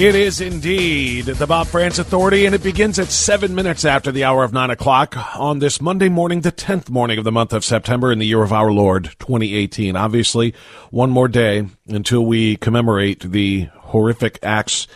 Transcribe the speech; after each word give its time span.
It 0.00 0.14
is 0.14 0.40
indeed 0.40 1.26
the 1.26 1.46
Bob 1.46 1.66
Frantz 1.66 1.98
Authority, 1.98 2.46
and 2.46 2.54
it 2.54 2.62
begins 2.62 2.98
at 2.98 3.08
seven 3.08 3.54
minutes 3.54 3.84
after 3.84 4.10
the 4.10 4.24
hour 4.24 4.44
of 4.44 4.52
nine 4.54 4.70
o'clock 4.70 5.14
on 5.38 5.58
this 5.58 5.78
Monday 5.78 6.08
morning, 6.08 6.40
the 6.40 6.50
10th 6.50 6.88
morning 6.88 7.18
of 7.18 7.24
the 7.24 7.30
month 7.30 7.52
of 7.52 7.66
September 7.66 8.10
in 8.10 8.18
the 8.18 8.26
year 8.26 8.42
of 8.42 8.50
our 8.50 8.72
Lord, 8.72 9.10
2018. 9.18 9.96
Obviously, 9.96 10.54
one 10.88 11.10
more 11.10 11.28
day 11.28 11.66
until 11.86 12.24
we 12.24 12.56
commemorate 12.56 13.30
the 13.30 13.68
horrific 13.74 14.38
acts 14.42 14.86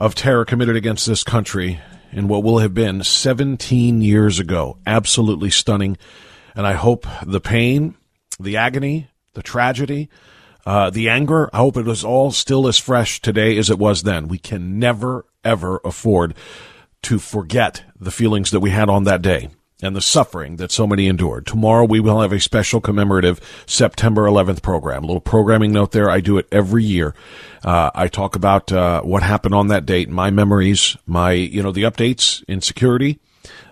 of 0.00 0.14
terror 0.14 0.46
committed 0.46 0.76
against 0.76 1.06
this 1.06 1.22
country 1.22 1.78
in 2.10 2.26
what 2.26 2.42
will 2.42 2.60
have 2.60 2.72
been 2.72 3.04
17 3.04 4.00
years 4.00 4.38
ago. 4.38 4.78
Absolutely 4.86 5.50
stunning. 5.50 5.98
And 6.54 6.66
I 6.66 6.72
hope 6.72 7.06
the 7.22 7.42
pain, 7.42 7.96
the 8.40 8.56
agony, 8.56 9.10
the 9.34 9.42
tragedy, 9.42 10.08
uh, 10.66 10.90
the 10.90 11.08
anger, 11.08 11.48
I 11.52 11.58
hope 11.58 11.76
it 11.76 11.88
is 11.88 12.04
all 12.04 12.30
still 12.30 12.68
as 12.68 12.78
fresh 12.78 13.20
today 13.20 13.56
as 13.56 13.70
it 13.70 13.78
was 13.78 14.02
then. 14.02 14.28
We 14.28 14.38
can 14.38 14.78
never, 14.78 15.24
ever 15.44 15.80
afford 15.84 16.34
to 17.02 17.18
forget 17.18 17.84
the 17.98 18.10
feelings 18.10 18.50
that 18.50 18.60
we 18.60 18.70
had 18.70 18.88
on 18.88 19.04
that 19.04 19.22
day 19.22 19.50
and 19.82 19.94
the 19.94 20.00
suffering 20.00 20.56
that 20.56 20.72
so 20.72 20.86
many 20.86 21.06
endured. 21.06 21.46
Tomorrow 21.46 21.84
we 21.84 22.00
will 22.00 22.20
have 22.20 22.32
a 22.32 22.40
special 22.40 22.80
commemorative 22.80 23.40
September 23.66 24.22
11th 24.22 24.60
program. 24.62 25.04
A 25.04 25.06
little 25.06 25.20
programming 25.20 25.72
note 25.72 25.92
there. 25.92 26.10
I 26.10 26.20
do 26.20 26.38
it 26.38 26.48
every 26.50 26.84
year. 26.84 27.14
Uh, 27.62 27.90
I 27.94 28.08
talk 28.08 28.34
about 28.34 28.72
uh, 28.72 29.02
what 29.02 29.22
happened 29.22 29.54
on 29.54 29.68
that 29.68 29.86
date, 29.86 30.08
my 30.08 30.30
memories, 30.30 30.96
my 31.06 31.32
you 31.32 31.62
know 31.62 31.72
the 31.72 31.84
updates 31.84 32.42
in 32.48 32.60
security, 32.60 33.20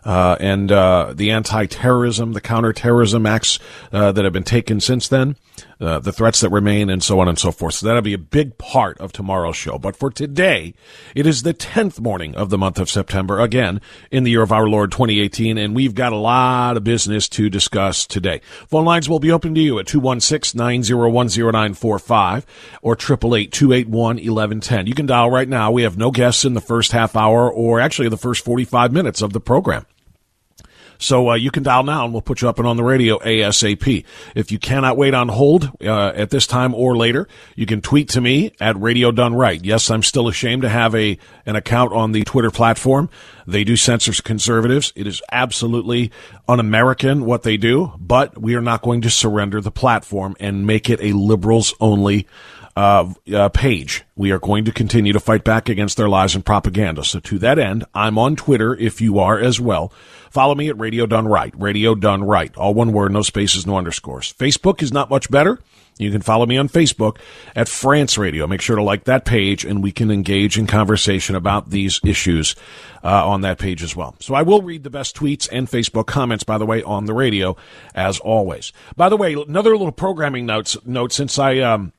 uh, 0.04 0.36
and 0.38 0.70
uh, 0.70 1.12
the 1.14 1.30
anti-terrorism, 1.30 2.32
the 2.32 2.40
counterterrorism 2.40 3.26
acts 3.26 3.58
uh, 3.92 4.12
that 4.12 4.24
have 4.24 4.32
been 4.32 4.44
taken 4.44 4.80
since 4.80 5.08
then, 5.08 5.36
uh, 5.80 5.98
the 5.98 6.12
threats 6.12 6.40
that 6.40 6.50
remain, 6.50 6.88
and 6.88 7.02
so 7.02 7.20
on 7.20 7.28
and 7.28 7.38
so 7.38 7.52
forth. 7.52 7.74
So 7.74 7.86
that'll 7.86 8.00
be 8.02 8.14
a 8.14 8.18
big 8.18 8.58
part 8.58 8.98
of 8.98 9.12
tomorrow's 9.12 9.56
show. 9.56 9.78
But 9.78 9.96
for 9.96 10.10
today, 10.10 10.74
it 11.14 11.26
is 11.26 11.42
the 11.42 11.54
10th 11.54 12.00
morning 12.00 12.34
of 12.34 12.50
the 12.50 12.58
month 12.58 12.78
of 12.78 12.88
September, 12.88 13.40
again, 13.40 13.80
in 14.10 14.24
the 14.24 14.30
year 14.30 14.42
of 14.42 14.52
our 14.52 14.66
Lord 14.66 14.92
2018, 14.92 15.58
and 15.58 15.76
we've 15.76 15.94
got 15.94 16.12
a 16.12 16.16
lot 16.16 16.76
of 16.76 16.84
business 16.84 17.28
to 17.30 17.50
discuss 17.50 18.06
today. 18.06 18.40
Phone 18.68 18.84
lines 18.84 19.08
will 19.08 19.20
be 19.20 19.32
open 19.32 19.54
to 19.54 19.60
you 19.60 19.78
at 19.78 19.86
216-901-0945 19.86 22.44
or 22.82 22.96
888-281-1110. 22.96 24.86
You 24.86 24.94
can 24.94 25.06
dial 25.06 25.30
right 25.30 25.48
now. 25.48 25.70
We 25.70 25.82
have 25.82 25.98
no 25.98 26.10
guests 26.10 26.44
in 26.44 26.54
the 26.54 26.60
first 26.60 26.92
half 26.92 27.16
hour 27.16 27.50
or 27.50 27.80
actually 27.80 28.08
the 28.08 28.16
first 28.16 28.44
45 28.44 28.92
minutes 28.92 29.22
of 29.22 29.32
the 29.32 29.40
program. 29.40 29.86
So 30.98 31.30
uh, 31.30 31.34
you 31.34 31.50
can 31.50 31.62
dial 31.62 31.82
now 31.82 32.04
and 32.04 32.12
we'll 32.12 32.22
put 32.22 32.42
you 32.42 32.48
up 32.48 32.58
and 32.58 32.66
on 32.66 32.76
the 32.76 32.84
radio 32.84 33.18
ASAP. 33.18 34.04
If 34.34 34.50
you 34.50 34.58
cannot 34.58 34.96
wait 34.96 35.14
on 35.14 35.28
hold 35.28 35.70
uh, 35.82 36.12
at 36.14 36.30
this 36.30 36.46
time 36.46 36.74
or 36.74 36.96
later, 36.96 37.28
you 37.54 37.66
can 37.66 37.80
tweet 37.80 38.08
to 38.10 38.20
me 38.20 38.52
at 38.60 38.80
Radio 38.80 39.10
Done 39.10 39.34
Right. 39.34 39.62
Yes, 39.64 39.90
I'm 39.90 40.02
still 40.02 40.28
ashamed 40.28 40.62
to 40.62 40.68
have 40.68 40.94
a 40.94 41.18
an 41.44 41.56
account 41.56 41.92
on 41.92 42.12
the 42.12 42.24
Twitter 42.24 42.50
platform. 42.50 43.08
They 43.46 43.64
do 43.64 43.76
censor 43.76 44.12
conservatives. 44.22 44.92
It 44.96 45.06
is 45.06 45.22
absolutely 45.30 46.10
un-American 46.48 47.24
what 47.24 47.42
they 47.44 47.56
do, 47.56 47.92
but 47.98 48.40
we 48.40 48.54
are 48.54 48.60
not 48.60 48.82
going 48.82 49.02
to 49.02 49.10
surrender 49.10 49.60
the 49.60 49.70
platform 49.70 50.36
and 50.40 50.66
make 50.66 50.90
it 50.90 51.00
a 51.00 51.12
liberals 51.12 51.74
only 51.80 52.26
uh, 52.76 53.12
uh, 53.32 53.48
page. 53.48 54.04
We 54.16 54.32
are 54.32 54.38
going 54.38 54.66
to 54.66 54.72
continue 54.72 55.12
to 55.14 55.20
fight 55.20 55.44
back 55.44 55.68
against 55.68 55.96
their 55.96 56.08
lies 56.08 56.34
and 56.34 56.44
propaganda. 56.44 57.04
So 57.04 57.20
to 57.20 57.38
that 57.38 57.58
end, 57.58 57.84
I'm 57.94 58.18
on 58.18 58.36
Twitter 58.36 58.74
if 58.74 59.00
you 59.00 59.18
are 59.18 59.38
as 59.38 59.58
well. 59.60 59.92
Follow 60.36 60.54
me 60.54 60.68
at 60.68 60.78
Radio 60.78 61.06
Done 61.06 61.26
Right. 61.26 61.54
Radio 61.56 61.94
Done 61.94 62.22
Right. 62.22 62.54
All 62.58 62.74
one 62.74 62.92
word, 62.92 63.10
no 63.10 63.22
spaces, 63.22 63.66
no 63.66 63.78
underscores. 63.78 64.34
Facebook 64.34 64.82
is 64.82 64.92
not 64.92 65.08
much 65.08 65.30
better. 65.30 65.58
You 65.96 66.10
can 66.10 66.20
follow 66.20 66.44
me 66.44 66.58
on 66.58 66.68
Facebook 66.68 67.16
at 67.54 67.70
Frantz 67.70 68.18
Radio. 68.18 68.46
Make 68.46 68.60
sure 68.60 68.76
to 68.76 68.82
like 68.82 69.04
that 69.04 69.24
page 69.24 69.64
and 69.64 69.82
we 69.82 69.92
can 69.92 70.10
engage 70.10 70.58
in 70.58 70.66
conversation 70.66 71.36
about 71.36 71.70
these 71.70 72.00
issues 72.04 72.54
uh, 73.02 73.26
on 73.26 73.40
that 73.40 73.58
page 73.58 73.82
as 73.82 73.96
well. 73.96 74.14
So 74.20 74.34
I 74.34 74.42
will 74.42 74.60
read 74.60 74.84
the 74.84 74.90
best 74.90 75.16
tweets 75.16 75.48
and 75.50 75.68
Facebook 75.68 76.04
comments, 76.04 76.44
by 76.44 76.58
the 76.58 76.66
way, 76.66 76.82
on 76.82 77.06
the 77.06 77.14
radio 77.14 77.56
as 77.94 78.18
always. 78.20 78.74
By 78.94 79.08
the 79.08 79.16
way, 79.16 79.32
another 79.32 79.70
little 79.70 79.90
programming 79.90 80.44
notes, 80.44 80.76
note 80.84 81.14
since 81.14 81.38
I, 81.38 81.60
um, 81.60 81.94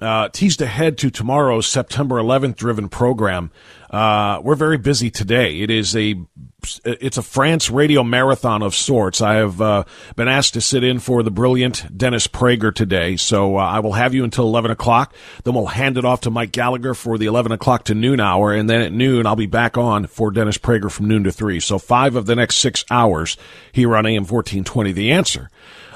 uh, 0.00 0.28
teased 0.28 0.60
ahead 0.60 0.98
to 0.98 1.10
tomorrow's 1.10 1.66
September 1.66 2.16
11th 2.16 2.56
driven 2.56 2.88
program. 2.88 3.50
Uh, 3.88 4.40
we're 4.42 4.54
very 4.56 4.76
busy 4.76 5.10
today. 5.10 5.60
It 5.60 5.70
is 5.70 5.96
a 5.96 6.16
it's 6.84 7.16
a 7.16 7.22
Frantz 7.22 7.70
radio 7.70 8.02
marathon 8.02 8.60
of 8.62 8.74
sorts. 8.74 9.22
I 9.22 9.34
have 9.34 9.60
uh, 9.60 9.84
been 10.16 10.26
asked 10.26 10.54
to 10.54 10.60
sit 10.60 10.82
in 10.82 10.98
for 10.98 11.22
the 11.22 11.30
brilliant 11.30 11.96
Dennis 11.96 12.26
Prager 12.26 12.74
today, 12.74 13.16
so 13.16 13.56
uh, 13.56 13.60
I 13.60 13.78
will 13.78 13.92
have 13.92 14.12
you 14.12 14.24
until 14.24 14.46
11 14.46 14.72
o'clock. 14.72 15.14
Then 15.44 15.54
we'll 15.54 15.66
hand 15.66 15.96
it 15.96 16.04
off 16.04 16.22
to 16.22 16.30
Mike 16.30 16.50
Gallagher 16.50 16.92
for 16.92 17.16
the 17.16 17.26
11 17.26 17.52
o'clock 17.52 17.84
to 17.84 17.94
noon 17.94 18.18
hour, 18.18 18.52
and 18.52 18.68
then 18.68 18.82
at 18.82 18.92
noon 18.92 19.26
I'll 19.26 19.36
be 19.36 19.46
back 19.46 19.78
on 19.78 20.08
for 20.08 20.32
Dennis 20.32 20.58
Prager 20.58 20.90
from 20.90 21.06
noon 21.06 21.22
to 21.24 21.32
three. 21.32 21.60
So 21.60 21.78
five 21.78 22.16
of 22.16 22.26
the 22.26 22.34
next 22.34 22.56
six 22.56 22.84
hours 22.90 23.36
here 23.70 23.96
on 23.96 24.04
AM 24.04 24.24
1420. 24.24 24.92
The 24.92 25.12
answer 25.12 25.48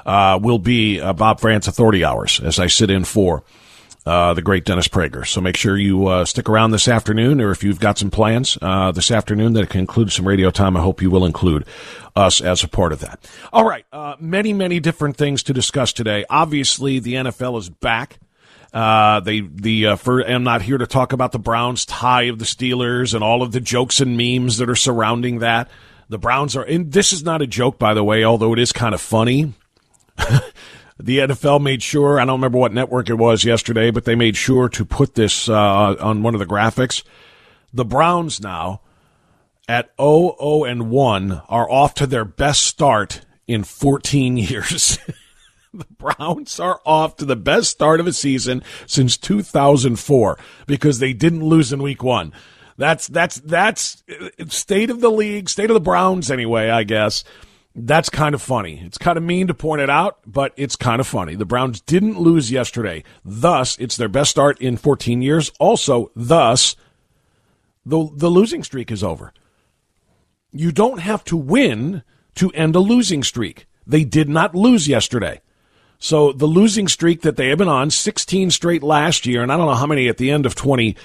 uh, 0.07 0.39
will 0.41 0.61
be 0.61 1.01
uh, 1.01 1.13
Bob 1.13 1.41
Frantz 1.41 1.67
Authority 1.67 2.05
hours 2.05 2.41
as 2.41 2.61
I 2.61 2.69
sit 2.69 2.91
in 2.91 3.05
for 3.05 3.43
uh, 4.07 4.35
the 4.35 4.43
great 4.43 4.65
Dennis 4.65 4.89
Prager. 4.89 5.27
So 5.27 5.41
make 5.41 5.57
sure 5.57 5.77
you 5.77 6.07
uh, 6.07 6.25
stick 6.25 6.49
around 6.49 6.71
this 6.71 6.89
afternoon, 6.89 7.41
or 7.41 7.51
if 7.51 7.63
you've 7.63 7.81
got 7.81 7.99
some 7.99 8.11
plans 8.11 8.57
uh, 8.63 8.93
this 8.93 9.11
afternoon 9.11 9.53
that 9.55 9.69
can 9.71 9.81
include 9.81 10.13
some 10.13 10.27
radio 10.27 10.51
time, 10.51 10.77
I 10.77 10.81
hope 10.81 11.03
you 11.03 11.11
will 11.11 11.25
include 11.25 11.65
us 12.17 12.41
as 12.41 12.63
a 12.63 12.69
part 12.69 12.93
of 12.93 13.01
that. 13.01 13.31
All 13.53 13.65
right, 13.65 13.85
uh, 13.93 14.17
many, 14.19 14.53
many 14.53 14.81
different 14.81 15.17
things 15.17 15.43
to 15.45 15.53
discuss 15.53 15.93
today. 15.93 16.25
Obviously, 16.31 16.99
the 16.99 17.15
NFL 17.15 17.59
is 17.59 17.69
back. 17.69 18.19
Uh, 18.73 19.19
they 19.21 19.41
the 19.41 19.87
uh, 19.87 19.97
for 19.97 20.21
I'm 20.21 20.45
not 20.45 20.63
here 20.63 20.79
to 20.79 20.87
talk 20.87 21.13
about 21.13 21.33
the 21.33 21.41
Browns 21.41 21.85
tie 21.85 22.25
of 22.25 22.39
the 22.39 22.45
Steelers 22.45 23.15
and 23.15 23.25
all 23.25 23.43
of 23.43 23.51
the 23.51 23.61
jokes 23.61 24.01
and 24.01 24.17
memes 24.17 24.59
that 24.59 24.71
are 24.71 24.77
surrounding 24.77 25.41
that. 25.41 25.69
The 26.09 26.19
Browns 26.19 26.57
are, 26.57 26.63
and 26.63 26.93
this 26.93 27.13
is 27.13 27.25
not 27.25 27.43
a 27.43 27.47
joke, 27.47 27.79
by 27.79 27.95
the 27.95 28.05
way, 28.05 28.25
although 28.25 28.53
it 28.53 28.59
is 28.59 28.73
kind 28.73 28.95
of 28.95 29.01
funny. 29.01 29.55
the 31.03 31.19
NFL 31.19 31.63
made 31.63 31.83
sure, 31.83 32.21
I 32.21 32.25
don't 32.25 32.39
remember 32.39 32.59
what 32.59 32.73
network 32.73 33.09
it 33.09 33.15
was 33.15 33.45
yesterday, 33.45 33.91
but 33.91 34.05
they 34.05 34.15
made 34.15 34.37
sure 34.37 34.69
to 34.71 34.85
put 34.85 35.15
this 35.15 35.49
uh, 35.49 35.97
on 36.01 36.23
one 36.23 36.35
of 36.35 36.41
the 36.41 36.47
graphics. 36.47 37.03
The 37.73 37.85
Browns 37.85 38.41
now 38.41 38.81
at 39.69 39.93
0 40.01 40.65
and 40.65 40.91
1 40.91 41.43
are 41.49 41.71
off 41.71 41.95
to 41.95 42.07
their 42.07 42.25
best 42.25 42.63
start 42.63 43.25
in 43.47 43.65
14 43.65 44.37
years. 44.37 44.99
the 45.73 45.87
Browns 45.99 46.59
are 46.59 46.81
off 46.85 47.17
to 47.17 47.25
the 47.25 47.37
best 47.37 47.71
start 47.71 48.01
of 48.01 48.07
a 48.07 48.13
season 48.13 48.63
since 48.87 49.17
2004 49.17 50.39
because 50.67 50.99
they 50.99 51.13
didn't 51.13 51.45
lose 51.45 51.73
in 51.73 51.83
week 51.83 52.03
1. 52.03 52.33
That's 52.77 53.09
that's 53.09 53.37
that's 53.37 54.03
state 54.49 54.89
of 54.89 55.03
the 55.03 55.11
league, 55.11 55.51
state 55.51 55.69
of 55.69 55.75
the 55.75 55.81
Browns 55.81 56.31
anyway, 56.31 56.71
I 56.71 56.83
guess 56.83 57.25
That's 57.75 58.11
kind 58.11 58.35
of 58.35 58.43
funny. 58.43 58.83
It's 58.85 58.99
kind 58.99 59.17
of 59.17 59.23
mean 59.23 59.47
to 59.47 59.55
point 59.55 59.81
it 59.81 59.91
out, 59.91 60.19
but 60.27 60.53
it's 60.57 60.75
kind 60.75 61.01
of 61.01 61.07
funny. 61.07 61.37
The 61.37 61.45
Browns 61.45 61.81
didn't 61.81 62.19
lose 62.19 62.51
yesterday. 62.51 63.05
Thus, 63.25 63.79
it's 63.79 63.97
their 63.97 64.09
best 64.09 64.31
start 64.31 64.61
in 64.61 64.77
14 64.77 65.23
years. 65.23 65.53
Also, 65.61 66.11
thus, 66.17 66.75
the, 67.87 68.09
the 68.13 68.29
losing 68.29 68.65
streak 68.65 68.91
is 68.91 69.05
over. 69.05 69.33
You 70.53 70.73
don't 70.73 70.99
have 70.99 71.23
to 71.25 71.37
win 71.37 72.03
to 72.35 72.51
end 72.53 72.75
a 72.75 72.81
losing 72.81 73.23
streak. 73.23 73.67
They 73.87 74.05
did 74.05 74.29
not 74.29 74.55
lose 74.55 74.89
yesterday. 74.89 75.41
So 76.01 76.33
the 76.33 76.47
losing 76.47 76.89
streak 76.89 77.23
that 77.23 77.37
they 77.37 77.49
have 77.51 77.59
been 77.59 77.69
on, 77.69 77.91
16 77.91 78.51
straight 78.51 78.83
last 78.83 79.27
year, 79.27 79.43
and 79.43 79.53
I 79.53 79.57
don't 79.57 79.67
know 79.67 79.75
how 79.75 79.87
many 79.87 80.09
at 80.09 80.17
the 80.17 80.31
end 80.33 80.45
of 80.45 80.57
20- 80.57 80.97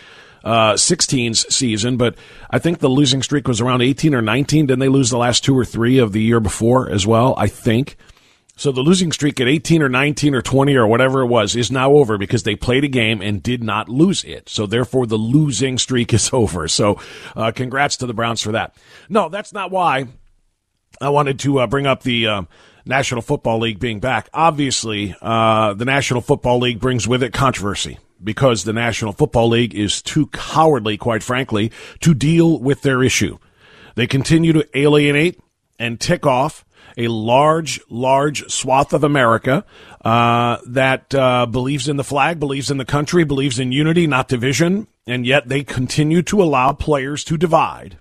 uh, 0.45 0.73
16's 0.73 1.53
season, 1.53 1.97
but 1.97 2.15
I 2.51 2.59
think 2.59 2.79
the 2.79 2.87
losing 2.87 3.23
streak 3.23 3.47
was 3.47 3.59
around 3.59 3.81
18 3.81 4.13
or 4.13 4.21
19. 4.21 4.67
Didn't 4.67 4.79
they 4.79 4.87
lose 4.87 5.09
the 5.09 5.17
last 5.17 5.43
two 5.43 5.57
or 5.57 5.65
three 5.65 5.97
of 5.97 6.11
the 6.11 6.21
year 6.21 6.39
before 6.39 6.89
as 6.89 7.05
well? 7.05 7.33
I 7.37 7.47
think. 7.47 7.97
So 8.57 8.71
the 8.71 8.81
losing 8.81 9.11
streak 9.11 9.41
at 9.41 9.49
18 9.49 9.81
or 9.81 9.89
19 9.89 10.33
or 10.33 10.41
20 10.41 10.75
or 10.75 10.87
whatever 10.87 11.21
it 11.21 11.27
was 11.27 11.57
is 11.57 11.71
now 11.71 11.91
over 11.91 12.17
because 12.17 12.43
they 12.43 12.55
played 12.55 12.85
a 12.85 12.87
game 12.87 13.21
and 13.21 13.43
did 13.43 13.61
not 13.61 13.89
lose 13.89 14.23
it. 14.23 14.47
So 14.47 14.65
therefore 14.65 15.07
the 15.07 15.17
losing 15.17 15.77
streak 15.77 16.13
is 16.13 16.29
over. 16.31 16.67
So 16.67 17.01
uh, 17.35 17.51
congrats 17.51 17.97
to 17.97 18.05
the 18.05 18.13
Browns 18.13 18.41
for 18.41 18.53
that. 18.53 18.75
No, 19.09 19.27
that's 19.27 19.51
not 19.51 19.71
why 19.71 20.07
I 21.01 21.09
wanted 21.09 21.39
to 21.39 21.59
uh, 21.59 21.67
bring 21.67 21.85
up 21.85 22.03
the 22.03 22.27
uh, 22.27 22.41
National 22.85 23.21
Football 23.21 23.59
League 23.59 23.79
being 23.79 23.99
back. 23.99 24.29
Obviously, 24.33 25.15
uh, 25.21 25.73
the 25.73 25.85
National 25.85 26.21
Football 26.21 26.59
League 26.59 26.79
brings 26.79 27.07
with 27.07 27.23
it 27.23 27.33
controversy 27.33 27.97
because 28.25 28.63
the 28.63 28.73
National 28.73 29.13
Football 29.13 29.49
League 29.49 29.73
is 29.73 30.01
too 30.01 30.27
cowardly, 30.27 30.97
quite 30.97 31.23
frankly, 31.23 31.71
to 32.01 32.13
deal 32.13 32.59
with 32.59 32.81
their 32.81 33.03
issue. 33.03 33.37
They 33.95 34.07
continue 34.07 34.51
to 34.53 34.67
alienate 34.77 35.39
and 35.79 35.99
tick 35.99 36.25
off 36.25 36.65
a 36.97 37.07
large, 37.07 37.79
large 37.89 38.49
swath 38.49 38.93
of 38.93 39.03
America 39.03 39.65
uh, 40.03 40.57
that 40.67 41.13
uh, 41.13 41.45
believes 41.45 41.87
in 41.87 41.97
the 41.97 42.03
flag, 42.03 42.39
believes 42.39 42.71
in 42.71 42.77
the 42.77 42.85
country, 42.85 43.23
believes 43.23 43.59
in 43.59 43.71
unity, 43.71 44.07
not 44.07 44.27
division, 44.27 44.87
and 45.05 45.25
yet 45.25 45.47
they 45.47 45.63
continue 45.63 46.21
to 46.21 46.41
allow 46.41 46.73
players 46.73 47.23
to 47.25 47.37
divide. 47.37 47.97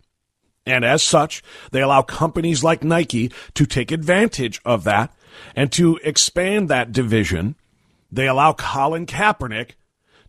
And 0.67 0.85
as 0.85 1.03
such, 1.03 1.43
they 1.73 1.83
allow 1.83 2.03
companies 2.03 2.65
like 2.65 2.83
Nike 2.83 3.31
to 3.55 3.67
take 3.67 3.93
advantage 3.93 4.61
of 4.65 4.85
that 4.85 5.15
and 5.55 5.71
to 5.73 5.99
expand 6.03 6.69
that 6.69 6.93
division. 6.93 7.57
They 8.11 8.29
allow 8.29 8.53
Colin 8.53 9.07
Kaepernick 9.07 9.73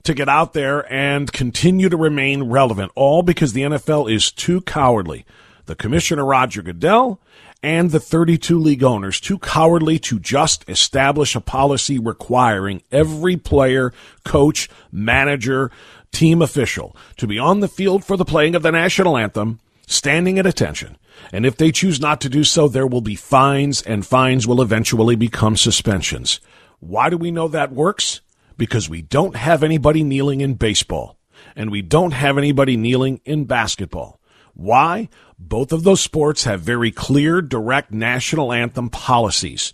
to 0.05 0.13
get 0.13 0.29
out 0.29 0.53
there 0.53 0.91
and 0.91 1.31
continue 1.31 1.89
to 1.89 1.97
remain 1.97 2.43
relevant, 2.43 2.91
all 2.95 3.21
because 3.21 3.53
the 3.53 3.61
NFL 3.61 4.11
is 4.11 4.31
too 4.31 4.61
cowardly. 4.61 5.25
The 5.65 5.75
commissioner, 5.75 6.25
Roger 6.25 6.61
Goodell, 6.61 7.19
and 7.63 7.89
the 7.89 7.99
32 7.99 8.59
league 8.59 8.83
owners, 8.83 9.19
too 9.19 9.39
cowardly 9.39 9.97
to 9.99 10.19
just 10.19 10.67
establish 10.69 11.35
a 11.35 11.41
policy 11.41 11.97
requiring 11.97 12.83
every 12.91 13.35
player, 13.35 13.91
coach, 14.23 14.69
manager, 14.91 15.71
team 16.11 16.41
official 16.41 16.95
to 17.17 17.27
be 17.27 17.39
on 17.39 17.59
the 17.59 17.67
field 17.67 18.05
for 18.05 18.15
the 18.15 18.25
playing 18.25 18.55
of 18.55 18.61
the 18.61 18.71
national 18.71 19.17
anthem, 19.17 19.59
standing 19.87 20.37
at 20.37 20.45
attention. 20.45 20.97
And 21.33 21.45
if 21.45 21.57
they 21.57 21.71
choose 21.71 21.99
not 21.99 22.21
to 22.21 22.29
do 22.29 22.43
so, 22.43 22.67
there 22.67 22.87
will 22.87 23.01
be 23.01 23.15
fines, 23.15 23.81
and 23.81 24.05
fines 24.05 24.45
will 24.45 24.61
eventually 24.61 25.15
become 25.15 25.57
suspensions. 25.57 26.39
Why 26.79 27.09
do 27.09 27.17
we 27.17 27.31
know 27.31 27.47
that 27.47 27.71
works? 27.71 28.21
Because 28.57 28.89
we 28.89 29.01
don't 29.01 29.35
have 29.35 29.63
anybody 29.63 30.03
kneeling 30.03 30.41
in 30.41 30.53
baseball 30.55 31.17
and 31.55 31.71
we 31.71 31.81
don't 31.81 32.11
have 32.11 32.37
anybody 32.37 32.77
kneeling 32.77 33.21
in 33.25 33.45
basketball. 33.45 34.19
Why? 34.53 35.09
Both 35.37 35.71
of 35.71 35.83
those 35.83 36.01
sports 36.01 36.45
have 36.45 36.61
very 36.61 36.91
clear, 36.91 37.41
direct 37.41 37.91
national 37.91 38.53
anthem 38.53 38.89
policies. 38.89 39.73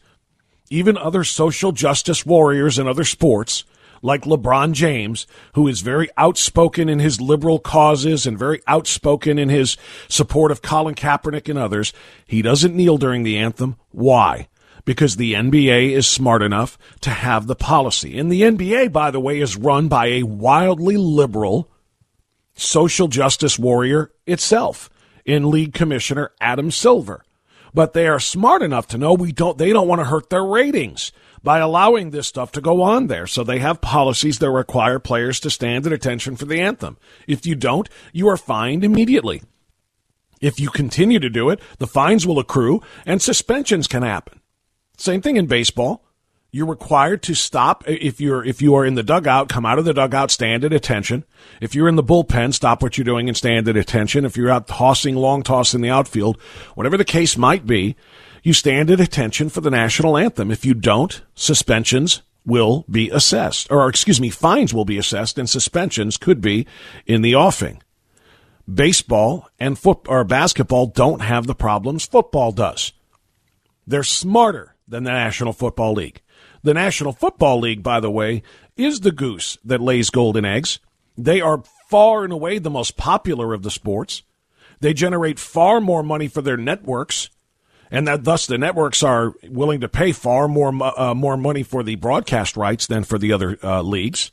Even 0.70 0.98
other 0.98 1.24
social 1.24 1.72
justice 1.72 2.26
warriors 2.26 2.80
in 2.80 2.88
other 2.88 3.04
sports, 3.04 3.64
like 4.02 4.24
LeBron 4.24 4.74
James, 4.74 5.28
who 5.54 5.68
is 5.68 5.82
very 5.82 6.10
outspoken 6.18 6.90
in 6.90 7.00
his 7.00 7.22
liberal 7.22 7.60
causes 7.60 8.26
and 8.26 8.40
very 8.40 8.62
outspoken 8.68 9.38
in 9.38 9.50
his 9.50 9.78
support 10.08 10.52
of 10.52 10.62
Colin 10.62 10.96
Kaepernick 10.96 11.48
and 11.50 11.60
others, 11.60 11.94
he 12.26 12.42
doesn't 12.42 12.76
kneel 12.76 12.98
during 12.98 13.24
the 13.24 13.38
anthem. 13.38 13.76
Why? 13.92 14.48
Because 14.86 15.16
the 15.16 15.34
NBA 15.34 15.92
is 15.92 16.08
smart 16.08 16.42
enough 16.42 16.78
to 17.02 17.10
have 17.10 17.48
the 17.48 17.56
policy. 17.56 18.18
And 18.18 18.32
the 18.32 18.42
NBA, 18.42 18.92
by 18.92 19.12
the 19.12 19.20
way, 19.20 19.40
is 19.40 19.58
run 19.58 19.88
by 19.88 20.08
a 20.08 20.24
wildly 20.24 20.98
liberal 20.98 21.72
social 22.54 23.08
justice 23.08 23.58
warrior 23.58 24.12
itself 24.26 24.90
in 25.26 25.50
league 25.50 25.74
commissioner 25.74 26.32
Adam 26.40 26.72
Silver. 26.72 27.24
But 27.74 27.94
they 27.94 28.08
are 28.08 28.20
smart 28.20 28.62
enough 28.62 28.88
to 28.88 28.98
know 28.98 29.14
we 29.14 29.32
don't 29.32 29.58
they 29.58 29.72
don't 29.72 29.88
want 29.88 30.00
to 30.00 30.06
hurt 30.06 30.30
their 30.30 30.44
ratings 30.44 31.12
by 31.42 31.60
allowing 31.60 32.12
this 32.12 32.28
stuff 32.28 32.52
to 32.52 32.62
go 32.62 32.82
on 32.82 33.08
there. 33.08 33.26
So 33.26 33.44
they 33.44 33.60
have 33.60 33.82
policies 33.82 34.40
that 34.40 34.52
require 34.52 35.00
players 35.00 35.40
to 35.42 35.50
stand 35.50 35.86
at 35.86 35.94
attention 35.94 36.36
for 36.36 36.46
the 36.46 36.60
anthem. 36.60 36.98
If 37.28 37.46
you 37.46 37.56
don't, 37.56 37.90
you 38.12 38.28
are 38.28 38.38
fined 38.38 38.84
immediately. 38.84 39.42
If 40.42 40.60
you 40.60 40.70
continue 40.70 41.20
to 41.20 41.30
do 41.30 41.50
it, 41.50 41.62
the 41.78 41.88
fines 41.88 42.28
will 42.28 42.40
accrue 42.40 42.82
and 43.06 43.22
suspensions 43.22 43.88
can 43.88 44.04
happen. 44.04 44.41
Same 45.02 45.24
thing 45.24 45.36
in 45.36 45.48
baseball. 45.48 46.04
You're 46.52 46.68
required 46.68 47.24
to 47.24 47.34
stop 47.34 47.84
if 47.88 48.22
you're 48.22 48.46
if 48.46 48.62
you 48.62 48.76
are 48.76 48.86
in 48.86 48.94
the 48.94 49.02
dugout, 49.02 49.50
come 49.50 49.66
out 49.66 49.80
of 49.80 49.86
the 49.86 49.96
dugout, 49.96 50.30
stand 50.30 50.64
at 50.64 50.74
attention. 50.74 51.26
If 51.60 51.74
you're 51.74 51.88
in 51.88 51.96
the 51.96 52.04
bullpen, 52.04 52.54
stop 52.54 52.84
what 52.84 53.00
you're 53.00 53.06
doing 53.06 53.28
and 53.28 53.36
stand 53.36 53.68
at 53.68 53.76
attention. 53.76 54.26
If 54.26 54.38
you're 54.38 54.52
out 54.52 54.68
tossing 54.68 55.16
long 55.16 55.42
toss 55.42 55.74
in 55.74 55.82
the 55.82 55.90
outfield, 55.90 56.40
whatever 56.76 56.98
the 56.98 57.04
case 57.04 57.36
might 57.36 57.66
be, 57.66 57.96
you 58.44 58.54
stand 58.54 58.92
at 58.92 59.00
attention 59.00 59.50
for 59.50 59.62
the 59.62 59.72
national 59.72 60.18
anthem. 60.18 60.52
If 60.52 60.66
you 60.66 60.76
don't, 60.76 61.24
suspensions 61.34 62.22
will 62.46 62.86
be 62.88 63.10
assessed, 63.10 63.72
or 63.72 63.90
excuse 63.90 64.22
me, 64.22 64.30
fines 64.30 64.72
will 64.72 64.86
be 64.86 65.00
assessed, 65.00 65.40
and 65.40 65.50
suspensions 65.50 66.16
could 66.18 66.42
be 66.42 66.68
in 67.08 67.24
the 67.24 67.34
offing. 67.34 67.82
Baseball 68.72 69.50
and 69.60 69.80
foot 69.80 70.02
or 70.08 70.24
basketball 70.24 70.86
don't 70.86 71.22
have 71.22 71.48
the 71.48 71.56
problems 71.56 72.06
football 72.06 72.52
does. 72.52 72.94
They're 73.88 74.04
smarter 74.04 74.76
than 74.92 75.04
the 75.04 75.12
National 75.12 75.54
Football 75.54 75.94
League. 75.94 76.22
The 76.64 76.74
National 76.74 77.14
Football 77.14 77.60
League, 77.60 77.82
by 77.82 78.00
the 78.00 78.12
way, 78.12 78.44
is 78.78 79.00
the 79.00 79.12
goose 79.12 79.58
that 79.66 79.82
lays 79.82 80.10
golden 80.10 80.46
eggs. 80.46 80.80
They 81.18 81.42
are 81.42 81.64
far 81.90 82.24
and 82.24 82.32
away 82.32 82.60
the 82.60 82.70
most 82.70 82.98
popular 82.98 83.54
of 83.54 83.64
the 83.64 83.72
sports. 83.72 84.22
They 84.80 84.94
generate 84.94 85.40
far 85.40 85.82
more 85.82 86.04
money 86.04 86.28
for 86.28 86.42
their 86.42 86.58
networks, 86.58 87.30
and 87.90 88.08
that 88.08 88.24
thus 88.24 88.46
the 88.46 88.58
networks 88.58 89.04
are 89.04 89.34
willing 89.44 89.82
to 89.82 89.90
pay 89.90 90.12
far 90.12 90.48
more 90.48 90.74
uh, 91.00 91.14
more 91.14 91.38
money 91.38 91.64
for 91.64 91.84
the 91.84 91.96
broadcast 91.96 92.56
rights 92.56 92.88
than 92.88 93.04
for 93.04 93.18
the 93.18 93.34
other 93.34 93.58
uh, 93.64 93.82
leagues. 93.82 94.32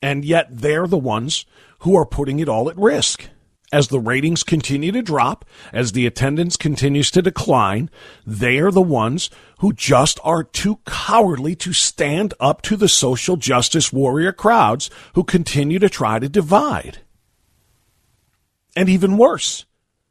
And 0.00 0.24
yet 0.24 0.48
they're 0.50 0.86
the 0.86 0.98
ones 0.98 1.46
who 1.80 1.96
are 1.96 2.06
putting 2.06 2.38
it 2.38 2.48
all 2.48 2.68
at 2.68 2.76
risk 2.76 3.28
as 3.72 3.88
the 3.88 3.98
ratings 3.98 4.44
continue 4.44 4.92
to 4.92 5.02
drop, 5.02 5.44
as 5.72 5.92
the 5.92 6.06
attendance 6.06 6.56
continues 6.58 7.10
to 7.10 7.22
decline, 7.22 7.90
they 8.26 8.58
are 8.58 8.70
the 8.70 8.82
ones 8.82 9.30
who 9.58 9.72
just 9.72 10.20
are 10.22 10.44
too 10.44 10.78
cowardly 10.86 11.56
to 11.56 11.72
stand 11.72 12.34
up 12.38 12.60
to 12.62 12.76
the 12.76 12.88
social 12.88 13.36
justice 13.36 13.92
warrior 13.92 14.32
crowds 14.32 14.90
who 15.14 15.24
continue 15.24 15.78
to 15.78 15.88
try 15.88 16.18
to 16.18 16.28
divide. 16.28 16.98
And 18.76 18.88
even 18.88 19.16
worse, 19.16 19.64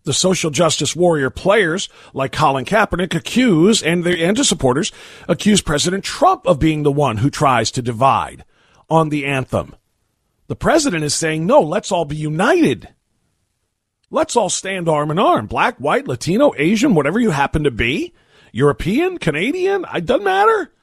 the 0.04 0.14
social 0.14 0.50
justice 0.50 0.96
warrior 0.96 1.30
players 1.30 1.88
like 2.14 2.32
Colin 2.32 2.66
Kaepernick 2.66 3.14
accuse 3.14 3.84
and 3.84 4.04
their 4.04 4.18
and 4.18 4.38
his 4.38 4.50
supporters 4.50 4.92
accuse 5.28 5.62
President 5.62 6.04
Trump 6.04 6.48
of 6.48 6.60
being 6.60 6.82
the 6.82 6.92
one 6.92 7.18
who 7.18 7.30
tries 7.30 7.70
to 7.72 7.82
divide 7.84 8.44
on 8.90 9.10
the 9.10 9.26
anthem. 9.26 9.76
The 10.48 10.56
president 10.56 11.04
is 11.04 11.14
saying, 11.14 11.46
no, 11.46 11.62
let's 11.62 11.92
all 11.92 12.06
be 12.06 12.16
united. 12.16 12.90
Let's 14.14 14.36
all 14.36 14.50
stand 14.50 14.90
arm 14.90 15.10
in 15.10 15.18
arm. 15.18 15.48
Black, 15.48 15.78
white, 15.78 16.06
Latino, 16.06 16.52
Asian, 16.58 16.94
whatever 16.96 17.18
you 17.18 17.32
happen 17.32 17.64
to 17.64 17.72
be. 17.72 18.14
European, 18.52 19.18
Canadian, 19.18 19.86
it 19.94 20.06
doesn't 20.06 20.26
matter. 20.26 20.74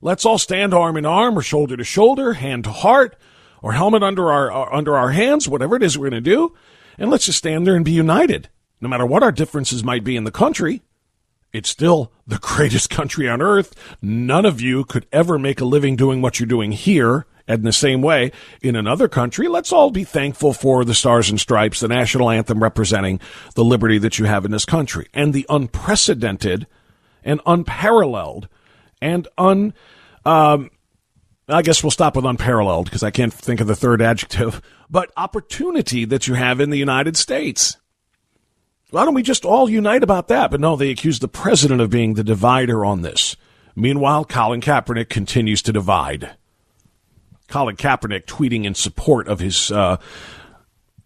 Let's 0.00 0.24
all 0.24 0.38
stand 0.38 0.72
arm 0.72 0.96
in 0.96 1.04
arm 1.04 1.36
or 1.36 1.42
shoulder 1.42 1.76
to 1.76 1.84
shoulder, 1.84 2.32
hand 2.32 2.64
to 2.64 2.70
heart, 2.70 3.14
or 3.60 3.72
helmet 3.72 4.02
under 4.02 4.32
our, 4.32 4.50
our 4.50 4.72
under 4.72 4.96
our 4.96 5.10
hands, 5.10 5.46
whatever 5.46 5.76
it 5.76 5.82
is 5.82 5.98
we're 5.98 6.08
going 6.08 6.24
to 6.24 6.30
do, 6.30 6.56
and 6.96 7.10
let's 7.10 7.26
just 7.26 7.38
stand 7.38 7.66
there 7.66 7.76
and 7.76 7.84
be 7.84 7.92
united. 7.92 8.48
No 8.80 8.88
matter 8.88 9.04
what 9.04 9.22
our 9.22 9.32
differences 9.32 9.84
might 9.84 10.04
be 10.04 10.16
in 10.16 10.24
the 10.24 10.30
country, 10.30 10.80
it's 11.52 11.68
still 11.68 12.10
the 12.26 12.38
greatest 12.40 12.88
country 12.88 13.28
on 13.28 13.42
earth. 13.42 13.74
None 14.00 14.46
of 14.46 14.62
you 14.62 14.84
could 14.84 15.06
ever 15.12 15.38
make 15.38 15.60
a 15.60 15.66
living 15.66 15.94
doing 15.94 16.22
what 16.22 16.40
you're 16.40 16.46
doing 16.46 16.72
here 16.72 17.26
and 17.48 17.60
in 17.60 17.64
the 17.64 17.72
same 17.72 18.02
way, 18.02 18.30
in 18.60 18.76
another 18.76 19.08
country, 19.08 19.48
let's 19.48 19.72
all 19.72 19.90
be 19.90 20.04
thankful 20.04 20.52
for 20.52 20.84
the 20.84 20.94
Stars 20.94 21.30
and 21.30 21.40
Stripes, 21.40 21.80
the 21.80 21.88
national 21.88 22.30
anthem 22.30 22.62
representing 22.62 23.18
the 23.54 23.64
liberty 23.64 23.96
that 23.98 24.18
you 24.18 24.26
have 24.26 24.44
in 24.44 24.50
this 24.50 24.66
country 24.66 25.08
and 25.14 25.32
the 25.32 25.46
unprecedented 25.48 26.66
and 27.24 27.40
unparalleled 27.46 28.48
and 29.00 29.26
un. 29.38 29.72
Um, 30.26 30.70
I 31.48 31.62
guess 31.62 31.82
we'll 31.82 31.90
stop 31.90 32.14
with 32.14 32.26
unparalleled 32.26 32.84
because 32.84 33.02
I 33.02 33.10
can't 33.10 33.32
think 33.32 33.62
of 33.62 33.66
the 33.66 33.74
third 33.74 34.02
adjective, 34.02 34.60
but 34.90 35.10
opportunity 35.16 36.04
that 36.04 36.28
you 36.28 36.34
have 36.34 36.60
in 36.60 36.68
the 36.68 36.76
United 36.76 37.16
States. 37.16 37.78
Why 38.90 39.06
don't 39.06 39.14
we 39.14 39.22
just 39.22 39.46
all 39.46 39.70
unite 39.70 40.02
about 40.02 40.28
that? 40.28 40.50
But 40.50 40.60
no, 40.60 40.76
they 40.76 40.90
accuse 40.90 41.18
the 41.18 41.28
president 41.28 41.80
of 41.80 41.88
being 41.90 42.14
the 42.14 42.24
divider 42.24 42.84
on 42.84 43.00
this. 43.00 43.36
Meanwhile, 43.74 44.26
Colin 44.26 44.60
Kaepernick 44.60 45.08
continues 45.08 45.62
to 45.62 45.72
divide. 45.72 46.36
Colin 47.48 47.76
Kaepernick 47.76 48.26
tweeting 48.26 48.64
in 48.64 48.74
support 48.74 49.26
of 49.28 49.40
his 49.40 49.70
uh, 49.70 49.96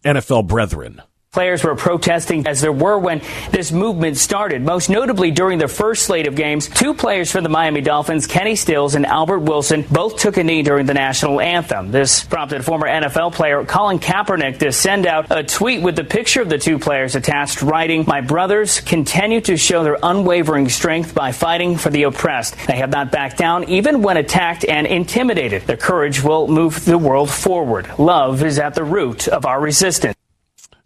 NFL 0.05 0.47
brethren. 0.47 1.01
Players 1.33 1.65
were 1.65 1.75
protesting 1.75 2.47
as 2.47 2.61
there 2.61 2.73
were 2.73 2.99
when 2.99 3.23
this 3.53 3.73
movement 3.73 4.19
started. 4.19 4.61
Most 4.61 4.91
notably 4.91 5.31
during 5.31 5.59
the 5.59 5.67
first 5.67 6.03
slate 6.03 6.27
of 6.27 6.35
games, 6.35 6.69
two 6.69 6.93
players 6.93 7.33
for 7.33 7.41
the 7.41 7.49
Miami 7.49 7.81
Dolphins, 7.81 8.27
Kenny 8.27 8.55
Stills 8.55 8.95
and 8.95 9.07
Albert 9.07 9.39
Wilson, 9.39 9.81
both 9.91 10.19
took 10.19 10.37
a 10.37 10.45
knee 10.45 10.61
during 10.61 10.85
the 10.85 10.93
national 10.93 11.41
anthem. 11.41 11.91
This 11.91 12.23
prompted 12.23 12.67
former 12.67 12.87
NFL 12.87 13.33
player 13.33 13.65
Colin 13.65 13.99
Kaepernick 13.99 14.59
to 14.59 14.73
send 14.73 15.07
out 15.07 15.29
a 15.31 15.43
tweet 15.43 15.81
with 15.81 15.97
the 15.97 16.05
picture 16.05 16.43
of 16.43 16.51
the 16.51 16.59
two 16.59 16.79
players 16.79 17.17
attached, 17.17 17.63
writing, 17.63 18.05
My 18.07 18.21
brothers 18.21 18.81
continue 18.81 19.41
to 19.41 19.57
show 19.57 19.85
their 19.85 19.97
unwavering 20.03 20.69
strength 20.69 21.15
by 21.15 21.33
fighting 21.33 21.79
for 21.79 21.89
the 21.89 22.03
oppressed. 22.03 22.59
They 22.67 22.77
have 22.77 22.91
not 22.91 23.11
backed 23.11 23.39
down 23.39 23.65
even 23.71 24.03
when 24.03 24.19
attacked 24.19 24.67
and 24.67 24.87
intimidated. 24.87 25.63
Their 25.63 25.79
courage 25.79 26.23
will 26.23 26.47
move 26.47 26.85
the 26.85 26.99
world 26.99 27.31
forward. 27.31 27.89
Love 27.99 28.43
is 28.43 28.59
at 28.59 28.75
the 28.75 28.85
root 28.85 29.29
of 29.29 29.47
our 29.47 29.59
resistance. 29.59 30.15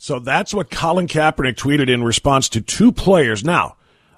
So 0.07 0.21
that's 0.21 0.55
what 0.55 0.71
Colin 0.71 1.09
Kaepernick 1.09 1.57
tweeted 1.57 1.91
in 1.91 2.05
response 2.05 2.49
to 2.51 2.61
two 2.61 2.93
players. 2.93 3.43
Now, 3.43 3.75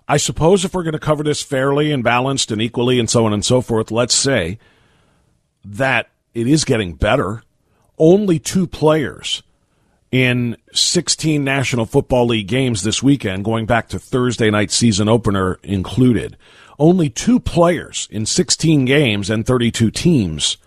I 0.07 0.19
suppose 0.19 0.63
if 0.63 0.75
we're 0.75 0.83
going 0.83 0.93
to 0.93 0.99
cover 0.99 1.23
this 1.23 1.43
fairly 1.43 1.93
and 1.93 2.05
balanced 2.05 2.51
and 2.51 2.61
equally 2.61 3.01
and 3.01 3.09
so 3.09 3.25
on 3.25 3.33
and 3.33 3.43
so 3.43 3.63
forth, 3.63 3.91
let's 3.91 4.15
say 4.15 4.59
that 5.65 6.11
it 6.35 6.47
is 6.47 6.67
getting 6.67 6.93
better. 6.93 7.43
Only 7.97 8.39
two 8.39 8.67
players 8.67 9.43
in 10.13 10.59
16 10.75 11.43
National 11.43 11.87
Football 11.87 12.27
League 12.27 12.49
games 12.49 12.83
this 12.83 13.03
weekend, 13.03 13.47
going 13.47 13.65
back 13.65 13.89
to 13.89 13.99
Thursday 13.99 14.51
night 14.51 14.71
season 14.71 15.09
opener 15.09 15.59
included. 15.63 16.37
Only 16.79 17.09
two 17.09 17.41
players 17.41 18.09
in 18.11 18.27
16 18.27 18.85
games 18.85 19.31
and 19.31 19.47
32 19.47 19.91
teams 19.91 20.59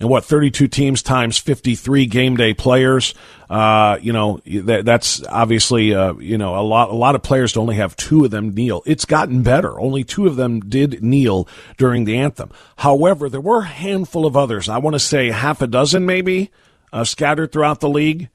and 0.00 0.08
what 0.08 0.24
32 0.24 0.68
teams 0.68 1.02
times 1.02 1.38
53 1.38 2.06
game 2.06 2.36
day 2.36 2.54
players 2.54 3.14
uh, 3.50 3.98
you 4.00 4.12
know 4.12 4.40
that, 4.46 4.84
that's 4.84 5.24
obviously 5.26 5.94
uh, 5.94 6.14
you 6.14 6.38
know 6.38 6.58
a 6.58 6.62
lot 6.62 6.90
a 6.90 6.94
lot 6.94 7.14
of 7.14 7.22
players 7.22 7.52
to 7.52 7.60
only 7.60 7.76
have 7.76 7.96
two 7.96 8.24
of 8.24 8.30
them 8.30 8.54
kneel 8.54 8.82
it's 8.86 9.04
gotten 9.04 9.42
better 9.42 9.78
only 9.80 10.04
two 10.04 10.26
of 10.26 10.36
them 10.36 10.60
did 10.60 11.02
kneel 11.02 11.48
during 11.76 12.04
the 12.04 12.16
anthem 12.16 12.50
however 12.76 13.28
there 13.28 13.40
were 13.40 13.60
a 13.60 13.66
handful 13.66 14.26
of 14.26 14.36
others 14.36 14.68
i 14.68 14.78
want 14.78 14.94
to 14.94 15.00
say 15.00 15.30
half 15.30 15.62
a 15.62 15.66
dozen 15.66 16.06
maybe 16.06 16.50
uh, 16.92 17.04
scattered 17.04 17.52
throughout 17.52 17.80
the 17.80 17.88
league 17.88 18.28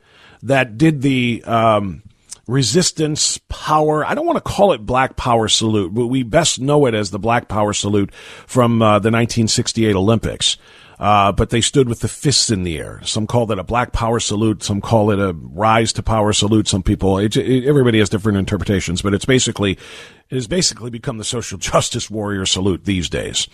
that 0.43 0.77
did 0.77 1.01
the 1.01 1.43
um, 1.46 2.03
resistance 2.48 3.39
power. 3.50 4.05
I 4.05 4.15
don't 4.15 4.25
want 4.25 4.38
to 4.38 4.41
call 4.41 4.74
it 4.74 4.86
Black 4.86 5.15
Power 5.15 5.48
salute, 5.48 5.93
but 5.93 6.08
we 6.08 6.24
best 6.24 6.60
know 6.60 6.86
it 6.86 6.93
as 6.93 7.12
the 7.12 7.20
Black 7.20 7.48
Power 7.48 7.74
salute 7.74 8.13
from 8.46 8.82
uh, 8.82 9.00
the 9.00 9.10
1968 9.10 9.96
Olympics. 9.96 10.58
Uh, 11.03 11.33
but 11.33 11.50
they 11.50 11.60
stood 11.60 11.89
with 11.89 12.00
the 12.00 12.07
fists 12.07 12.50
in 12.50 12.63
the 12.63 12.79
air. 12.79 13.01
Some 13.03 13.27
call 13.27 13.51
it 13.51 13.60
a 13.60 13.63
black 13.63 13.91
power 13.91 14.22
salute. 14.22 14.63
Some 14.63 14.79
call 14.79 15.12
it 15.12 15.19
a 15.19 15.33
rise 15.33 15.91
to 15.93 16.01
power 16.01 16.31
salute. 16.31 16.69
Some 16.69 16.81
people, 16.81 17.17
it, 17.17 17.36
it, 17.36 17.65
everybody 17.67 18.00
has 18.00 18.07
different 18.07 18.38
interpretations, 18.38 19.01
but 19.01 19.13
it's 19.13 19.25
basically, 19.25 19.74
it 19.74 20.36
has 20.36 20.48
basically 20.48 20.89
become 20.89 21.17
the 21.17 21.25
social 21.25 21.57
justice 21.72 22.10
warrior 22.10 22.45
salute 22.45 22.86
these 22.86 23.10
days. 23.10 23.50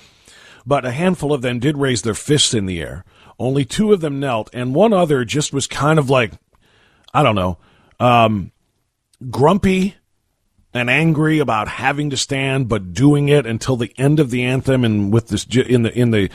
But 0.63 0.85
a 0.85 0.91
handful 0.91 1.33
of 1.33 1.41
them 1.41 1.57
did 1.57 1.75
raise 1.75 2.03
their 2.03 2.13
fists 2.13 2.53
in 2.53 2.67
the 2.67 2.79
air. 2.79 3.03
Only 3.39 3.65
two 3.65 3.93
of 3.93 4.01
them 4.01 4.19
knelt, 4.19 4.51
and 4.53 4.75
one 4.75 4.93
other 4.93 5.25
just 5.25 5.51
was 5.51 5.65
kind 5.65 5.97
of 5.97 6.07
like, 6.07 6.33
I 7.15 7.23
don't 7.23 7.33
know, 7.33 7.57
um, 7.99 8.51
grumpy 9.31 9.95
and 10.73 10.89
angry 10.89 11.39
about 11.39 11.67
having 11.67 12.09
to 12.11 12.17
stand, 12.17 12.69
but 12.69 12.93
doing 12.93 13.29
it 13.29 13.45
until 13.45 13.75
the 13.75 13.93
end 13.97 14.19
of 14.19 14.29
the 14.29 14.43
anthem, 14.43 14.83
and 14.83 15.11
with 15.11 15.29
this 15.29 15.45
in 15.45 15.83
the 15.83 15.93
in 15.97 16.11
the 16.11 16.29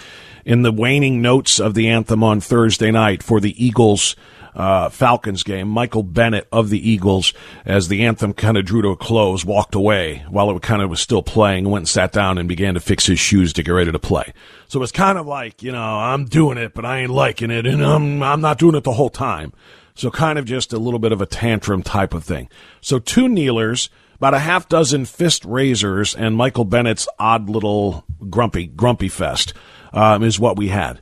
in 0.44 0.62
the 0.62 0.72
waning 0.72 1.22
notes 1.22 1.58
of 1.58 1.74
the 1.74 1.88
anthem 1.88 2.22
on 2.22 2.40
Thursday 2.40 2.90
night 2.90 3.22
for 3.22 3.40
the 3.40 3.64
Eagles 3.64 4.16
uh, 4.54 4.88
Falcons 4.88 5.42
game. 5.42 5.68
Michael 5.68 6.02
Bennett 6.02 6.46
of 6.52 6.70
the 6.70 6.90
Eagles, 6.90 7.32
as 7.64 7.88
the 7.88 8.04
anthem 8.04 8.32
kind 8.32 8.56
of 8.56 8.64
drew 8.64 8.82
to 8.82 8.88
a 8.88 8.96
close, 8.96 9.44
walked 9.44 9.74
away 9.74 10.24
while 10.28 10.50
it 10.54 10.62
kind 10.62 10.82
of 10.82 10.90
was 10.90 11.00
still 11.00 11.22
playing, 11.22 11.68
went 11.68 11.82
and 11.82 11.88
sat 11.88 12.12
down 12.12 12.38
and 12.38 12.48
began 12.48 12.74
to 12.74 12.80
fix 12.80 13.06
his 13.06 13.18
shoes 13.18 13.52
to 13.54 13.62
get 13.62 13.72
ready 13.72 13.90
to 13.90 13.98
play. 13.98 14.32
So 14.68 14.78
it 14.78 14.80
was 14.80 14.92
kind 14.92 15.18
of 15.18 15.26
like, 15.26 15.62
you 15.62 15.72
know, 15.72 15.82
I'm 15.82 16.24
doing 16.24 16.58
it, 16.58 16.74
but 16.74 16.84
I 16.84 17.00
ain't 17.00 17.10
liking 17.10 17.50
it, 17.50 17.66
and 17.66 17.84
I'm, 17.84 18.22
I'm 18.22 18.40
not 18.40 18.58
doing 18.58 18.74
it 18.74 18.84
the 18.84 18.92
whole 18.92 19.10
time. 19.10 19.52
So 19.96 20.10
kind 20.10 20.38
of 20.38 20.44
just 20.44 20.72
a 20.72 20.78
little 20.78 20.98
bit 20.98 21.12
of 21.12 21.20
a 21.20 21.26
tantrum 21.26 21.82
type 21.82 22.14
of 22.14 22.24
thing. 22.24 22.48
So 22.80 22.98
two 22.98 23.28
kneelers, 23.28 23.88
about 24.16 24.34
a 24.34 24.38
half 24.38 24.68
dozen 24.68 25.04
fist 25.04 25.44
raisers, 25.44 26.14
and 26.14 26.36
Michael 26.36 26.64
Bennett's 26.64 27.08
odd 27.18 27.48
little 27.48 28.04
grumpy, 28.30 28.66
grumpy 28.66 29.08
fest 29.08 29.54
um, 29.92 30.22
is 30.22 30.38
what 30.40 30.56
we 30.56 30.68
had. 30.68 31.00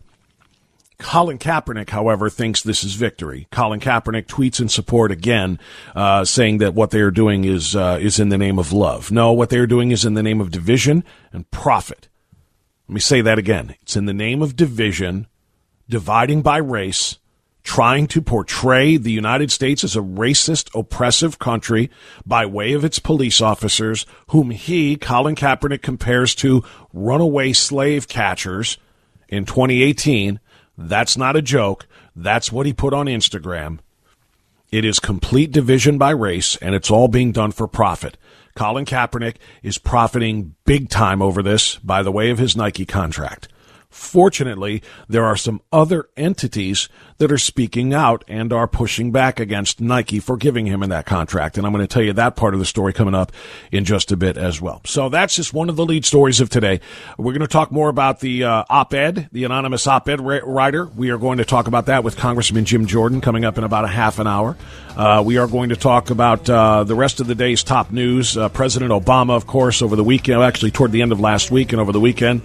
Colin 1.02 1.38
Kaepernick, 1.38 1.90
however, 1.90 2.30
thinks 2.30 2.62
this 2.62 2.84
is 2.84 2.94
victory. 2.94 3.48
Colin 3.50 3.80
Kaepernick 3.80 4.26
tweets 4.26 4.60
in 4.60 4.68
support 4.68 5.10
again, 5.10 5.58
uh, 5.96 6.24
saying 6.24 6.58
that 6.58 6.74
what 6.74 6.90
they 6.90 7.00
are 7.00 7.10
doing 7.10 7.44
is 7.44 7.74
uh, 7.74 7.98
is 8.00 8.20
in 8.20 8.28
the 8.28 8.38
name 8.38 8.58
of 8.58 8.72
love. 8.72 9.10
No, 9.10 9.32
what 9.32 9.50
they 9.50 9.58
are 9.58 9.66
doing 9.66 9.90
is 9.90 10.04
in 10.04 10.14
the 10.14 10.22
name 10.22 10.40
of 10.40 10.52
division 10.52 11.02
and 11.32 11.50
profit. 11.50 12.08
Let 12.88 12.94
me 12.94 13.00
say 13.00 13.20
that 13.20 13.38
again. 13.38 13.74
It's 13.82 13.96
in 13.96 14.06
the 14.06 14.14
name 14.14 14.42
of 14.42 14.54
division, 14.54 15.26
dividing 15.88 16.42
by 16.42 16.58
race, 16.58 17.18
trying 17.62 18.06
to 18.08 18.20
portray 18.20 18.96
the 18.96 19.12
United 19.12 19.50
States 19.50 19.84
as 19.84 19.96
a 19.96 20.00
racist, 20.00 20.68
oppressive 20.78 21.38
country 21.38 21.90
by 22.26 22.44
way 22.44 22.72
of 22.72 22.84
its 22.84 22.98
police 22.98 23.40
officers, 23.40 24.04
whom 24.28 24.50
he, 24.50 24.96
Colin 24.96 25.34
Kaepernick, 25.34 25.82
compares 25.82 26.34
to 26.36 26.64
runaway 26.92 27.52
slave 27.52 28.08
catchers 28.08 28.78
in 29.28 29.44
2018. 29.44 30.40
That's 30.76 31.16
not 31.16 31.36
a 31.36 31.42
joke. 31.42 31.86
That's 32.16 32.50
what 32.50 32.66
he 32.66 32.72
put 32.72 32.94
on 32.94 33.06
Instagram. 33.06 33.78
It 34.70 34.84
is 34.84 34.98
complete 34.98 35.52
division 35.52 35.98
by 35.98 36.10
race, 36.10 36.56
and 36.56 36.74
it's 36.74 36.90
all 36.90 37.08
being 37.08 37.30
done 37.30 37.52
for 37.52 37.68
profit. 37.68 38.16
Colin 38.54 38.84
Kaepernick 38.84 39.36
is 39.62 39.78
profiting 39.78 40.54
big 40.64 40.88
time 40.88 41.22
over 41.22 41.42
this 41.42 41.76
by 41.76 42.02
the 42.02 42.12
way 42.12 42.30
of 42.30 42.38
his 42.38 42.56
Nike 42.56 42.86
contract. 42.86 43.48
Fortunately, 43.92 44.82
there 45.08 45.24
are 45.24 45.36
some 45.36 45.60
other 45.72 46.08
entities 46.16 46.88
that 47.18 47.30
are 47.30 47.38
speaking 47.38 47.94
out 47.94 48.24
and 48.26 48.52
are 48.52 48.66
pushing 48.66 49.12
back 49.12 49.38
against 49.38 49.80
Nike 49.80 50.18
for 50.18 50.36
giving 50.36 50.66
him 50.66 50.82
in 50.82 50.90
that 50.90 51.06
contract. 51.06 51.56
And 51.56 51.66
I'm 51.66 51.72
going 51.72 51.86
to 51.86 51.92
tell 51.92 52.02
you 52.02 52.12
that 52.14 52.34
part 52.34 52.54
of 52.54 52.60
the 52.60 52.66
story 52.66 52.92
coming 52.92 53.14
up 53.14 53.30
in 53.70 53.84
just 53.84 54.10
a 54.10 54.16
bit 54.16 54.36
as 54.36 54.60
well. 54.60 54.80
So 54.86 55.08
that's 55.08 55.36
just 55.36 55.52
one 55.52 55.68
of 55.68 55.76
the 55.76 55.84
lead 55.84 56.04
stories 56.04 56.40
of 56.40 56.50
today. 56.50 56.80
We're 57.18 57.32
going 57.32 57.42
to 57.42 57.46
talk 57.46 57.70
more 57.70 57.88
about 57.88 58.20
the 58.20 58.44
uh, 58.44 58.64
op-ed, 58.68 59.28
the 59.30 59.44
anonymous 59.44 59.86
op-ed 59.86 60.20
writer. 60.20 60.86
We 60.86 61.10
are 61.10 61.18
going 61.18 61.38
to 61.38 61.44
talk 61.44 61.68
about 61.68 61.86
that 61.86 62.02
with 62.02 62.16
Congressman 62.16 62.64
Jim 62.64 62.86
Jordan 62.86 63.20
coming 63.20 63.44
up 63.44 63.58
in 63.58 63.64
about 63.64 63.84
a 63.84 63.88
half 63.88 64.18
an 64.18 64.26
hour. 64.26 64.56
Uh, 64.96 65.22
we 65.24 65.38
are 65.38 65.46
going 65.46 65.68
to 65.68 65.76
talk 65.76 66.10
about 66.10 66.48
uh, 66.50 66.84
the 66.84 66.94
rest 66.94 67.20
of 67.20 67.26
the 67.26 67.34
day's 67.34 67.62
top 67.62 67.92
news. 67.92 68.36
Uh, 68.36 68.48
President 68.48 68.90
Obama, 68.90 69.36
of 69.36 69.46
course, 69.46 69.80
over 69.80 69.96
the 69.96 70.04
weekend, 70.04 70.42
actually 70.42 70.70
toward 70.70 70.92
the 70.92 71.02
end 71.02 71.12
of 71.12 71.20
last 71.20 71.50
week 71.50 71.72
and 71.72 71.80
over 71.80 71.92
the 71.92 72.00
weekend, 72.00 72.42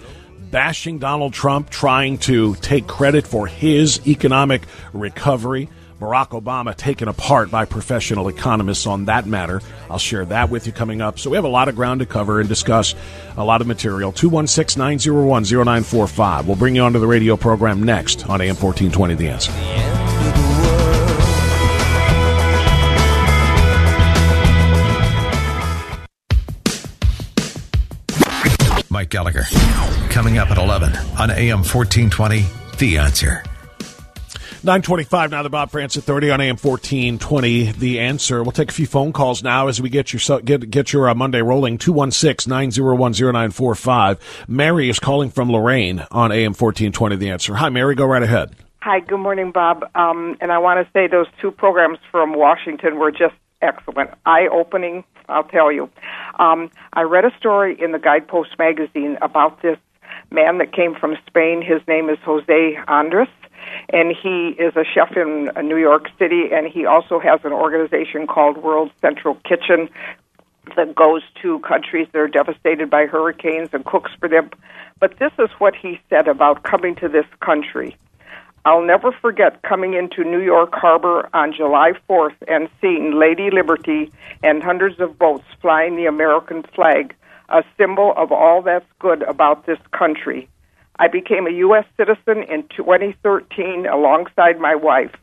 bashing 0.50 0.98
Donald 0.98 1.32
Trump, 1.32 1.70
trying 1.70 2.18
to 2.18 2.54
take 2.56 2.86
credit 2.86 3.26
for 3.26 3.46
his 3.46 4.06
economic 4.06 4.62
recovery. 4.92 5.68
Barack 6.00 6.28
Obama 6.28 6.76
taken 6.76 7.08
apart 7.08 7.50
by 7.50 7.64
professional 7.64 8.28
economists 8.28 8.86
on 8.86 9.06
that 9.06 9.26
matter. 9.26 9.60
I'll 9.90 9.98
share 9.98 10.24
that 10.26 10.48
with 10.48 10.66
you 10.66 10.72
coming 10.72 11.00
up. 11.00 11.18
So 11.18 11.28
we 11.28 11.36
have 11.36 11.44
a 11.44 11.48
lot 11.48 11.68
of 11.68 11.74
ground 11.74 12.00
to 12.00 12.06
cover 12.06 12.38
and 12.38 12.48
discuss 12.48 12.94
a 13.36 13.44
lot 13.44 13.60
of 13.60 13.66
material. 13.66 14.12
216 14.12 14.78
901 14.78 15.42
0945. 15.44 16.46
We'll 16.46 16.56
bring 16.56 16.76
you 16.76 16.82
onto 16.82 17.00
the 17.00 17.06
radio 17.06 17.36
program 17.36 17.82
next 17.82 18.28
on 18.28 18.40
AM 18.40 18.54
1420 18.54 19.14
The 19.16 19.28
Answer. 19.28 19.52
Mike 28.90 29.10
Gallagher. 29.10 29.44
Coming 30.18 30.38
up 30.38 30.50
at 30.50 30.58
11 30.58 30.96
on 31.16 31.30
AM 31.30 31.62
1420, 31.62 32.44
The 32.78 32.98
Answer. 32.98 33.44
925 34.64 35.30
now 35.30 35.44
the 35.44 35.48
Bob 35.48 35.70
Frantz 35.70 35.96
Authority 35.96 36.32
on 36.32 36.40
AM 36.40 36.56
1420 36.56 37.70
The 37.70 38.00
Answer. 38.00 38.42
We'll 38.42 38.50
take 38.50 38.70
a 38.70 38.74
few 38.74 38.88
phone 38.88 39.12
calls 39.12 39.44
now 39.44 39.68
as 39.68 39.80
we 39.80 39.90
get 39.90 40.12
your 40.12 40.40
get 40.40 40.68
get 40.70 40.92
your 40.92 41.08
uh, 41.08 41.14
Monday 41.14 41.40
rolling 41.40 41.78
216-901-0945. 41.78 44.18
Mary 44.48 44.90
is 44.90 44.98
calling 44.98 45.30
from 45.30 45.52
Lorain 45.52 46.04
on 46.10 46.32
AM 46.32 46.52
1420 46.52 47.14
The 47.14 47.30
Answer. 47.30 47.54
Hi 47.54 47.68
Mary, 47.68 47.94
go 47.94 48.04
right 48.04 48.24
ahead. 48.24 48.56
Hi, 48.80 48.98
good 48.98 49.20
morning 49.20 49.52
Bob. 49.52 49.88
Um, 49.94 50.36
and 50.40 50.50
I 50.50 50.58
want 50.58 50.84
to 50.84 50.92
say 50.92 51.06
those 51.06 51.28
two 51.40 51.52
programs 51.52 51.98
from 52.10 52.34
Washington 52.34 52.98
were 52.98 53.12
just 53.12 53.36
excellent, 53.62 54.10
eye-opening 54.26 55.04
I'll 55.28 55.44
tell 55.44 55.70
you. 55.70 55.90
Um, 56.38 56.70
I 56.92 57.02
read 57.02 57.24
a 57.24 57.30
story 57.38 57.76
in 57.80 57.92
the 57.92 57.98
Guidepost 57.98 58.50
magazine 58.58 59.18
about 59.20 59.62
this 59.62 59.78
man 60.30 60.58
that 60.58 60.72
came 60.72 60.94
from 60.94 61.16
Spain. 61.26 61.62
His 61.62 61.80
name 61.86 62.08
is 62.08 62.18
Jose 62.24 62.78
Andres, 62.86 63.28
and 63.92 64.14
he 64.14 64.50
is 64.58 64.74
a 64.76 64.84
chef 64.84 65.16
in 65.16 65.50
uh, 65.56 65.62
New 65.62 65.76
York 65.76 66.08
City, 66.18 66.44
and 66.52 66.66
he 66.66 66.86
also 66.86 67.18
has 67.18 67.40
an 67.44 67.52
organization 67.52 68.26
called 68.26 68.58
World 68.58 68.90
Central 69.00 69.34
Kitchen 69.46 69.88
that 70.76 70.94
goes 70.94 71.22
to 71.42 71.58
countries 71.60 72.06
that 72.12 72.18
are 72.18 72.28
devastated 72.28 72.90
by 72.90 73.06
hurricanes 73.06 73.70
and 73.72 73.84
cooks 73.84 74.10
for 74.20 74.28
them. 74.28 74.50
But 75.00 75.18
this 75.18 75.32
is 75.38 75.48
what 75.58 75.74
he 75.74 76.00
said 76.10 76.28
about 76.28 76.62
coming 76.62 76.94
to 76.96 77.08
this 77.08 77.26
country. 77.40 77.96
I'll 78.64 78.84
never 78.84 79.12
forget 79.12 79.62
coming 79.62 79.94
into 79.94 80.24
New 80.24 80.42
York 80.42 80.74
Harbor 80.74 81.28
on 81.32 81.54
July 81.54 81.92
4th 82.08 82.34
and 82.48 82.68
seeing 82.80 83.18
Lady 83.18 83.50
Liberty 83.50 84.12
and 84.42 84.62
hundreds 84.62 85.00
of 85.00 85.18
boats 85.18 85.44
flying 85.62 85.96
the 85.96 86.06
American 86.06 86.64
flag, 86.74 87.14
a 87.48 87.62
symbol 87.76 88.12
of 88.16 88.32
all 88.32 88.62
that's 88.62 88.86
good 88.98 89.22
about 89.22 89.66
this 89.66 89.78
country. 89.92 90.48
I 90.98 91.08
became 91.08 91.46
a 91.46 91.50
U.S. 91.50 91.84
citizen 91.96 92.42
in 92.42 92.64
2013 92.76 93.86
alongside 93.86 94.58
my 94.58 94.74
wife. 94.74 95.14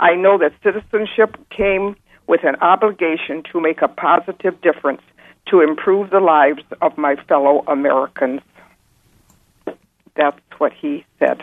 I 0.00 0.14
know 0.14 0.38
that 0.38 0.52
citizenship 0.62 1.36
came 1.50 1.96
with 2.26 2.44
an 2.44 2.56
obligation 2.56 3.42
to 3.52 3.60
make 3.60 3.82
a 3.82 3.88
positive 3.88 4.60
difference 4.60 5.02
to 5.46 5.60
improve 5.60 6.10
the 6.10 6.20
lives 6.20 6.62
of 6.80 6.96
my 6.96 7.16
fellow 7.28 7.64
Americans. 7.66 8.40
That's 10.14 10.40
what 10.58 10.72
he 10.72 11.04
said. 11.18 11.42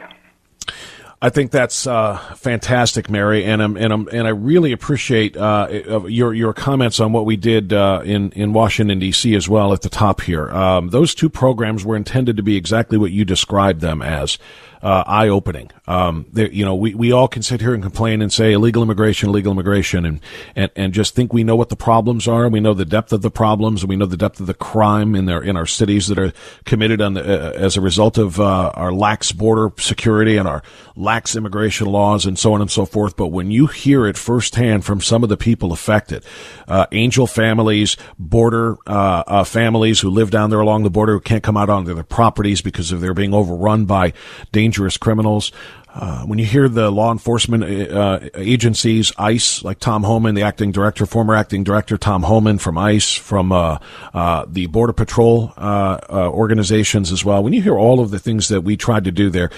I 1.23 1.29
think 1.29 1.51
that's 1.51 1.85
uh, 1.85 2.17
fantastic, 2.35 3.07
Mary, 3.07 3.45
and 3.45 3.61
um, 3.61 3.77
and 3.77 3.93
um, 3.93 4.09
and 4.11 4.25
I 4.25 4.31
really 4.31 4.71
appreciate 4.71 5.37
uh, 5.37 6.01
your 6.07 6.33
your 6.33 6.51
comments 6.51 6.99
on 6.99 7.13
what 7.13 7.25
we 7.25 7.37
did 7.37 7.73
uh, 7.73 8.01
in 8.03 8.31
in 8.31 8.53
Washington 8.53 8.97
D.C. 8.97 9.35
as 9.35 9.47
well 9.47 9.71
at 9.71 9.81
the 9.81 9.89
top 9.89 10.21
here. 10.21 10.49
Um, 10.49 10.89
those 10.89 11.13
two 11.13 11.29
programs 11.29 11.85
were 11.85 11.95
intended 11.95 12.37
to 12.37 12.43
be 12.43 12.55
exactly 12.55 12.97
what 12.97 13.11
you 13.11 13.23
described 13.23 13.81
them 13.81 14.01
as 14.01 14.39
uh, 14.81 15.03
eye 15.05 15.27
opening. 15.27 15.69
Um, 15.87 16.25
you 16.33 16.65
know, 16.65 16.75
we, 16.75 16.93
we 16.95 17.11
all 17.11 17.27
can 17.27 17.41
sit 17.41 17.61
here 17.61 17.73
and 17.73 17.83
complain 17.83 18.21
and 18.21 18.31
say 18.31 18.53
illegal 18.53 18.81
immigration, 18.81 19.29
illegal 19.29 19.51
immigration, 19.51 20.05
and, 20.05 20.19
and, 20.55 20.71
and 20.75 20.93
just 20.93 21.15
think 21.15 21.33
we 21.33 21.43
know 21.43 21.55
what 21.55 21.69
the 21.69 21.75
problems 21.75 22.27
are. 22.27 22.47
We 22.49 22.59
know 22.59 22.73
the 22.73 22.85
depth 22.85 23.13
of 23.13 23.21
the 23.21 23.31
problems, 23.31 23.83
and 23.83 23.89
we 23.89 23.95
know 23.95 24.05
the 24.05 24.17
depth 24.17 24.39
of 24.39 24.47
the 24.47 24.53
crime 24.53 25.15
in 25.15 25.25
their 25.25 25.41
in 25.41 25.55
our 25.57 25.65
cities 25.65 26.07
that 26.07 26.17
are 26.17 26.33
committed 26.65 27.01
on 27.01 27.13
the, 27.13 27.21
uh, 27.21 27.51
as 27.53 27.77
a 27.77 27.81
result 27.81 28.17
of 28.17 28.39
uh, 28.39 28.71
our 28.73 28.91
lax 28.91 29.31
border 29.31 29.71
security 29.77 30.37
and 30.37 30.47
our 30.47 30.63
lax 30.95 31.35
immigration 31.35 31.87
laws 31.87 32.25
and 32.25 32.37
so 32.37 32.53
on 32.53 32.61
and 32.61 32.71
so 32.71 32.85
forth. 32.85 33.15
But 33.15 33.27
when 33.27 33.51
you 33.51 33.67
hear 33.67 34.05
it 34.07 34.17
firsthand 34.17 34.85
from 34.85 35.01
some 35.01 35.23
of 35.23 35.29
the 35.29 35.37
people 35.37 35.71
affected, 35.71 36.23
uh, 36.67 36.87
angel 36.91 37.27
families, 37.27 37.97
border 38.17 38.77
uh, 38.87 39.23
uh, 39.27 39.43
families 39.43 39.99
who 39.99 40.09
live 40.09 40.31
down 40.31 40.49
there 40.49 40.59
along 40.59 40.83
the 40.83 40.89
border 40.89 41.13
who 41.13 41.19
can't 41.19 41.43
come 41.43 41.57
out 41.57 41.69
onto 41.69 41.93
their 41.93 42.03
properties 42.03 42.61
because 42.61 42.91
of 42.91 43.01
they're 43.01 43.13
being 43.13 43.33
overrun 43.33 43.85
by 43.85 44.13
dangerous 44.51 44.70
dangerous 44.71 44.95
criminals. 44.95 45.51
Uh, 45.93 46.23
when 46.23 46.39
you 46.39 46.45
hear 46.45 46.69
the 46.69 46.89
law 46.89 47.11
enforcement 47.11 47.61
uh, 47.91 48.21
agencies, 48.35 49.11
ICE, 49.17 49.65
like 49.65 49.79
Tom 49.79 50.03
Homan, 50.03 50.33
the 50.33 50.43
acting 50.43 50.71
director, 50.71 51.05
former 51.05 51.35
acting 51.35 51.65
director 51.65 51.97
Tom 51.97 52.23
Homan 52.23 52.57
from 52.57 52.77
ICE, 52.77 53.13
from 53.15 53.51
uh, 53.51 53.79
uh 54.13 54.45
the 54.47 54.67
Border 54.67 54.93
Patrol 54.93 55.51
uh, 55.57 55.99
uh, 56.09 56.29
organizations 56.29 57.11
as 57.11 57.25
well, 57.25 57.43
when 57.43 57.51
you 57.51 57.61
hear 57.61 57.77
all 57.77 57.99
of 57.99 58.11
the 58.11 58.19
things 58.19 58.47
that 58.47 58.61
we 58.61 58.77
tried 58.77 59.03
to 59.03 59.11
do 59.11 59.29
there, 59.29 59.49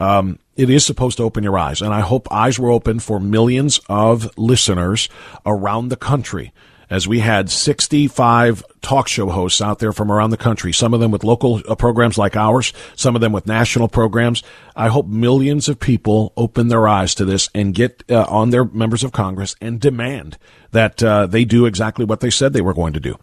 um, 0.00 0.38
it 0.56 0.70
is 0.70 0.86
supposed 0.86 1.18
to 1.18 1.24
open 1.24 1.44
your 1.44 1.58
eyes. 1.58 1.82
And 1.82 1.92
I 1.92 2.00
hope 2.00 2.26
eyes 2.32 2.58
were 2.58 2.70
open 2.70 3.00
for 3.00 3.20
millions 3.20 3.80
of 3.90 4.30
listeners 4.38 5.10
around 5.44 5.90
the 5.90 5.96
country 5.96 6.54
as 6.94 7.08
we 7.08 7.18
had 7.18 7.50
65 7.50 8.62
talk 8.80 9.08
show 9.08 9.28
hosts 9.28 9.60
out 9.60 9.80
there 9.80 9.92
from 9.92 10.12
around 10.12 10.30
the 10.30 10.36
country, 10.36 10.72
some 10.72 10.94
of 10.94 11.00
them 11.00 11.10
with 11.10 11.24
local 11.24 11.60
uh, 11.68 11.74
programs 11.74 12.16
like 12.16 12.36
ours, 12.36 12.72
some 12.94 13.16
of 13.16 13.20
them 13.20 13.32
with 13.32 13.48
national 13.48 13.88
programs. 13.88 14.44
I 14.76 14.86
hope 14.86 15.08
millions 15.08 15.68
of 15.68 15.80
people 15.80 16.32
open 16.36 16.68
their 16.68 16.86
eyes 16.86 17.12
to 17.16 17.24
this 17.24 17.50
and 17.52 17.74
get 17.74 18.04
uh, 18.08 18.26
on 18.28 18.50
their 18.50 18.64
members 18.64 19.02
of 19.02 19.10
Congress 19.10 19.56
and 19.60 19.80
demand 19.80 20.38
that 20.70 21.02
uh, 21.02 21.26
they 21.26 21.44
do 21.44 21.66
exactly 21.66 22.04
what 22.04 22.20
they 22.20 22.30
said 22.30 22.52
they 22.52 22.60
were 22.60 22.72
going 22.72 22.92
to 22.92 23.00
do. 23.00 23.18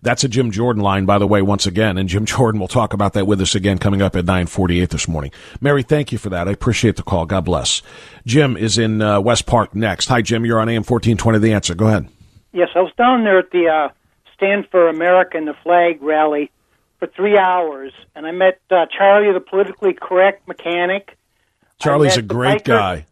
That's 0.00 0.24
a 0.24 0.28
Jim 0.28 0.50
Jordan 0.50 0.82
line, 0.82 1.04
by 1.04 1.18
the 1.18 1.26
way, 1.26 1.42
once 1.42 1.66
again, 1.66 1.98
and 1.98 2.08
Jim 2.08 2.24
Jordan 2.24 2.58
will 2.58 2.68
talk 2.68 2.94
about 2.94 3.12
that 3.12 3.26
with 3.26 3.42
us 3.42 3.54
again 3.54 3.76
coming 3.76 4.00
up 4.00 4.16
at 4.16 4.24
948 4.24 4.88
this 4.88 5.06
morning. 5.06 5.30
Mary, 5.60 5.82
thank 5.82 6.10
you 6.10 6.16
for 6.16 6.30
that. 6.30 6.48
I 6.48 6.52
appreciate 6.52 6.96
the 6.96 7.02
call. 7.02 7.26
God 7.26 7.44
bless. 7.44 7.82
Jim 8.24 8.56
is 8.56 8.78
in 8.78 9.02
uh, 9.02 9.20
West 9.20 9.44
Park 9.44 9.74
next. 9.74 10.06
Hi, 10.06 10.22
Jim. 10.22 10.46
You're 10.46 10.58
on 10.58 10.70
AM 10.70 10.84
1420 10.84 11.38
The 11.38 11.52
Answer. 11.52 11.74
Go 11.74 11.88
ahead. 11.88 12.08
Yes, 12.52 12.68
I 12.74 12.80
was 12.80 12.92
down 12.96 13.24
there 13.24 13.38
at 13.38 13.50
the 13.50 13.68
uh, 13.68 13.88
Stand 14.34 14.66
for 14.70 14.88
America 14.88 15.36
and 15.36 15.46
the 15.46 15.54
Flag 15.62 16.02
rally 16.02 16.50
for 16.98 17.06
three 17.06 17.38
hours, 17.38 17.92
and 18.14 18.26
I 18.26 18.32
met 18.32 18.60
uh, 18.70 18.86
Charlie, 18.96 19.32
the 19.32 19.40
politically 19.40 19.94
correct 19.94 20.46
mechanic. 20.48 21.16
Charlie's 21.78 22.16
a 22.16 22.22
great 22.22 22.64
guy. 22.64 23.06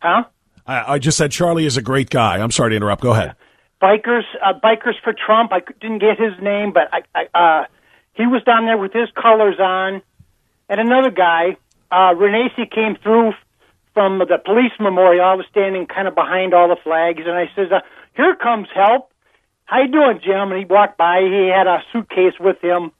Huh? 0.00 0.24
I, 0.66 0.94
I, 0.94 0.98
just 0.98 1.16
said 1.16 1.30
Charlie 1.30 1.64
is 1.64 1.76
a 1.76 1.82
great 1.82 2.10
guy. 2.10 2.38
I'm 2.38 2.50
sorry 2.50 2.70
to 2.70 2.76
interrupt. 2.76 3.02
Go 3.02 3.12
ahead. 3.12 3.34
Bikers, 3.80 4.24
uh, 4.44 4.52
bikers 4.62 4.94
for 5.02 5.12
Trump. 5.12 5.52
I 5.52 5.60
didn't 5.80 5.98
get 5.98 6.18
his 6.18 6.32
name, 6.40 6.72
but 6.72 6.88
I, 6.92 7.02
I, 7.14 7.38
uh, 7.62 7.66
he 8.14 8.26
was 8.26 8.42
down 8.44 8.66
there 8.66 8.76
with 8.76 8.92
his 8.92 9.08
colors 9.20 9.58
on, 9.58 10.02
and 10.68 10.80
another 10.80 11.10
guy, 11.10 11.56
uh, 11.90 12.14
Renacci, 12.14 12.70
came 12.70 12.96
through 13.02 13.32
from 13.94 14.18
the 14.18 14.38
police 14.44 14.72
memorial. 14.78 15.24
I 15.24 15.34
was 15.34 15.46
standing 15.50 15.86
kind 15.86 16.06
of 16.06 16.14
behind 16.14 16.54
all 16.54 16.68
the 16.68 16.80
flags, 16.82 17.22
and 17.24 17.32
I 17.32 17.50
says, 17.56 17.72
uh, 17.72 17.80
here 18.14 18.34
comes 18.36 18.68
help. 18.74 19.10
How 19.64 19.82
you 19.82 19.88
doing, 19.90 20.20
Jim? 20.22 20.52
And 20.52 20.58
he 20.58 20.64
walked 20.64 20.98
by. 20.98 21.20
He 21.22 21.48
had 21.48 21.66
a 21.66 21.82
suitcase 21.92 22.38
with 22.38 22.60
him 22.62 22.92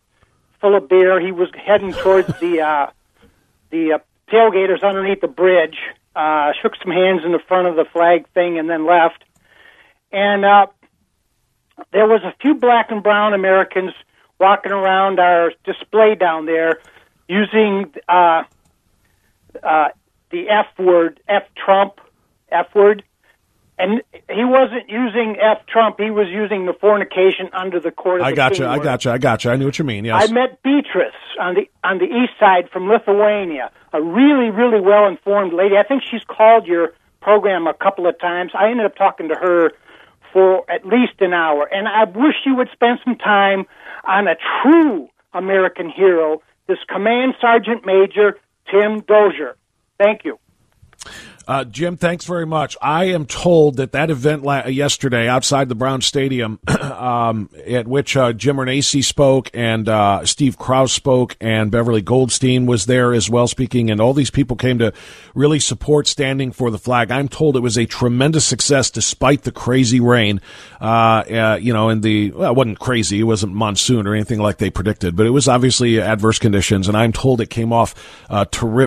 full 0.61 0.77
of 0.77 0.89
beer. 0.89 1.21
He 1.21 1.33
was 1.33 1.49
heading 1.55 1.93
towards 1.93 2.29
the 2.41 2.61
uh, 2.67 2.91
the 3.71 3.95
uh, 3.95 3.99
tailgaters 4.31 4.83
underneath 4.83 5.21
the 5.21 5.29
bridge. 5.29 5.77
Uh, 6.15 6.53
shook 6.61 6.73
some 6.83 6.93
hands 6.93 7.23
in 7.25 7.33
the 7.33 7.41
front 7.49 7.69
of 7.69 7.77
the 7.77 7.85
flag 7.93 8.29
thing 8.35 8.59
and 8.59 8.69
then 8.69 8.87
left. 8.87 9.25
And 10.13 10.45
uh, 10.45 10.67
there 11.91 12.07
was 12.07 12.23
a 12.23 12.35
few 12.41 12.55
black 12.55 12.91
and 12.91 13.03
brown 13.03 13.33
Americans 13.33 13.93
walking 14.39 14.73
around 14.73 15.19
our 15.19 15.53
display 15.65 16.15
down 16.15 16.47
there 16.47 16.81
using 17.29 17.93
uh, 18.09 18.43
uh, 19.63 19.89
the 20.31 20.49
F 20.49 20.67
word, 20.79 21.21
F 21.29 21.45
Trump, 21.55 22.01
F 22.51 22.75
word 22.75 23.03
and 23.83 24.01
he 24.29 24.45
wasn't 24.45 24.89
using 24.89 25.37
F 25.41 25.67
Trump. 25.67 25.99
He 25.99 26.11
was 26.11 26.29
using 26.29 26.67
the 26.67 26.73
fornication 26.73 27.51
under 27.53 27.81
the 27.81 27.91
court. 27.91 28.21
Of 28.21 28.27
I 28.29 28.33
got 28.33 28.59
you. 28.59 28.67
I 28.67 28.79
got 28.79 29.05
you. 29.05 29.11
I 29.11 29.19
got 29.19 29.45
you. 29.45 29.51
I 29.51 29.57
knew 29.57 29.67
what 29.67 29.79
you 29.79 29.85
mean. 29.85 30.05
Yes. 30.05 30.31
I 30.31 30.33
met 30.33 30.63
Beatrice 30.63 31.13
on 31.41 31.55
the 31.55 31.69
on 31.83 31.99
the 31.99 32.05
east 32.05 32.39
side 32.39 32.71
from 32.73 32.89
Lithuania. 32.89 33.73
A 33.93 34.01
really, 34.01 34.51
really 34.51 34.81
well 34.81 35.09
informed 35.09 35.53
lady. 35.53 35.77
I 35.77 35.83
think 35.83 36.03
she's 36.09 36.23
called 36.25 36.67
your 36.67 36.95
program 37.21 37.67
a 37.67 37.75
couple 37.75 38.07
of 38.07 38.19
times. 38.21 38.53
I 38.55 38.71
ended 38.71 38.87
up 38.87 38.95
talking 38.97 39.29
to 39.29 39.35
her 39.35 39.73
for 40.33 40.65
at 40.71 40.87
least 40.87 41.21
an 41.21 41.35
hour, 41.35 41.69
and 41.71 41.89
I 41.89 42.05
wish 42.05 42.37
you 42.47 42.55
would 42.55 42.69
spend 42.73 43.01
some 43.05 43.17
time 43.17 43.67
on 44.05 44.29
a 44.29 44.37
true 44.63 45.09
American 45.35 45.91
hero, 45.91 46.41
this 46.69 46.79
Command 46.89 47.35
Sergeant 47.41 47.85
Major 47.85 48.39
Tim 48.71 49.01
Dozier. 49.01 49.57
Thank 49.99 50.25
you. 50.25 50.39
Uh, 51.47 51.65
Jim, 51.65 51.97
thanks 51.97 52.25
very 52.25 52.47
much. 52.47 52.77
I 52.81 53.07
am 53.07 53.27
told 53.27 53.77
that 53.77 53.93
that 53.93 54.11
event 54.11 54.43
la- 54.43 54.67
yesterday 54.67 55.29
outside 55.29 55.69
the 55.69 55.75
Brown 55.75 56.01
Stadium, 56.01 56.61
um, 56.81 57.51
at 57.67 57.89
which 57.89 58.17
uh, 58.17 58.33
Jim 58.33 58.57
Renacci 58.57 59.03
spoke 59.03 59.51
and 59.53 59.89
uh, 59.89 60.25
Steve 60.25 60.59
Kraus 60.59 60.93
spoke 60.93 61.37
and 61.41 61.71
Beverly 61.71 62.03
Goldstein 62.03 62.67
was 62.67 62.87
there 62.87 63.13
as 63.13 63.29
well 63.29 63.49
speaking, 63.49 63.91
and 63.91 64.01
all 64.01 64.15
these 64.15 64.31
people 64.31 64.57
came 64.57 64.79
to 64.79 64.93
really 65.35 65.59
support 65.59 66.07
standing 66.07 66.53
for 66.53 66.71
the 66.71 66.79
flag. 66.79 67.11
I'm 67.11 67.29
told 67.29 67.57
it 67.57 67.61
was 67.61 67.77
a 67.77 67.87
tremendous 67.87 68.45
success 68.45 68.91
despite 68.91 69.43
the 69.43 69.53
crazy 69.53 70.01
rain. 70.01 70.41
Uh, 70.81 71.25
uh, 71.33 71.59
you 71.61 71.73
know, 71.73 71.89
and 71.89 72.03
the 72.03 72.31
well, 72.33 72.53
it 72.53 72.57
wasn't 72.57 72.79
crazy, 72.79 73.21
it 73.21 73.25
wasn't 73.25 73.55
monsoon 73.55 74.07
or 74.07 74.15
anything 74.15 74.39
like 74.39 74.59
they 74.59 74.71
predicted, 74.71 75.17
but 75.17 75.27
it 75.27 75.31
was 75.31 75.49
obviously 75.49 76.01
adverse 76.01 76.39
conditions, 76.39 76.89
and 76.89 76.97
I'm 76.97 77.13
told 77.13 77.41
it 77.41 77.51
came 77.51 77.73
off 77.73 77.95
uh, 78.31 78.45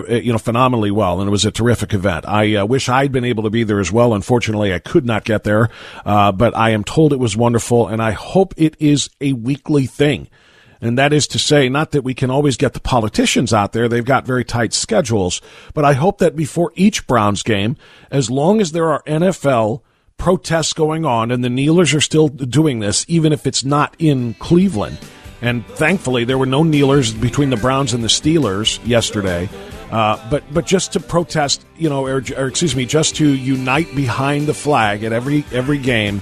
you 0.08 0.32
know 0.32 0.38
phenomenally 0.38 0.90
well, 0.90 1.20
and 1.20 1.28
it 1.28 1.30
was 1.30 1.44
a 1.44 1.50
terrific 1.50 1.92
event. 1.92 2.26
I 2.26 2.45
I 2.54 2.60
uh, 2.60 2.66
wish 2.66 2.88
I'd 2.88 3.12
been 3.12 3.24
able 3.24 3.44
to 3.44 3.50
be 3.50 3.64
there 3.64 3.80
as 3.80 3.90
well. 3.90 4.14
Unfortunately, 4.14 4.72
I 4.74 4.78
could 4.78 5.06
not 5.06 5.24
get 5.24 5.44
there, 5.44 5.70
uh, 6.04 6.32
but 6.32 6.56
I 6.56 6.70
am 6.70 6.84
told 6.84 7.12
it 7.12 7.18
was 7.18 7.36
wonderful, 7.36 7.88
and 7.88 8.02
I 8.02 8.10
hope 8.10 8.54
it 8.56 8.76
is 8.78 9.10
a 9.20 9.32
weekly 9.32 9.86
thing. 9.86 10.28
And 10.80 10.98
that 10.98 11.12
is 11.12 11.26
to 11.28 11.38
say, 11.38 11.68
not 11.68 11.92
that 11.92 12.02
we 12.02 12.14
can 12.14 12.30
always 12.30 12.56
get 12.56 12.74
the 12.74 12.80
politicians 12.80 13.52
out 13.52 13.72
there. 13.72 13.88
They've 13.88 14.04
got 14.04 14.26
very 14.26 14.44
tight 14.44 14.74
schedules. 14.74 15.40
But 15.74 15.84
I 15.84 15.94
hope 15.94 16.18
that 16.18 16.36
before 16.36 16.72
each 16.74 17.06
Browns 17.06 17.42
game, 17.42 17.76
as 18.10 18.30
long 18.30 18.60
as 18.60 18.72
there 18.72 18.90
are 18.92 19.02
NFL 19.04 19.80
protests 20.18 20.72
going 20.72 21.04
on 21.04 21.30
and 21.30 21.42
the 21.42 21.50
kneelers 21.50 21.94
are 21.94 22.00
still 22.00 22.28
doing 22.28 22.80
this, 22.80 23.04
even 23.08 23.32
if 23.32 23.46
it's 23.46 23.64
not 23.64 23.94
in 23.98 24.34
Cleveland. 24.34 24.98
And 25.42 25.66
thankfully, 25.66 26.24
there 26.24 26.38
were 26.38 26.46
no 26.46 26.62
kneelers 26.62 27.12
between 27.12 27.50
the 27.50 27.56
Browns 27.56 27.92
and 27.92 28.02
the 28.02 28.08
Steelers 28.08 28.84
yesterday. 28.86 29.48
Uh, 29.90 30.18
but 30.30 30.42
but 30.52 30.66
just 30.66 30.92
to 30.94 31.00
protest, 31.00 31.64
you 31.76 31.88
know, 31.88 32.06
or, 32.06 32.22
or, 32.36 32.46
excuse 32.46 32.74
me, 32.74 32.86
just 32.86 33.16
to 33.16 33.28
unite 33.28 33.94
behind 33.94 34.46
the 34.46 34.54
flag 34.54 35.04
at 35.04 35.12
every 35.12 35.44
every 35.52 35.78
game 35.78 36.20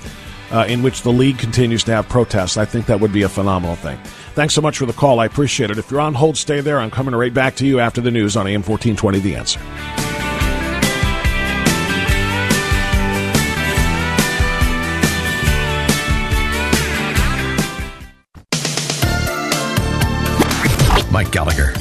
uh, 0.50 0.66
in 0.68 0.82
which 0.82 1.02
the 1.02 1.10
league 1.10 1.38
continues 1.38 1.82
to 1.84 1.92
have 1.92 2.08
protests, 2.08 2.56
I 2.56 2.64
think 2.64 2.86
that 2.86 3.00
would 3.00 3.12
be 3.12 3.22
a 3.22 3.28
phenomenal 3.28 3.76
thing. 3.76 3.98
Thanks 4.34 4.54
so 4.54 4.60
much 4.60 4.78
for 4.78 4.86
the 4.86 4.92
call. 4.92 5.20
I 5.20 5.26
appreciate 5.26 5.70
it. 5.70 5.78
If 5.78 5.90
you're 5.90 6.00
on 6.00 6.14
hold, 6.14 6.36
stay 6.36 6.60
there. 6.60 6.78
I'm 6.78 6.90
coming 6.90 7.14
right 7.14 7.32
back 7.32 7.56
to 7.56 7.66
you 7.66 7.80
after 7.80 8.00
the 8.00 8.10
news 8.10 8.36
on 8.36 8.46
AM 8.46 8.62
1420. 8.62 9.20
The 9.20 9.36
answer. 9.36 9.60
Mike 21.10 21.30
Gallagher 21.30 21.72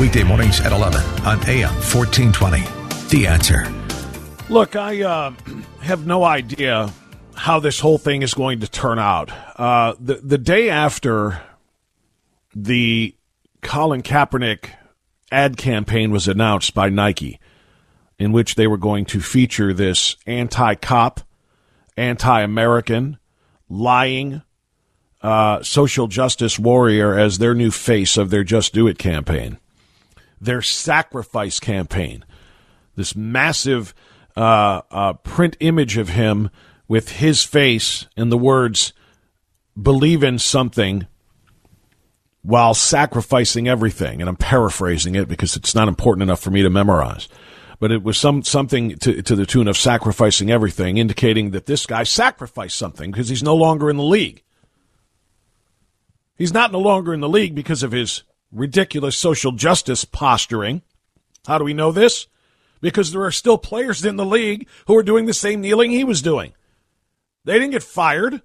Weekday 0.00 0.22
mornings 0.22 0.60
at 0.60 0.70
11 0.70 1.00
on 1.26 1.38
AM 1.48 1.74
1420. 1.74 2.62
The 3.08 3.26
answer. 3.26 3.66
Look, 4.48 4.76
I 4.76 5.02
uh, 5.02 5.32
have 5.80 6.06
no 6.06 6.22
idea 6.22 6.92
how 7.34 7.58
this 7.58 7.80
whole 7.80 7.98
thing 7.98 8.22
is 8.22 8.32
going 8.32 8.60
to 8.60 8.70
turn 8.70 9.00
out. 9.00 9.32
Uh, 9.58 9.94
the 9.98 10.14
the 10.14 10.38
day 10.38 10.70
after 10.70 11.40
the 12.54 13.16
Colin 13.60 14.02
Kaepernick 14.02 14.70
ad 15.32 15.56
campaign 15.56 16.12
was 16.12 16.28
announced 16.28 16.74
by 16.74 16.88
Nike, 16.88 17.40
in 18.20 18.30
which 18.30 18.54
they 18.54 18.66
were 18.68 18.76
going 18.76 19.04
to 19.06 19.20
feature 19.20 19.72
this 19.72 20.16
anti-cop, 20.26 21.20
anti-American, 21.96 23.18
lying 23.68 24.42
uh, 25.22 25.62
social 25.62 26.06
justice 26.06 26.56
warrior 26.56 27.18
as 27.18 27.38
their 27.38 27.54
new 27.54 27.72
face 27.72 28.16
of 28.16 28.30
their 28.30 28.44
Just 28.44 28.72
Do 28.72 28.86
It 28.86 28.98
campaign, 28.98 29.58
their 30.40 30.62
sacrifice 30.62 31.60
campaign, 31.60 32.24
this 32.96 33.16
massive 33.16 33.94
uh, 34.36 34.82
uh, 34.90 35.12
print 35.14 35.56
image 35.60 35.96
of 35.96 36.10
him 36.10 36.50
with 36.86 37.10
his 37.10 37.42
face 37.42 38.06
and 38.16 38.32
the 38.32 38.38
words, 38.38 38.92
believe 39.80 40.22
in 40.22 40.38
something 40.38 41.06
while 42.42 42.74
sacrificing 42.74 43.68
everything. 43.68 44.20
And 44.20 44.28
I'm 44.28 44.36
paraphrasing 44.36 45.14
it 45.14 45.28
because 45.28 45.56
it's 45.56 45.74
not 45.74 45.88
important 45.88 46.22
enough 46.22 46.40
for 46.40 46.50
me 46.50 46.62
to 46.62 46.70
memorize. 46.70 47.28
But 47.80 47.92
it 47.92 48.02
was 48.02 48.18
some 48.18 48.42
something 48.42 48.96
to, 48.98 49.22
to 49.22 49.36
the 49.36 49.46
tune 49.46 49.68
of 49.68 49.76
sacrificing 49.76 50.50
everything, 50.50 50.96
indicating 50.96 51.50
that 51.52 51.66
this 51.66 51.86
guy 51.86 52.02
sacrificed 52.02 52.76
something 52.76 53.10
because 53.10 53.28
he's 53.28 53.42
no 53.42 53.54
longer 53.54 53.88
in 53.88 53.96
the 53.96 54.02
league. 54.02 54.42
He's 56.36 56.52
not 56.52 56.72
no 56.72 56.80
longer 56.80 57.12
in 57.12 57.20
the 57.20 57.28
league 57.28 57.54
because 57.54 57.82
of 57.82 57.92
his 57.92 58.22
ridiculous 58.52 59.16
social 59.16 59.52
justice 59.52 60.04
posturing. 60.04 60.82
How 61.46 61.58
do 61.58 61.64
we 61.64 61.74
know 61.74 61.92
this? 61.92 62.26
Because 62.80 63.12
there 63.12 63.24
are 63.24 63.32
still 63.32 63.58
players 63.58 64.04
in 64.04 64.16
the 64.16 64.24
league 64.24 64.68
who 64.86 64.96
are 64.96 65.02
doing 65.02 65.26
the 65.26 65.34
same 65.34 65.60
kneeling 65.60 65.90
he 65.90 66.04
was 66.04 66.22
doing. 66.22 66.52
They 67.44 67.54
didn't 67.54 67.72
get 67.72 67.82
fired. 67.82 68.42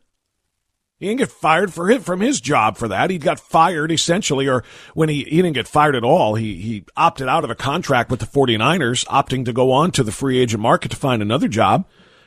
He 0.98 1.08
didn't 1.08 1.20
get 1.20 1.32
fired 1.32 1.74
for 1.74 1.92
him 1.92 2.02
from 2.02 2.22
his 2.22 2.40
job 2.40 2.78
for 2.78 2.88
that. 2.88 3.10
He 3.10 3.18
got 3.18 3.40
fired 3.40 3.92
essentially, 3.92 4.48
or 4.48 4.64
when 4.94 5.10
he, 5.10 5.26
he 5.26 5.38
didn't 5.38 5.54
get 5.54 5.68
fired 5.68 5.96
at 5.96 6.04
all, 6.04 6.36
he, 6.36 6.62
he 6.62 6.86
opted 6.96 7.28
out 7.28 7.44
of 7.44 7.50
a 7.50 7.56
contract 7.56 8.10
with 8.10 8.22
the 8.22 8.26
49ers, 8.26 9.06
opting 9.08 9.44
to 9.46 9.54
go 9.54 9.72
on 9.72 9.92
to 9.92 10.04
the 10.04 10.14
free 10.14 10.40
agent 10.40 10.62
market 10.62 10.92
to 10.92 10.98
find 10.98 11.22
another 11.22 11.50
job, 11.50 11.86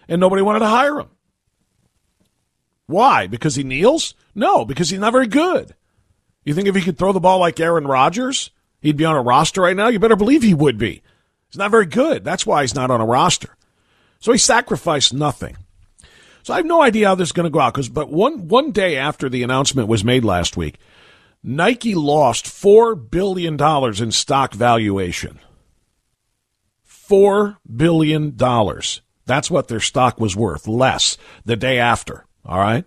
and 0.09 0.21
nobody 0.21 0.43
wanted 0.43 0.59
to 0.59 0.69
hire 0.69 1.01
him. 1.01 1.09
Why? 2.87 3.27
Because 3.27 3.55
he 3.55 3.65
kneels? 3.65 4.15
No, 4.35 4.65
because 4.65 4.91
he's 4.91 5.01
not 5.01 5.13
very 5.13 5.27
good. 5.27 5.75
You 6.47 6.55
think 6.55 6.69
if 6.69 6.77
he 6.77 6.81
could 6.81 6.97
throw 6.97 7.13
the 7.13 7.21
ball 7.21 7.41
like 7.41 7.59
Aaron 7.59 7.87
Rodgers, 7.87 8.51
he'd 8.81 8.97
be 8.97 9.05
on 9.05 9.17
a 9.17 9.21
roster 9.21 9.63
right 9.63 9.77
now? 9.77 9.89
You 9.89 9.99
better 9.99 10.17
believe 10.17 10.43
he 10.43 10.55
would 10.55 10.79
be. 10.79 11.03
He's 11.51 11.59
not 11.59 11.73
very 11.73 11.87
good. 11.87 12.25
That's 12.25 12.47
why 12.47 12.63
he's 12.63 12.75
not 12.75 12.91
on 12.91 13.01
a 13.01 13.05
roster. 13.07 13.57
So 14.21 14.31
he 14.31 14.39
sacrificed 14.39 15.13
nothing. 15.13 15.57
So 16.45 16.55
I 16.55 16.59
have 16.59 16.67
no 16.67 16.81
idea 16.81 17.09
how 17.09 17.17
this 17.17 17.29
is 17.29 17.33
going 17.33 17.45
to 17.45 17.51
go 17.51 17.59
out. 17.59 17.75
Because, 17.75 17.89
but 17.89 18.11
one 18.11 18.47
one 18.47 18.71
day 18.71 18.97
after 18.97 19.29
the 19.29 19.43
announcement 19.43 19.89
was 19.89 20.05
made 20.05 20.25
last 20.25 20.57
week, 20.57 20.79
Nike 21.43 21.97
lost 21.97 22.47
four 22.47 22.95
billion 22.95 23.57
dollars 23.57 24.01
in 24.01 24.13
stock 24.13 24.55
valuation. 24.55 25.41
Four 26.85 27.59
billion 27.75 28.37
dollars. 28.37 29.03
That's 29.27 29.51
what 29.51 29.67
their 29.67 29.81
stock 29.81 30.21
was 30.21 30.37
worth, 30.37 30.69
less 30.69 31.19
the 31.45 31.57
day 31.57 31.81
after. 31.81 32.25
All 32.45 32.61
right. 32.61 32.85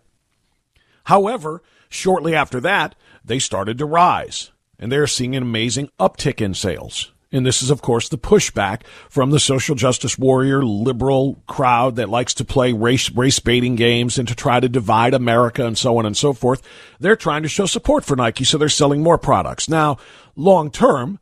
However, 1.03 1.61
shortly 1.89 2.35
after 2.35 2.61
that, 2.61 2.95
they 3.23 3.39
started 3.39 3.77
to 3.77 3.85
rise, 3.85 4.51
and 4.77 4.91
they're 4.91 5.07
seeing 5.07 5.35
an 5.35 5.43
amazing 5.43 5.89
uptick 5.99 6.41
in 6.41 6.53
sales. 6.53 7.11
And 7.31 7.45
this 7.45 7.61
is, 7.61 7.69
of 7.69 7.81
course, 7.81 8.09
the 8.09 8.17
pushback 8.17 8.81
from 9.07 9.29
the 9.29 9.39
social 9.39 9.75
justice 9.75 10.17
warrior 10.17 10.63
liberal 10.63 11.43
crowd 11.47 11.95
that 11.97 12.09
likes 12.09 12.33
to 12.35 12.45
play 12.45 12.73
race, 12.73 13.11
race 13.11 13.39
baiting 13.39 13.75
games 13.75 14.17
and 14.17 14.27
to 14.27 14.33
try 14.33 14.59
to 14.59 14.67
divide 14.67 15.13
America 15.13 15.63
and 15.65 15.77
so 15.77 15.97
on 15.97 16.07
and 16.07 16.17
so 16.17 16.33
forth. 16.33 16.63
They're 16.99 17.15
trying 17.15 17.43
to 17.43 17.49
show 17.49 17.67
support 17.67 18.03
for 18.03 18.15
Nike, 18.15 18.45
so 18.45 18.57
they're 18.57 18.67
selling 18.67 19.03
more 19.03 19.19
products. 19.19 19.69
Now, 19.69 19.97
long 20.35 20.71
term, 20.71 21.19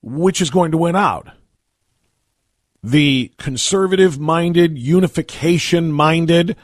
which 0.00 0.40
is 0.40 0.50
going 0.50 0.70
to 0.70 0.78
win 0.78 0.94
out? 0.94 1.28
The 2.84 3.32
conservative 3.36 4.20
minded, 4.20 4.78
unification 4.78 5.90
minded, 5.90 6.54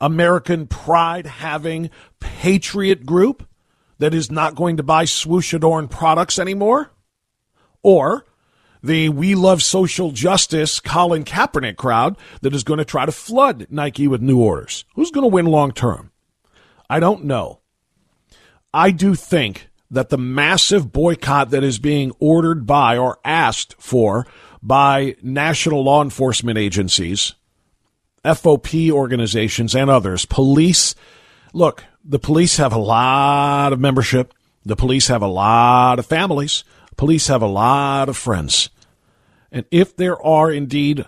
American 0.00 0.66
pride 0.66 1.26
having 1.26 1.90
patriot 2.18 3.06
group 3.06 3.47
that 3.98 4.14
is 4.14 4.30
not 4.30 4.54
going 4.54 4.76
to 4.76 4.82
buy 4.82 5.04
swoosh 5.04 5.52
adorned 5.52 5.90
products 5.90 6.38
anymore? 6.38 6.92
or 7.82 8.24
the 8.82 9.08
We 9.08 9.34
Love 9.34 9.62
Social 9.62 10.10
Justice 10.12 10.80
Colin 10.80 11.24
Kaepernick 11.24 11.76
crowd 11.76 12.16
that 12.42 12.54
is 12.54 12.64
going 12.64 12.78
to 12.78 12.84
try 12.84 13.06
to 13.06 13.12
flood 13.12 13.66
Nike 13.70 14.06
with 14.06 14.20
new 14.20 14.40
orders. 14.40 14.84
Who's 14.94 15.10
going 15.10 15.22
to 15.22 15.34
win 15.34 15.46
long 15.46 15.72
term? 15.72 16.12
I 16.88 17.00
don't 17.00 17.24
know. 17.24 17.60
I 18.72 18.90
do 18.90 19.14
think 19.14 19.68
that 19.90 20.10
the 20.10 20.18
massive 20.18 20.92
boycott 20.92 21.50
that 21.50 21.64
is 21.64 21.78
being 21.78 22.12
ordered 22.20 22.66
by 22.66 22.96
or 22.98 23.18
asked 23.24 23.74
for 23.78 24.26
by 24.62 25.16
national 25.22 25.82
law 25.82 26.02
enforcement 26.02 26.58
agencies, 26.58 27.34
FOP 28.24 28.90
organizations, 28.90 29.74
and 29.74 29.88
others, 29.88 30.26
police. 30.26 30.94
Look, 31.54 31.84
the 32.08 32.18
police 32.18 32.56
have 32.56 32.72
a 32.72 32.78
lot 32.78 33.72
of 33.72 33.78
membership. 33.78 34.32
The 34.64 34.76
police 34.76 35.08
have 35.08 35.20
a 35.20 35.26
lot 35.26 35.98
of 35.98 36.06
families. 36.06 36.64
Police 36.96 37.26
have 37.26 37.42
a 37.42 37.46
lot 37.46 38.08
of 38.08 38.16
friends. 38.16 38.70
And 39.52 39.66
if 39.70 39.94
there 39.94 40.20
are 40.24 40.50
indeed 40.50 41.04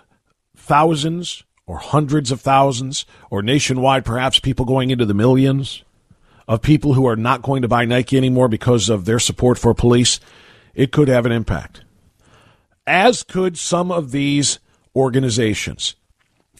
thousands 0.55 1.43
or 1.65 1.79
hundreds 1.79 2.31
of 2.31 2.39
thousands 2.39 3.05
or 3.31 3.41
nationwide, 3.41 4.05
perhaps 4.05 4.39
people 4.39 4.63
going 4.63 4.91
into 4.91 5.05
the 5.05 5.15
millions 5.15 5.83
of 6.47 6.61
people 6.61 6.93
who 6.93 7.07
are 7.07 7.15
not 7.15 7.41
going 7.41 7.63
to 7.63 7.67
buy 7.67 7.83
Nike 7.85 8.17
anymore 8.17 8.47
because 8.47 8.87
of 8.87 9.05
their 9.05 9.19
support 9.19 9.57
for 9.57 9.73
police, 9.73 10.19
it 10.75 10.91
could 10.91 11.07
have 11.07 11.25
an 11.25 11.31
impact. 11.31 11.83
As 12.85 13.23
could 13.23 13.57
some 13.57 13.91
of 13.91 14.11
these 14.11 14.59
organizations. 14.95 15.95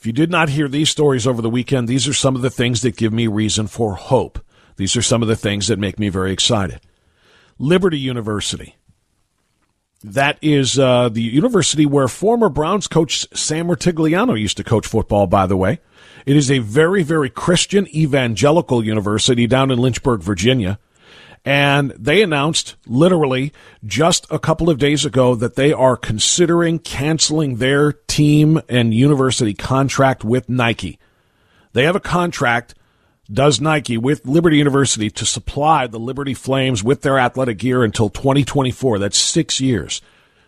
If 0.02 0.08
you 0.08 0.14
did 0.14 0.32
not 0.32 0.50
hear 0.50 0.68
these 0.68 0.90
stories 0.90 1.28
over 1.28 1.42
the 1.42 1.50
weekend, 1.50 1.88
these 1.88 2.08
are 2.08 2.14
some 2.14 2.36
of 2.36 2.42
the 2.42 2.50
things 2.50 2.82
that 2.82 2.98
give 2.98 3.14
me 3.14 3.28
reason 3.28 3.68
for 3.68 3.94
hope. 3.94 4.44
These 4.76 4.98
are 4.98 5.02
some 5.04 5.22
of 5.22 5.28
the 5.28 5.36
things 5.36 5.68
that 5.68 5.78
make 5.78 6.00
me 6.00 6.10
very 6.10 6.34
excited. 6.34 6.82
Liberty 7.60 8.00
University 8.00 8.76
that 10.04 10.38
is 10.42 10.80
uh, 10.80 11.10
the 11.10 11.22
university 11.22 11.86
where 11.86 12.08
former 12.08 12.50
Browns 12.50 12.88
coach 12.88 13.28
Sam 13.38 13.68
Rutigliano 13.68 14.40
used 14.40 14.58
to 14.58 14.64
coach 14.64 14.88
football, 14.88 15.28
by 15.28 15.46
the 15.46 15.58
way. 15.58 15.80
It 16.26 16.36
is 16.36 16.50
a 16.50 16.60
very, 16.60 17.04
very 17.04 17.30
Christian 17.30 17.88
evangelical 17.96 18.84
university 18.84 19.48
down 19.48 19.72
in 19.72 19.80
Lynchburg, 19.80 20.22
Virginia. 20.22 20.80
And 21.44 21.92
they 21.92 22.22
announced 22.22 22.76
literally 22.86 23.52
just 23.84 24.28
a 24.30 24.38
couple 24.38 24.70
of 24.70 24.78
days 24.78 25.06
ago 25.06 25.34
that 25.36 25.56
they 25.56 25.74
are 25.74 25.98
considering 25.98 26.78
canceling 26.78 27.56
their 27.56 27.94
team 27.94 28.62
and 28.70 28.94
university 28.94 29.56
contract 29.56 30.24
with 30.24 30.50
Nike. 30.50 31.00
They 31.74 31.86
have 31.86 31.96
a 31.96 32.02
contract 32.02 32.76
does 33.32 33.62
Nike 33.62 33.98
with 33.98 34.26
Liberty 34.26 34.58
University 34.58 35.10
to 35.10 35.26
supply 35.26 35.88
the 35.88 36.00
Liberty 36.00 36.34
Flames 36.34 36.84
with 36.84 37.02
their 37.02 37.18
athletic 37.18 37.60
gear 37.60 37.84
until 37.84 38.10
2024. 38.10 39.00
That's 39.00 39.18
six 39.18 39.62
years. 39.62 40.02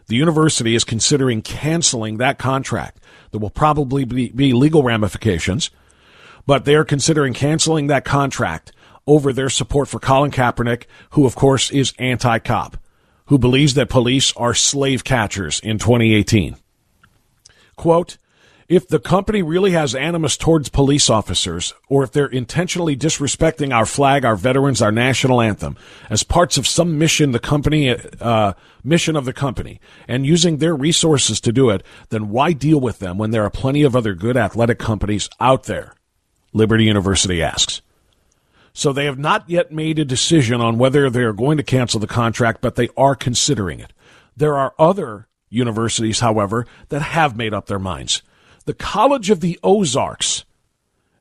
The 0.07 0.15
university 0.15 0.75
is 0.75 0.83
considering 0.83 1.41
canceling 1.41 2.17
that 2.17 2.37
contract. 2.37 2.99
There 3.31 3.39
will 3.39 3.49
probably 3.49 4.03
be, 4.03 4.29
be 4.29 4.53
legal 4.53 4.83
ramifications, 4.83 5.71
but 6.45 6.65
they 6.65 6.75
are 6.75 6.83
considering 6.83 7.33
canceling 7.33 7.87
that 7.87 8.03
contract 8.03 8.73
over 9.07 9.33
their 9.33 9.49
support 9.49 9.87
for 9.87 9.99
Colin 9.99 10.31
Kaepernick, 10.31 10.85
who, 11.11 11.25
of 11.25 11.35
course, 11.35 11.71
is 11.71 11.93
anti 11.99 12.39
cop, 12.39 12.77
who 13.25 13.37
believes 13.37 13.73
that 13.73 13.89
police 13.89 14.33
are 14.35 14.53
slave 14.53 15.03
catchers 15.03 15.59
in 15.59 15.79
2018. 15.79 16.55
Quote, 17.75 18.17
if 18.69 18.87
the 18.87 18.99
company 18.99 19.43
really 19.43 19.71
has 19.71 19.93
animus 19.93 20.37
towards 20.37 20.69
police 20.69 21.09
officers, 21.09 21.73
or 21.89 22.03
if 22.03 22.11
they're 22.11 22.25
intentionally 22.25 22.95
disrespecting 22.95 23.73
our 23.73 23.85
flag, 23.85 24.23
our 24.23 24.35
veterans, 24.35 24.81
our 24.81 24.91
national 24.91 25.41
anthem 25.41 25.77
as 26.09 26.23
parts 26.23 26.57
of 26.57 26.65
some 26.65 26.97
mission, 26.97 27.31
the 27.31 27.39
company, 27.39 27.95
uh, 28.21 28.53
mission 28.83 29.15
of 29.15 29.25
the 29.25 29.33
company, 29.33 29.81
and 30.07 30.25
using 30.25 30.57
their 30.57 30.75
resources 30.75 31.41
to 31.41 31.51
do 31.51 31.69
it, 31.69 31.83
then 32.09 32.29
why 32.29 32.53
deal 32.53 32.79
with 32.79 32.99
them 32.99 33.17
when 33.17 33.31
there 33.31 33.43
are 33.43 33.49
plenty 33.49 33.83
of 33.83 33.95
other 33.95 34.13
good 34.13 34.37
athletic 34.37 34.79
companies 34.79 35.29
out 35.39 35.63
there? 35.65 35.93
Liberty 36.53 36.85
University 36.85 37.43
asks. 37.43 37.81
So 38.73 38.91
they 38.91 39.05
have 39.05 39.19
not 39.19 39.47
yet 39.47 39.71
made 39.71 39.99
a 39.99 40.05
decision 40.05 40.59
on 40.59 40.79
whether 40.79 41.09
they 41.09 41.21
are 41.21 41.33
going 41.33 41.57
to 41.57 41.63
cancel 41.63 41.99
the 41.99 42.07
contract, 42.07 42.59
but 42.61 42.75
they 42.75 42.89
are 42.97 43.15
considering 43.15 43.79
it. 43.79 43.93
There 44.35 44.57
are 44.57 44.73
other 44.79 45.27
universities, 45.49 46.19
however, 46.19 46.65
that 46.89 47.01
have 47.01 47.37
made 47.37 47.53
up 47.53 47.67
their 47.67 47.79
minds. 47.79 48.23
The 48.65 48.73
College 48.73 49.29
of 49.29 49.41
the 49.41 49.59
Ozarks 49.61 50.45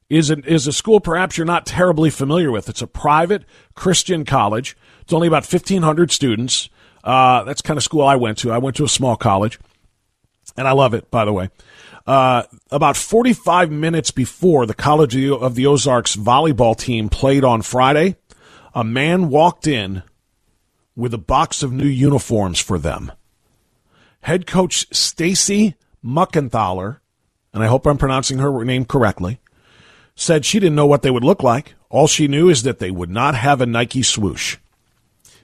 is, 0.09 0.31
an, 0.31 0.45
is 0.45 0.67
a 0.67 0.73
school 0.73 1.01
perhaps 1.01 1.37
you're 1.37 1.45
not 1.45 1.67
terribly 1.67 2.09
familiar 2.09 2.51
with. 2.51 2.69
It's 2.69 2.83
a 2.83 2.87
private 2.87 3.45
Christian 3.75 4.25
college 4.25 4.77
It's 5.03 5.13
only 5.13 5.27
about 5.27 5.51
1,500 5.51 6.11
students. 6.11 6.71
Uh, 7.05 7.45
that's 7.45 7.63
kind 7.63 7.77
of 7.77 7.83
school 7.83 8.03
I 8.03 8.17
went 8.17 8.39
to. 8.39 8.53
I 8.53 8.59
went 8.59 8.77
to 8.77 8.85
a 8.85 8.89
small 8.89 9.17
college, 9.17 9.59
and 10.57 10.69
I 10.69 10.73
love 10.73 10.95
it, 10.95 11.11
by 11.11 11.25
the 11.25 11.33
way. 11.33 11.51
Uh, 12.07 12.43
about 12.71 12.97
45 12.97 13.71
minutes 13.71 14.11
before 14.11 14.67
the 14.67 14.75
College 14.75 15.17
of 15.17 15.55
the 15.55 15.67
Ozarks 15.67 16.17
volleyball 16.17 16.77
team 16.77 17.09
played 17.09 17.45
on 17.45 17.63
Friday, 17.63 18.17
a 18.75 18.83
man 18.83 19.29
walked 19.29 19.67
in 19.67 20.03
with 20.97 21.15
a 21.15 21.19
box 21.19 21.63
of 21.63 21.73
new 21.73 21.87
uniforms 21.87 22.59
for 22.59 22.79
them. 22.79 23.13
Head 24.23 24.47
coach 24.47 24.87
Stacy 24.93 25.77
Muckenthaler, 26.05 26.99
and 27.55 27.63
I 27.63 27.67
hope 27.67 27.87
I'm 27.87 27.99
pronouncing 27.99 28.39
her 28.39 28.65
name 28.65 28.85
correctly, 28.85 29.41
said 30.17 30.45
she 30.45 30.59
didn't 30.59 30.77
know 30.77 30.87
what 30.87 31.03
they 31.03 31.11
would 31.11 31.25
look 31.25 31.43
like. 31.43 31.75
All 31.89 32.07
she 32.07 32.27
knew 32.27 32.49
is 32.49 32.65
that 32.65 32.79
they 32.79 32.91
would 32.91 33.11
not 33.11 33.35
have 33.35 33.61
a 33.61 33.67
Nike 33.67 34.03
swoosh. 34.03 34.59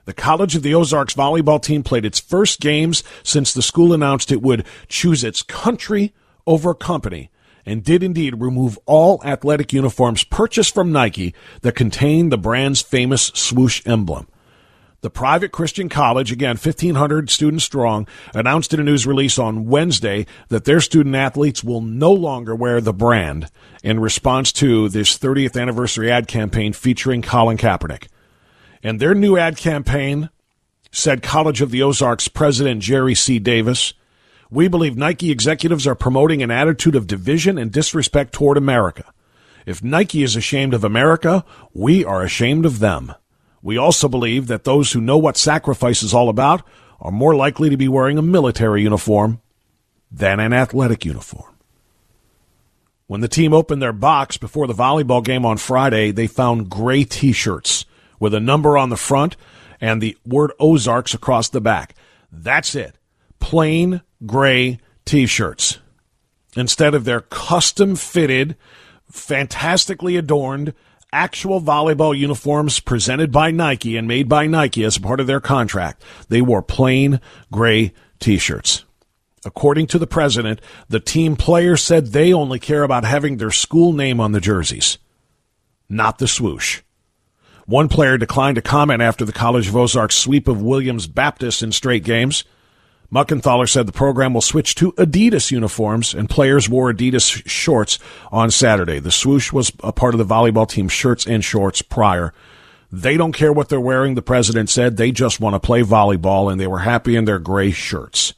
The 0.07 0.14
College 0.14 0.57
of 0.57 0.62
the 0.62 0.75
Ozarks 0.75 1.14
volleyball 1.14 1.62
team 1.62 1.83
played 1.83 2.05
its 2.05 2.18
first 2.18 2.61
games 2.61 3.05
since 3.23 3.53
the 3.53 3.62
school 3.62 3.92
announced 3.92 4.33
it 4.33 4.42
would 4.42 4.64
choose 4.88 5.23
its 5.23 5.42
country 5.42 6.14
over 6.49 6.71
a 6.71 6.75
company 6.75 7.31
and 7.67 7.85
did 7.85 8.03
indeed 8.03 8.41
remove 8.41 8.79
all 8.87 9.21
athletic 9.25 9.73
uniforms 9.73 10.25
purchased 10.25 10.75
from 10.75 10.91
Nike 10.91 11.35
that 11.61 11.77
contained 11.77 12.33
the 12.33 12.39
brand's 12.39 12.81
famous 12.81 13.31
swoosh 13.35 13.83
emblem. 13.87 14.27
The 15.01 15.11
private 15.11 15.53
Christian 15.53 15.89
college, 15.89 16.33
again 16.33 16.57
1,500 16.57 17.31
students 17.31 17.65
strong, 17.65 18.09
announced 18.35 18.75
in 18.75 18.81
a 18.81 18.83
news 18.83 19.07
release 19.07 19.39
on 19.39 19.67
Wednesday 19.67 20.27
that 20.49 20.65
their 20.65 20.81
student 20.81 21.15
athletes 21.15 21.63
will 21.63 21.83
no 21.83 22.13
longer 22.13 22.55
wear 22.55 22.81
the 22.81 22.93
brand 22.93 23.49
in 23.85 24.01
response 24.01 24.51
to 24.55 24.89
this 24.89 25.17
30th 25.17 25.61
anniversary 25.61 26.11
ad 26.11 26.27
campaign 26.27 26.73
featuring 26.73 27.23
Colin 27.23 27.59
Kaepernick. 27.59 28.09
And 28.83 28.99
their 28.99 29.15
new 29.15 29.37
ad 29.37 29.57
campaign 29.57 30.31
said 30.91 31.23
College 31.23 31.61
of 31.61 31.71
the 31.71 31.83
Ozarks 31.83 32.27
president 32.27 32.83
Jerry 32.83 33.15
C. 33.15 33.39
Davis 33.39 33.93
we 34.51 34.69
believe 34.69 34.97
Nike 34.97 35.31
executives 35.31 35.87
are 35.87 35.95
promoting 35.95 36.43
an 36.43 36.51
attitude 36.51 36.95
of 36.95 37.07
division 37.07 37.59
and 37.59 37.73
disrespect 37.73 38.33
toward 38.33 38.57
America. 38.57 39.05
If 39.67 39.85
Nike 39.85 40.23
is 40.23 40.37
ashamed 40.37 40.73
of 40.73 40.85
America, 40.85 41.45
we 41.75 42.05
are 42.05 42.23
ashamed 42.23 42.65
of 42.65 42.79
them. 42.79 43.15
We 43.63 43.77
also 43.77 44.09
believe 44.09 44.47
that 44.47 44.65
those 44.65 44.93
who 44.93 45.01
know 45.01 45.19
what 45.19 45.37
sacrifice 45.37 46.03
is 46.03 46.15
all 46.15 46.29
about 46.29 46.63
are 47.01 47.11
more 47.11 47.35
likely 47.35 47.69
to 47.71 47.77
be 47.77 47.89
wearing 47.89 48.17
a 48.17 48.23
military 48.23 48.83
uniform 48.83 49.41
than 50.11 50.41
an 50.41 50.53
athletic 50.53 51.05
uniform. 51.05 51.55
When 53.07 53.21
the 53.21 53.29
team 53.29 53.53
opened 53.53 53.83
their 53.83 53.93
box 53.93 54.37
before 54.37 54.67
the 54.67 54.75
volleyball 54.75 55.25
game 55.25 55.45
on 55.45 55.57
Friday, 55.57 56.11
they 56.11 56.27
found 56.27 56.71
gray 56.71 57.05
t 57.05 57.33
shirts 57.33 57.85
with 58.19 58.35
a 58.35 58.41
number 58.41 58.77
on 58.77 58.91
the 58.91 58.97
front 58.97 59.37
and 59.81 60.01
the 60.01 60.17
word 60.27 60.53
Ozarks 60.59 61.15
across 61.15 61.49
the 61.49 61.61
back. 61.61 61.95
That's 62.31 62.75
it. 62.75 62.97
Plain 63.39 64.03
gray 64.27 64.79
t 65.05 65.27
shirts 65.27 65.79
instead 66.57 66.95
of 66.95 67.05
their 67.05 67.21
custom 67.21 67.95
fitted, 67.97 68.57
fantastically 69.11 70.17
adorned, 70.17 70.75
actual 71.13 71.61
volleyball 71.61 72.17
uniforms 72.17 72.81
presented 72.81 73.33
by 73.33 73.51
Nike 73.51 73.97
and 73.97 74.07
made 74.07 74.29
by 74.29 74.47
Nike 74.47 74.85
as 74.85 74.99
part 74.99 75.21
of 75.21 75.27
their 75.27 75.41
contract. 75.41 76.03
They 76.29 76.43
wore 76.43 76.63
plain 76.63 77.21
gray 77.51 77.93
t 78.19 78.39
shirts. 78.39 78.85
According 79.45 79.87
to 79.89 79.99
the 79.99 80.07
president, 80.07 80.61
the 80.89 81.01
team 81.01 81.37
players 81.37 81.83
said 81.83 82.07
they 82.07 82.33
only 82.33 82.59
care 82.59 82.83
about 82.83 83.05
having 83.05 83.37
their 83.37 83.53
school 83.53 83.93
name 83.93 84.21
on 84.21 84.33
the 84.33 84.41
jerseys, 84.41 84.99
not 85.89 86.19
the 86.19 86.29
swoosh. 86.29 86.83
One 87.65 87.89
player 87.89 88.19
declined 88.19 88.57
to 88.57 88.63
comment 88.63 89.01
after 89.01 89.25
the 89.25 89.33
College 89.33 89.69
of 89.69 89.77
Ozarks 89.77 90.17
sweep 90.17 90.49
of 90.49 90.61
Williams 90.61 91.07
Baptist 91.07 91.63
in 91.63 91.71
straight 91.71 92.03
games. 92.03 92.45
Muckenthaler 93.12 93.68
said 93.68 93.87
the 93.87 93.92
program 93.92 94.35
will 94.35 94.42
switch 94.42 94.75
to 94.77 94.92
Adidas 94.92 95.51
uniforms, 95.51 96.12
and 96.12 96.29
players 96.29 96.68
wore 96.68 96.92
Adidas 96.92 97.49
shorts 97.49 97.99
on 98.31 98.51
Saturday. 98.51 98.99
The 98.99 99.11
swoosh 99.11 99.51
was 99.51 99.73
a 99.83 99.92
part 99.92 100.14
of 100.14 100.18
the 100.18 100.27
volleyball 100.27 100.68
team's 100.68 100.92
shirts 100.92 101.27
and 101.27 101.42
shorts 101.42 101.81
prior. 101.81 102.35
They 102.92 103.16
don't 103.16 103.33
care 103.33 103.53
what 103.53 103.71
they're 103.71 103.81
wearing, 103.81 104.14
the 104.14 104.23
president 104.23 104.68
said. 104.68 104.97
They 104.97 105.11
just 105.11 105.40
want 105.40 105.55
to 105.55 105.61
play 105.61 105.83
volleyball, 105.83 106.51
and 106.53 106.61
they 106.61 106.66
were 106.66 106.81
happy 106.81 107.16
in 107.16 107.25
their 107.25 107.38
gray 107.38 107.71
shirts. 107.71 108.35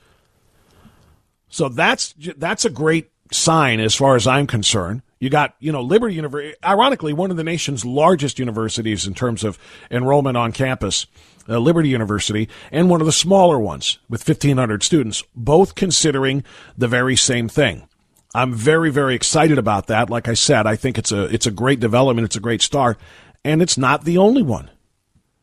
So 1.48 1.68
that's 1.68 2.14
that's 2.37 2.64
a 2.64 2.70
great 2.70 3.11
sign 3.33 3.80
as 3.80 3.94
far 3.94 4.14
as 4.14 4.26
I'm 4.26 4.46
concerned. 4.46 5.02
You 5.18 5.30
got, 5.30 5.54
you 5.59 5.70
know, 5.70 5.83
Liberty 5.83 6.14
University, 6.14 6.54
ironically, 6.64 7.12
one 7.12 7.30
of 7.30 7.37
the 7.37 7.44
nation's 7.44 7.85
largest 7.85 8.38
universities 8.38 9.06
in 9.06 9.14
terms 9.14 9.44
of 9.44 9.59
enrollment 9.90 10.37
on 10.37 10.52
campus 10.52 11.06
uh, 11.48 11.59
Liberty 11.59 11.88
University, 11.88 12.48
and 12.70 12.90
one 12.90 13.00
of 13.00 13.07
the 13.07 13.12
smaller 13.12 13.59
ones 13.59 13.98
with 14.09 14.26
1,500 14.26 14.83
students, 14.83 15.22
both 15.35 15.74
considering 15.74 16.44
the 16.76 16.88
very 16.88 17.16
same 17.16 17.48
thing. 17.48 17.87
I'm 18.35 18.55
very, 18.55 18.90
very 18.90 19.14
excited 19.14 19.59
about 19.59 19.88
that. 19.88 20.11
Like 20.11 20.29
I 20.29 20.35
said, 20.35 20.66
I 20.66 20.76
think 20.76 20.98
it's 20.98 21.11
a 21.11 21.24
it's 21.24 21.46
a 21.46 21.50
great 21.50 21.81
development. 21.81 22.26
It's 22.26 22.37
a 22.37 22.40
great 22.40 22.62
start, 22.62 22.98
and 23.44 23.61
it's 23.61 23.76
not 23.76 24.05
the 24.05 24.18
only 24.18 24.42
one. 24.42 24.70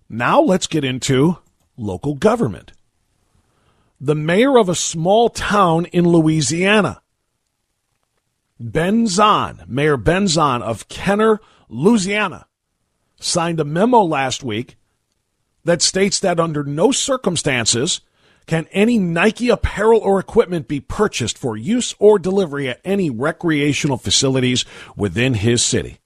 Now 0.10 0.40
let's 0.40 0.68
get 0.68 0.86
into 0.86 1.38
local 1.76 2.16
government. 2.16 2.72
The 4.00 4.16
mayor 4.16 4.58
of 4.58 4.70
a 4.70 4.76
small 4.76 5.30
town 5.30 5.86
in 5.88 6.08
Louisiana, 6.08 7.02
Ben 8.60 9.08
Zahn, 9.08 9.64
Mayor 9.68 9.98
Ben 9.98 10.28
Zahn 10.28 10.62
of 10.62 10.88
Kenner, 10.88 11.42
Louisiana, 11.68 12.48
signed 13.20 13.60
a 13.60 13.66
memo 13.66 14.02
last 14.02 14.44
week 14.44 14.78
that 15.68 15.82
states 15.82 16.20
that 16.22 16.40
under 16.40 16.64
no 16.64 16.92
circumstances 16.92 18.00
can 18.46 18.68
any 18.72 18.98
Nike 18.98 19.50
apparel 19.50 20.00
or 20.00 20.18
equipment 20.18 20.70
be 20.70 20.80
purchased 20.80 21.38
for 21.38 21.58
use 21.58 21.94
or 22.00 22.18
delivery 22.18 22.70
at 22.70 22.80
any 22.86 23.10
recreational 23.10 23.98
facilities 23.98 24.64
within 24.96 25.34
his 25.34 25.62
city. 25.62 26.00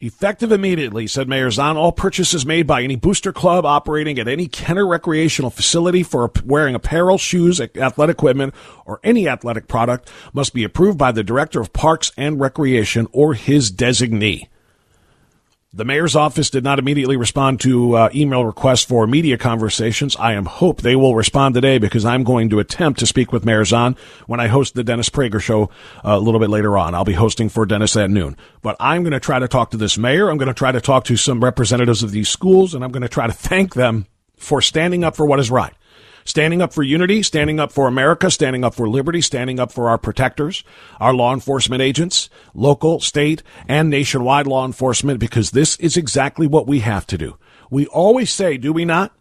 Effective 0.00 0.50
immediately, 0.50 1.06
said 1.06 1.28
Mayor 1.28 1.50
Zahn, 1.50 1.76
all 1.76 1.92
purchases 1.92 2.44
made 2.44 2.66
by 2.66 2.82
any 2.82 2.96
booster 2.96 3.32
club 3.32 3.64
operating 3.64 4.18
at 4.18 4.26
any 4.26 4.48
Kenner 4.48 4.88
recreational 4.88 5.50
facility 5.50 6.02
for 6.02 6.32
wearing 6.44 6.74
apparel, 6.74 7.16
shoes, 7.16 7.60
athletic 7.60 8.16
equipment, 8.16 8.54
or 8.86 8.98
any 9.04 9.28
athletic 9.28 9.68
product 9.68 10.10
must 10.32 10.52
be 10.52 10.64
approved 10.64 10.98
by 10.98 11.12
the 11.12 11.22
Director 11.22 11.60
of 11.60 11.72
Parks 11.72 12.10
and 12.16 12.40
Recreation 12.40 13.06
or 13.12 13.34
his 13.34 13.70
designee. 13.70 14.48
The 15.72 15.84
mayor's 15.84 16.16
office 16.16 16.50
did 16.50 16.64
not 16.64 16.80
immediately 16.80 17.16
respond 17.16 17.60
to 17.60 17.94
uh, 17.94 18.10
email 18.12 18.44
requests 18.44 18.82
for 18.82 19.06
media 19.06 19.38
conversations. 19.38 20.16
I 20.16 20.32
am 20.32 20.46
hope 20.46 20.80
they 20.80 20.96
will 20.96 21.14
respond 21.14 21.54
today 21.54 21.78
because 21.78 22.04
I'm 22.04 22.24
going 22.24 22.50
to 22.50 22.58
attempt 22.58 22.98
to 22.98 23.06
speak 23.06 23.30
with 23.30 23.44
Mayor 23.44 23.64
Zahn 23.64 23.94
when 24.26 24.40
I 24.40 24.48
host 24.48 24.74
the 24.74 24.82
Dennis 24.82 25.10
Prager 25.10 25.40
show 25.40 25.70
uh, 26.04 26.16
a 26.16 26.18
little 26.18 26.40
bit 26.40 26.50
later 26.50 26.76
on. 26.76 26.96
I'll 26.96 27.04
be 27.04 27.12
hosting 27.12 27.48
for 27.48 27.66
Dennis 27.66 27.96
at 27.96 28.10
noon. 28.10 28.36
But 28.62 28.78
I'm 28.80 29.04
going 29.04 29.12
to 29.12 29.20
try 29.20 29.38
to 29.38 29.46
talk 29.46 29.70
to 29.70 29.76
this 29.76 29.96
mayor. 29.96 30.28
I'm 30.28 30.38
going 30.38 30.48
to 30.48 30.54
try 30.54 30.72
to 30.72 30.80
talk 30.80 31.04
to 31.04 31.16
some 31.16 31.38
representatives 31.38 32.02
of 32.02 32.10
these 32.10 32.28
schools, 32.28 32.74
and 32.74 32.82
I'm 32.82 32.90
going 32.90 33.02
to 33.02 33.08
try 33.08 33.28
to 33.28 33.32
thank 33.32 33.74
them 33.74 34.06
for 34.36 34.60
standing 34.60 35.04
up 35.04 35.14
for 35.14 35.24
what 35.24 35.38
is 35.38 35.52
right 35.52 35.74
standing 36.30 36.62
up 36.62 36.72
for 36.72 36.82
unity, 36.82 37.22
standing 37.22 37.58
up 37.58 37.72
for 37.72 37.88
America, 37.88 38.30
standing 38.30 38.64
up 38.64 38.74
for 38.74 38.88
liberty, 38.88 39.20
standing 39.20 39.58
up 39.58 39.72
for 39.72 39.88
our 39.90 39.98
protectors, 39.98 40.64
our 41.00 41.12
law 41.12 41.34
enforcement 41.34 41.82
agents, 41.82 42.30
local, 42.54 43.00
state, 43.00 43.42
and 43.68 43.90
nationwide 43.90 44.46
law 44.46 44.64
enforcement, 44.64 45.18
because 45.18 45.50
this 45.50 45.76
is 45.76 45.96
exactly 45.96 46.46
what 46.46 46.66
we 46.66 46.80
have 46.80 47.06
to 47.06 47.18
do. 47.18 47.36
We 47.68 47.86
always 47.88 48.30
say, 48.30 48.56
do 48.56 48.72
we 48.72 48.84
not? 48.84 49.12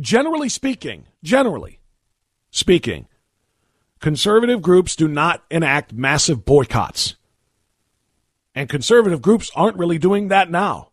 Generally 0.00 0.48
speaking, 0.48 1.06
generally 1.22 1.80
speaking, 2.50 3.08
conservative 4.00 4.62
groups 4.62 4.96
do 4.96 5.06
not 5.06 5.44
enact 5.50 5.92
massive 5.92 6.46
boycotts. 6.46 7.16
And 8.54 8.68
conservative 8.68 9.20
groups 9.20 9.50
aren't 9.54 9.78
really 9.78 9.98
doing 9.98 10.28
that 10.28 10.50
now 10.50 10.91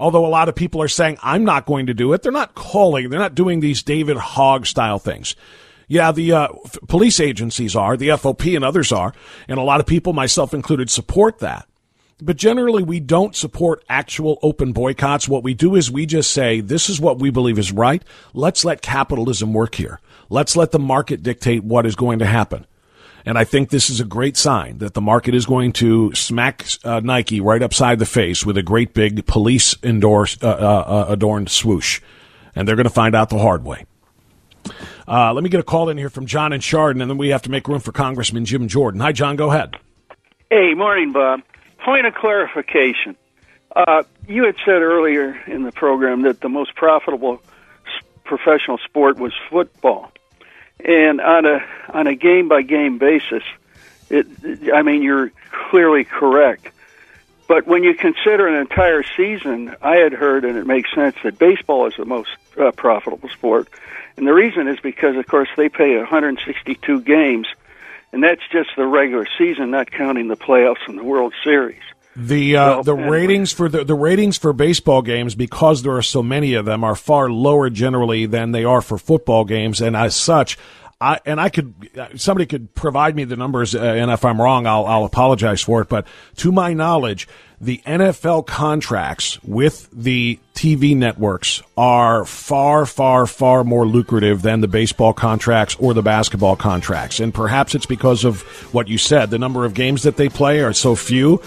although 0.00 0.26
a 0.26 0.28
lot 0.28 0.48
of 0.48 0.56
people 0.56 0.82
are 0.82 0.88
saying, 0.88 1.18
I'm 1.22 1.44
not 1.44 1.66
going 1.66 1.86
to 1.86 1.94
do 1.94 2.12
it. 2.12 2.22
They're 2.22 2.32
not 2.32 2.54
calling, 2.54 3.10
they're 3.10 3.20
not 3.20 3.34
doing 3.36 3.60
these 3.60 3.82
David 3.82 4.16
Hogg 4.16 4.66
style 4.66 4.98
things. 4.98 5.36
Yeah, 5.86 6.10
the 6.10 6.32
uh, 6.32 6.48
f- 6.64 6.78
police 6.88 7.20
agencies 7.20 7.76
are, 7.76 7.96
the 7.96 8.08
FOP 8.10 8.56
and 8.56 8.64
others 8.64 8.92
are, 8.92 9.12
and 9.46 9.58
a 9.58 9.62
lot 9.62 9.80
of 9.80 9.86
people, 9.86 10.12
myself 10.12 10.54
included, 10.54 10.88
support 10.88 11.40
that. 11.40 11.68
But 12.22 12.36
generally, 12.36 12.82
we 12.82 13.00
don't 13.00 13.34
support 13.34 13.84
actual 13.88 14.38
open 14.42 14.72
boycotts. 14.72 15.28
What 15.28 15.42
we 15.42 15.54
do 15.54 15.74
is 15.74 15.90
we 15.90 16.06
just 16.06 16.30
say, 16.30 16.60
this 16.60 16.88
is 16.88 17.00
what 17.00 17.18
we 17.18 17.30
believe 17.30 17.58
is 17.58 17.72
right. 17.72 18.02
Let's 18.34 18.64
let 18.64 18.82
capitalism 18.82 19.52
work 19.52 19.74
here. 19.74 20.00
Let's 20.28 20.56
let 20.56 20.70
the 20.70 20.78
market 20.78 21.22
dictate 21.22 21.64
what 21.64 21.86
is 21.86 21.96
going 21.96 22.20
to 22.20 22.26
happen. 22.26 22.66
And 23.24 23.36
I 23.36 23.44
think 23.44 23.70
this 23.70 23.90
is 23.90 24.00
a 24.00 24.04
great 24.04 24.36
sign 24.36 24.78
that 24.78 24.94
the 24.94 25.00
market 25.00 25.34
is 25.34 25.46
going 25.46 25.72
to 25.74 26.14
smack 26.14 26.66
uh, 26.84 27.00
Nike 27.00 27.40
right 27.40 27.62
upside 27.62 27.98
the 27.98 28.06
face 28.06 28.44
with 28.44 28.56
a 28.56 28.62
great 28.62 28.94
big 28.94 29.26
police 29.26 29.76
endorsed, 29.82 30.42
uh, 30.42 30.48
uh, 30.48 30.84
uh 31.08 31.12
adorned 31.12 31.50
swoosh. 31.50 32.00
And 32.54 32.66
they're 32.66 32.76
going 32.76 32.84
to 32.84 32.90
find 32.90 33.14
out 33.14 33.30
the 33.30 33.38
hard 33.38 33.64
way. 33.64 33.86
Uh, 35.06 35.32
let 35.32 35.42
me 35.42 35.50
get 35.50 35.60
a 35.60 35.64
call 35.64 35.88
in 35.88 35.98
here 35.98 36.10
from 36.10 36.26
John 36.26 36.52
and 36.52 36.62
Chardon, 36.62 37.02
and 37.02 37.10
then 37.10 37.18
we 37.18 37.30
have 37.30 37.42
to 37.42 37.50
make 37.50 37.66
room 37.66 37.80
for 37.80 37.92
Congressman 37.92 38.44
Jim 38.44 38.68
Jordan. 38.68 39.00
Hi, 39.00 39.12
John. 39.12 39.36
Go 39.36 39.50
ahead. 39.50 39.76
Hey, 40.50 40.74
morning, 40.74 41.12
Bob. 41.12 41.40
Point 41.84 42.06
of 42.06 42.14
clarification. 42.14 43.16
Uh, 43.74 44.02
you 44.28 44.44
had 44.44 44.56
said 44.64 44.82
earlier 44.82 45.40
in 45.46 45.62
the 45.62 45.72
program 45.72 46.22
that 46.22 46.40
the 46.40 46.48
most 46.48 46.74
profitable 46.74 47.42
professional 48.24 48.78
sport 48.78 49.18
was 49.18 49.32
football, 49.48 50.12
and 50.84 51.20
on 51.20 51.46
a 51.46 51.64
on 51.88 52.06
a 52.06 52.14
game 52.14 52.48
by 52.48 52.62
game 52.62 52.98
basis, 52.98 53.42
it. 54.08 54.26
I 54.72 54.82
mean, 54.82 55.02
you're 55.02 55.32
clearly 55.70 56.04
correct. 56.04 56.72
But 57.50 57.66
when 57.66 57.82
you 57.82 57.94
consider 57.94 58.46
an 58.46 58.54
entire 58.60 59.02
season, 59.16 59.74
I 59.82 59.96
had 59.96 60.12
heard, 60.12 60.44
and 60.44 60.56
it 60.56 60.68
makes 60.68 60.94
sense, 60.94 61.16
that 61.24 61.36
baseball 61.36 61.88
is 61.88 61.94
the 61.96 62.04
most 62.04 62.30
uh, 62.56 62.70
profitable 62.70 63.28
sport. 63.28 63.68
And 64.16 64.24
the 64.24 64.32
reason 64.32 64.68
is 64.68 64.78
because, 64.78 65.16
of 65.16 65.26
course, 65.26 65.48
they 65.56 65.68
pay 65.68 65.96
162 65.96 67.00
games, 67.00 67.48
and 68.12 68.22
that's 68.22 68.42
just 68.52 68.70
the 68.76 68.86
regular 68.86 69.26
season, 69.36 69.72
not 69.72 69.90
counting 69.90 70.28
the 70.28 70.36
playoffs 70.36 70.86
and 70.86 70.96
the 70.96 71.02
World 71.02 71.34
Series. 71.42 71.82
The 72.16 72.56
uh, 72.56 72.66
well, 72.66 72.82
the 72.82 72.96
anyway. 72.96 73.08
ratings 73.08 73.52
for 73.52 73.68
the, 73.68 73.84
the 73.84 73.94
ratings 73.94 74.36
for 74.36 74.52
baseball 74.52 75.00
games 75.02 75.34
because 75.34 75.82
there 75.82 75.96
are 75.96 76.02
so 76.02 76.22
many 76.22 76.54
of 76.54 76.64
them 76.64 76.82
are 76.82 76.96
far 76.96 77.30
lower 77.30 77.70
generally 77.70 78.26
than 78.26 78.50
they 78.50 78.64
are 78.64 78.82
for 78.82 78.98
football 78.98 79.44
games, 79.44 79.80
and 79.80 79.96
as 79.96 80.16
such, 80.16 80.58
I, 81.02 81.18
and 81.24 81.40
I 81.40 81.48
could, 81.48 81.72
somebody 82.16 82.44
could 82.44 82.74
provide 82.74 83.16
me 83.16 83.24
the 83.24 83.36
numbers, 83.36 83.74
uh, 83.74 83.80
and 83.80 84.10
if 84.10 84.22
I'm 84.22 84.40
wrong, 84.40 84.66
I'll, 84.66 84.84
I'll 84.84 85.04
apologize 85.04 85.62
for 85.62 85.80
it. 85.80 85.88
But 85.88 86.06
to 86.36 86.52
my 86.52 86.74
knowledge, 86.74 87.26
the 87.58 87.80
NFL 87.86 88.46
contracts 88.46 89.42
with 89.42 89.88
the 89.92 90.38
TV 90.54 90.94
networks 90.94 91.62
are 91.74 92.26
far, 92.26 92.84
far, 92.84 93.26
far 93.26 93.64
more 93.64 93.86
lucrative 93.86 94.42
than 94.42 94.60
the 94.60 94.68
baseball 94.68 95.14
contracts 95.14 95.74
or 95.76 95.94
the 95.94 96.02
basketball 96.02 96.56
contracts. 96.56 97.18
And 97.18 97.32
perhaps 97.32 97.74
it's 97.74 97.86
because 97.86 98.24
of 98.24 98.42
what 98.74 98.88
you 98.88 98.98
said. 98.98 99.30
The 99.30 99.38
number 99.38 99.64
of 99.64 99.72
games 99.72 100.02
that 100.02 100.16
they 100.16 100.28
play 100.28 100.60
are 100.60 100.74
so 100.74 100.94
few. 100.94 101.40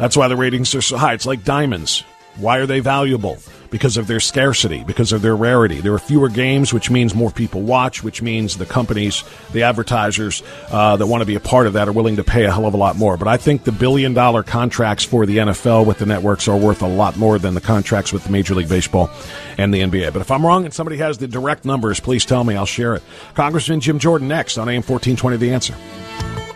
That's 0.00 0.16
why 0.16 0.28
the 0.28 0.36
ratings 0.36 0.74
are 0.74 0.80
so 0.80 0.96
high. 0.96 1.12
It's 1.12 1.26
like 1.26 1.44
diamonds. 1.44 2.02
Why 2.36 2.56
are 2.56 2.66
they 2.66 2.80
valuable? 2.80 3.38
because 3.70 3.96
of 3.96 4.06
their 4.06 4.20
scarcity, 4.20 4.84
because 4.84 5.12
of 5.12 5.22
their 5.22 5.36
rarity. 5.36 5.80
There 5.80 5.94
are 5.94 5.98
fewer 5.98 6.28
games, 6.28 6.74
which 6.74 6.90
means 6.90 7.14
more 7.14 7.30
people 7.30 7.62
watch, 7.62 8.02
which 8.02 8.20
means 8.20 8.56
the 8.56 8.66
companies, 8.66 9.24
the 9.52 9.62
advertisers 9.62 10.42
uh, 10.70 10.96
that 10.96 11.06
want 11.06 11.22
to 11.22 11.26
be 11.26 11.36
a 11.36 11.40
part 11.40 11.66
of 11.66 11.74
that 11.74 11.88
are 11.88 11.92
willing 11.92 12.16
to 12.16 12.24
pay 12.24 12.44
a 12.44 12.50
hell 12.50 12.66
of 12.66 12.74
a 12.74 12.76
lot 12.76 12.96
more. 12.96 13.16
But 13.16 13.28
I 13.28 13.36
think 13.36 13.64
the 13.64 13.72
billion 13.72 14.12
dollar 14.12 14.42
contracts 14.42 15.04
for 15.04 15.24
the 15.24 15.38
NFL 15.38 15.86
with 15.86 15.98
the 15.98 16.06
networks 16.06 16.48
are 16.48 16.56
worth 16.56 16.82
a 16.82 16.88
lot 16.88 17.16
more 17.16 17.38
than 17.38 17.54
the 17.54 17.60
contracts 17.60 18.12
with 18.12 18.28
Major 18.28 18.54
League 18.54 18.68
Baseball 18.68 19.10
and 19.56 19.72
the 19.72 19.80
NBA. 19.80 20.12
But 20.12 20.22
if 20.22 20.30
I'm 20.30 20.44
wrong 20.44 20.64
and 20.64 20.74
somebody 20.74 20.96
has 20.98 21.18
the 21.18 21.28
direct 21.28 21.64
numbers, 21.64 22.00
please 22.00 22.24
tell 22.24 22.44
me. 22.44 22.56
I'll 22.56 22.66
share 22.66 22.94
it. 22.94 23.02
Congressman 23.34 23.80
Jim 23.80 23.98
Jordan 23.98 24.28
next 24.28 24.58
on 24.58 24.68
AM 24.68 24.82
1420 24.82 25.36
The 25.36 25.52
Answer. 25.52 26.49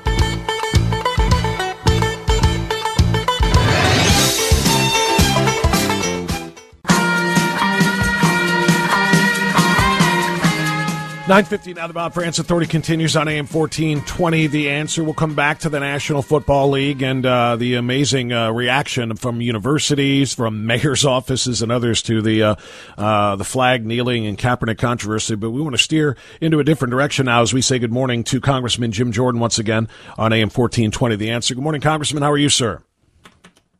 950 11.27 11.73
now 11.73 11.87
the 11.87 11.95
Bob 11.95 12.13
Frantz 12.13 12.39
Authority 12.39 12.67
continues 12.67 13.17
on 13.17 13.29
AM 13.29 13.47
1420. 13.47 14.47
The 14.49 14.69
answer 14.69 15.03
will 15.03 15.15
come 15.15 15.35
back 15.35 15.61
to 15.61 15.71
the 15.71 15.81
National 15.81 16.21
Football 16.21 16.69
League 16.69 17.01
and 17.01 17.25
uh, 17.25 17.57
the 17.57 17.77
amazing 17.77 18.31
uh, 18.31 18.51
reaction 18.51 19.17
from 19.17 19.41
universities, 19.41 20.35
from 20.35 20.67
mayor's 20.67 21.03
offices, 21.03 21.63
and 21.63 21.73
others 21.73 22.03
to 22.03 22.21
the 22.21 22.43
uh, 22.43 22.55
uh, 22.99 23.37
the 23.37 23.45
flag 23.45 23.87
kneeling 23.87 24.27
and 24.27 24.37
Kaepernick 24.37 24.77
controversy. 24.77 25.35
But 25.35 25.53
we 25.53 25.63
want 25.63 25.73
to 25.75 25.83
steer 25.83 26.15
into 26.43 26.59
a 26.59 26.65
different 26.65 26.91
direction 26.91 27.25
now 27.25 27.41
as 27.41 27.55
we 27.55 27.63
say 27.63 27.79
good 27.79 27.91
morning 27.91 28.23
to 28.25 28.39
Congressman 28.39 28.93
Jim 28.93 29.11
Jordan 29.11 29.41
once 29.41 29.59
again 29.59 29.89
on 30.19 30.31
AM 30.31 30.51
1420. 30.51 31.17
The 31.17 31.31
answer. 31.31 31.55
Good 31.55 31.65
morning, 31.65 31.81
Congressman. 31.81 32.23
How 32.23 32.33
are 32.33 32.37
you, 32.37 32.51
sir? 32.51 32.83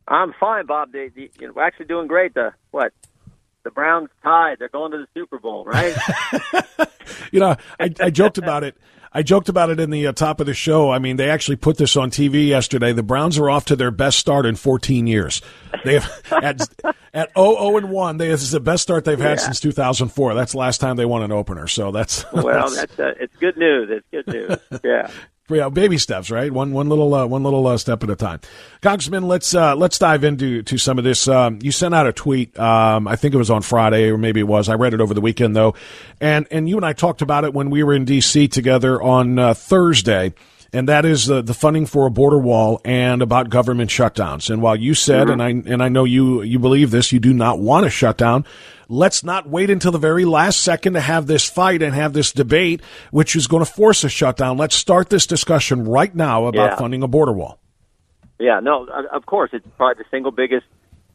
I'm 0.07 0.33
fine, 0.39 0.65
Bob. 0.65 0.89
We're 0.95 1.63
actually 1.63 1.85
doing 1.85 2.07
great. 2.07 2.33
The 2.33 2.53
what? 2.71 2.91
The 3.65 3.71
Browns 3.71 4.09
tied. 4.23 4.59
They're 4.59 4.69
going 4.69 4.91
to 4.91 4.99
the 4.99 5.07
Super 5.13 5.39
Bowl, 5.39 5.65
right? 5.65 5.93
you 7.31 7.41
know, 7.41 7.57
I, 7.77 7.93
I 7.99 8.09
joked 8.09 8.37
about 8.37 8.63
it. 8.63 8.77
I 9.11 9.23
joked 9.23 9.47
about 9.47 9.69
it 9.69 9.79
in 9.79 9.91
the 9.91 10.07
uh, 10.07 10.11
top 10.11 10.41
of 10.41 10.45
the 10.45 10.53
show. 10.53 10.91
I 10.91 10.99
mean, 10.99 11.15
they 11.15 11.29
actually 11.29 11.55
put 11.55 11.77
this 11.77 11.95
on 11.95 12.11
TV 12.11 12.47
yesterday. 12.47 12.91
The 12.91 13.01
Browns 13.01 13.37
are 13.37 13.49
off 13.49 13.65
to 13.65 13.75
their 13.75 13.91
best 13.91 14.19
start 14.19 14.45
in 14.45 14.55
14 14.55 15.07
years. 15.07 15.41
They 15.85 15.93
have 15.93 16.21
at 16.43 16.61
at 17.13 17.31
0 17.37 17.77
and 17.77 17.89
1. 17.89 18.17
They, 18.17 18.27
this 18.27 18.43
is 18.43 18.51
the 18.51 18.59
best 18.59 18.83
start 18.83 19.05
they've 19.05 19.17
had 19.17 19.37
yeah. 19.37 19.45
since 19.45 19.59
2004. 19.61 20.33
That's 20.33 20.51
the 20.51 20.57
last 20.57 20.79
time 20.79 20.97
they 20.97 21.05
won 21.05 21.23
an 21.23 21.31
opener. 21.31 21.67
So 21.67 21.91
that's 21.91 22.25
well, 22.33 22.69
that's, 22.69 22.75
that's 22.75 22.99
uh, 22.99 23.13
it's 23.19 23.35
good 23.37 23.57
news. 23.57 23.89
It's 23.89 24.07
good 24.11 24.27
news. 24.33 24.81
Yeah 24.83 25.09
yeah, 25.49 25.69
baby 25.69 25.97
steps, 25.99 26.31
right? 26.31 26.51
One 26.51 26.71
one 26.71 26.89
little 26.89 27.13
uh, 27.13 27.27
one 27.27 27.43
little 27.43 27.67
uh, 27.67 27.77
step 27.77 28.03
at 28.03 28.09
a 28.09 28.15
time. 28.15 28.39
Congressman, 28.81 29.27
let's 29.27 29.53
uh, 29.53 29.75
let's 29.75 29.99
dive 29.99 30.23
into 30.23 30.63
to 30.63 30.77
some 30.77 30.97
of 30.97 31.03
this. 31.03 31.27
Um, 31.27 31.59
you 31.61 31.71
sent 31.71 31.93
out 31.93 32.07
a 32.07 32.13
tweet. 32.13 32.57
Um, 32.57 33.07
I 33.07 33.15
think 33.15 33.35
it 33.35 33.37
was 33.37 33.51
on 33.51 33.61
Friday, 33.61 34.09
or 34.09 34.17
maybe 34.17 34.39
it 34.39 34.47
was. 34.47 34.69
I 34.69 34.73
read 34.73 34.93
it 34.95 35.01
over 35.01 35.13
the 35.13 35.21
weekend 35.21 35.55
though, 35.55 35.75
and 36.19 36.47
and 36.49 36.67
you 36.67 36.77
and 36.77 36.85
I 36.85 36.93
talked 36.93 37.21
about 37.21 37.43
it 37.43 37.53
when 37.53 37.69
we 37.69 37.83
were 37.83 37.93
in 37.93 38.05
D.C. 38.05 38.47
together 38.47 38.99
on 39.01 39.37
uh, 39.37 39.53
Thursday. 39.53 40.33
And 40.75 40.89
that 40.89 41.05
is 41.05 41.25
the, 41.25 41.41
the 41.41 41.53
funding 41.53 41.85
for 41.85 42.05
a 42.05 42.11
border 42.11 42.37
wall 42.37 42.81
and 42.83 43.21
about 43.21 43.49
government 43.49 43.89
shutdowns. 43.89 44.49
And 44.49 44.61
while 44.61 44.75
you 44.75 44.93
said, 44.93 45.27
mm-hmm. 45.27 45.39
and 45.39 45.67
I 45.67 45.71
and 45.73 45.81
I 45.81 45.87
know 45.87 46.03
you 46.03 46.41
you 46.41 46.59
believe 46.59 46.91
this, 46.91 47.13
you 47.13 47.19
do 47.21 47.33
not 47.33 47.59
want 47.59 47.85
a 47.85 47.89
shutdown. 47.89 48.45
Let's 48.89 49.23
not 49.23 49.47
wait 49.47 49.69
until 49.69 49.93
the 49.93 49.97
very 49.97 50.25
last 50.25 50.61
second 50.61 50.93
to 50.93 50.99
have 50.99 51.27
this 51.27 51.49
fight 51.49 51.81
and 51.81 51.95
have 51.95 52.11
this 52.11 52.33
debate, 52.33 52.81
which 53.11 53.37
is 53.37 53.47
going 53.47 53.63
to 53.63 53.71
force 53.71 54.03
a 54.03 54.09
shutdown. 54.09 54.57
Let's 54.57 54.75
start 54.75 55.09
this 55.09 55.25
discussion 55.25 55.85
right 55.85 56.13
now 56.13 56.45
about 56.47 56.71
yeah. 56.71 56.75
funding 56.75 57.03
a 57.03 57.07
border 57.07 57.31
wall. 57.31 57.57
Yeah, 58.37 58.59
no, 58.59 58.85
of 58.85 59.25
course, 59.25 59.51
it's 59.53 59.65
probably 59.77 60.03
the 60.03 60.09
single 60.11 60.31
biggest 60.31 60.65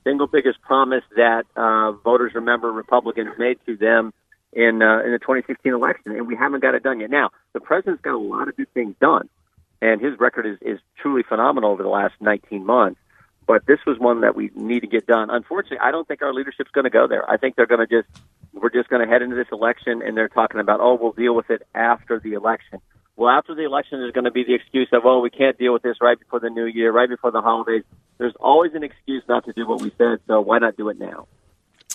single 0.05 0.27
biggest 0.27 0.63
promise 0.63 1.05
that 1.17 1.45
uh, 1.55 1.93
voters 1.93 2.33
remember 2.35 2.73
Republicans 2.73 3.29
made 3.39 3.59
to 3.67 3.77
them 3.77 4.15
in 4.55 4.81
uh, 4.81 5.03
in 5.05 5.13
the 5.13 5.19
2016 5.19 5.75
election, 5.75 6.13
and 6.13 6.27
we 6.27 6.35
haven't 6.35 6.61
got 6.61 6.75
it 6.75 6.83
done 6.83 7.01
yet. 7.01 7.11
Now, 7.11 7.29
the 7.53 7.61
president's 7.61 8.01
got 8.01 8.15
a 8.15 8.19
lot 8.19 8.49
of 8.49 8.57
good 8.57 8.73
things 8.73 8.95
done, 9.01 9.29
and 9.81 10.01
his 10.01 10.19
record 10.19 10.47
is 10.47 10.59
is 10.61 10.81
truly 11.01 11.23
phenomenal 11.23 11.71
over 11.71 11.83
the 11.83 11.89
last 11.89 12.15
19 12.21 12.65
months 12.65 13.01
but 13.51 13.67
this 13.67 13.81
was 13.85 13.99
one 13.99 14.21
that 14.21 14.37
we 14.37 14.53
need 14.55 14.79
to 14.79 14.87
get 14.87 15.09
done. 15.09 15.29
Unfortunately, 15.29 15.81
I 15.83 15.91
don't 15.91 16.07
think 16.07 16.23
our 16.23 16.33
leadership's 16.33 16.71
going 16.71 16.85
to 16.85 16.91
go 16.91 17.09
there. 17.09 17.29
I 17.29 17.37
think 17.37 17.57
they're 17.57 17.67
going 17.67 17.85
to 17.85 18.03
just 18.03 18.09
we're 18.53 18.71
just 18.71 18.89
going 18.89 19.05
to 19.05 19.13
head 19.13 19.23
into 19.23 19.35
this 19.35 19.49
election 19.51 20.03
and 20.05 20.17
they're 20.17 20.29
talking 20.29 20.61
about 20.61 20.79
oh 20.81 20.97
we'll 21.01 21.11
deal 21.11 21.35
with 21.35 21.51
it 21.51 21.63
after 21.75 22.21
the 22.21 22.35
election. 22.35 22.79
Well, 23.17 23.29
after 23.29 23.57
the 23.57 23.65
election, 23.65 23.99
there's 23.99 24.13
going 24.13 24.27
to 24.27 24.31
be 24.31 24.45
the 24.45 24.55
excuse 24.55 24.89
of 24.93 25.03
oh 25.05 25.19
we 25.19 25.31
can't 25.31 25.59
deal 25.59 25.73
with 25.73 25.83
this 25.83 25.97
right 26.01 26.17
before 26.17 26.39
the 26.39 26.49
new 26.49 26.67
year, 26.67 26.93
right 26.93 27.09
before 27.09 27.33
the 27.33 27.41
holidays. 27.41 27.83
There's 28.19 28.37
always 28.39 28.75
an 28.75 28.85
excuse 28.85 29.25
not 29.29 29.45
to 29.47 29.53
do 29.53 29.67
what 29.67 29.81
we 29.81 29.91
said, 29.99 30.21
so 30.29 30.41
why 30.41 30.59
not 30.59 30.77
do 30.77 30.89
it 30.89 31.01
now? 31.01 31.27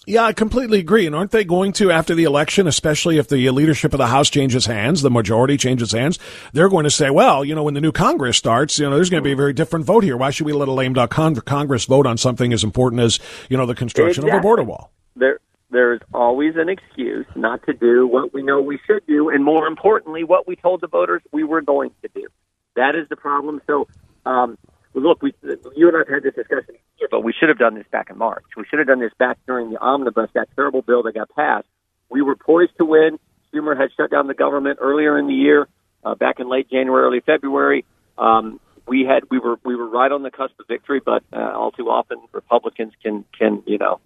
Yeah, 0.07 0.23
I 0.23 0.33
completely 0.33 0.79
agree. 0.79 1.07
And 1.07 1.15
aren't 1.15 1.31
they 1.31 1.43
going 1.43 1.73
to, 1.73 1.91
after 1.91 2.13
the 2.13 2.25
election, 2.25 2.67
especially 2.67 3.17
if 3.17 3.27
the 3.27 3.49
leadership 3.49 3.93
of 3.93 3.97
the 3.97 4.07
House 4.07 4.29
changes 4.29 4.67
hands, 4.67 5.01
the 5.01 5.09
majority 5.09 5.57
changes 5.57 5.93
hands, 5.93 6.19
they're 6.53 6.69
going 6.69 6.83
to 6.83 6.91
say, 6.91 7.09
well, 7.09 7.43
you 7.43 7.55
know, 7.55 7.63
when 7.63 7.73
the 7.73 7.81
new 7.81 7.91
Congress 7.91 8.37
starts, 8.37 8.77
you 8.77 8.87
know, 8.87 8.95
there's 8.95 9.09
going 9.09 9.23
to 9.23 9.27
be 9.27 9.33
a 9.33 9.35
very 9.35 9.53
different 9.53 9.85
vote 9.85 10.03
here. 10.03 10.15
Why 10.15 10.29
should 10.29 10.45
we 10.45 10.53
let 10.53 10.67
a 10.67 10.71
lame 10.71 10.93
duck 10.93 11.09
Congress 11.09 11.85
vote 11.85 12.05
on 12.05 12.17
something 12.17 12.53
as 12.53 12.63
important 12.63 13.01
as, 13.01 13.19
you 13.49 13.57
know, 13.57 13.65
the 13.65 13.75
construction 13.75 14.25
exactly. 14.25 14.37
of 14.37 14.39
a 14.39 14.43
border 14.43 14.63
wall? 14.63 14.91
There, 15.15 15.39
there's 15.71 16.01
always 16.13 16.55
an 16.55 16.69
excuse 16.69 17.25
not 17.35 17.63
to 17.65 17.73
do 17.73 18.05
what 18.07 18.33
we 18.33 18.43
know 18.43 18.61
we 18.61 18.79
should 18.85 19.05
do, 19.07 19.29
and 19.29 19.43
more 19.43 19.67
importantly, 19.67 20.23
what 20.23 20.47
we 20.47 20.55
told 20.55 20.81
the 20.81 20.87
voters 20.87 21.21
we 21.31 21.43
were 21.43 21.61
going 21.61 21.91
to 22.03 22.09
do. 22.13 22.27
That 22.75 22.95
is 22.95 23.09
the 23.09 23.15
problem. 23.15 23.61
So, 23.65 23.87
um, 24.25 24.57
look, 25.01 25.21
we, 25.21 25.33
you 25.75 25.87
and 25.87 25.95
I 25.95 25.99
have 25.99 26.07
had 26.07 26.23
this 26.23 26.35
discussion, 26.35 26.75
but 27.11 27.21
we 27.21 27.33
should 27.33 27.49
have 27.49 27.57
done 27.57 27.75
this 27.75 27.85
back 27.91 28.09
in 28.09 28.17
March. 28.17 28.43
We 28.55 28.65
should 28.69 28.79
have 28.79 28.87
done 28.87 28.99
this 28.99 29.13
back 29.17 29.37
during 29.45 29.69
the 29.69 29.79
omnibus, 29.79 30.29
that 30.33 30.47
terrible 30.55 30.81
bill 30.81 31.03
that 31.03 31.13
got 31.13 31.29
passed. 31.35 31.67
We 32.09 32.21
were 32.21 32.35
poised 32.35 32.77
to 32.77 32.85
win. 32.85 33.19
Schumer 33.53 33.79
had 33.79 33.89
shut 33.97 34.11
down 34.11 34.27
the 34.27 34.33
government 34.33 34.79
earlier 34.81 35.17
in 35.17 35.27
the 35.27 35.33
year, 35.33 35.67
uh, 36.03 36.15
back 36.15 36.39
in 36.39 36.49
late 36.49 36.69
January, 36.69 37.03
early 37.03 37.19
February. 37.19 37.85
Um, 38.17 38.59
we 38.87 39.03
had 39.03 39.23
we 39.29 39.39
were 39.39 39.57
we 39.63 39.75
were 39.75 39.87
right 39.89 40.11
on 40.11 40.23
the 40.23 40.31
cusp 40.31 40.59
of 40.59 40.67
victory, 40.67 41.01
but 41.03 41.23
uh, 41.33 41.51
all 41.53 41.71
too 41.71 41.89
often 41.89 42.19
Republicans 42.31 42.93
can 43.01 43.25
can 43.37 43.63
you 43.65 43.77
know 43.77 43.99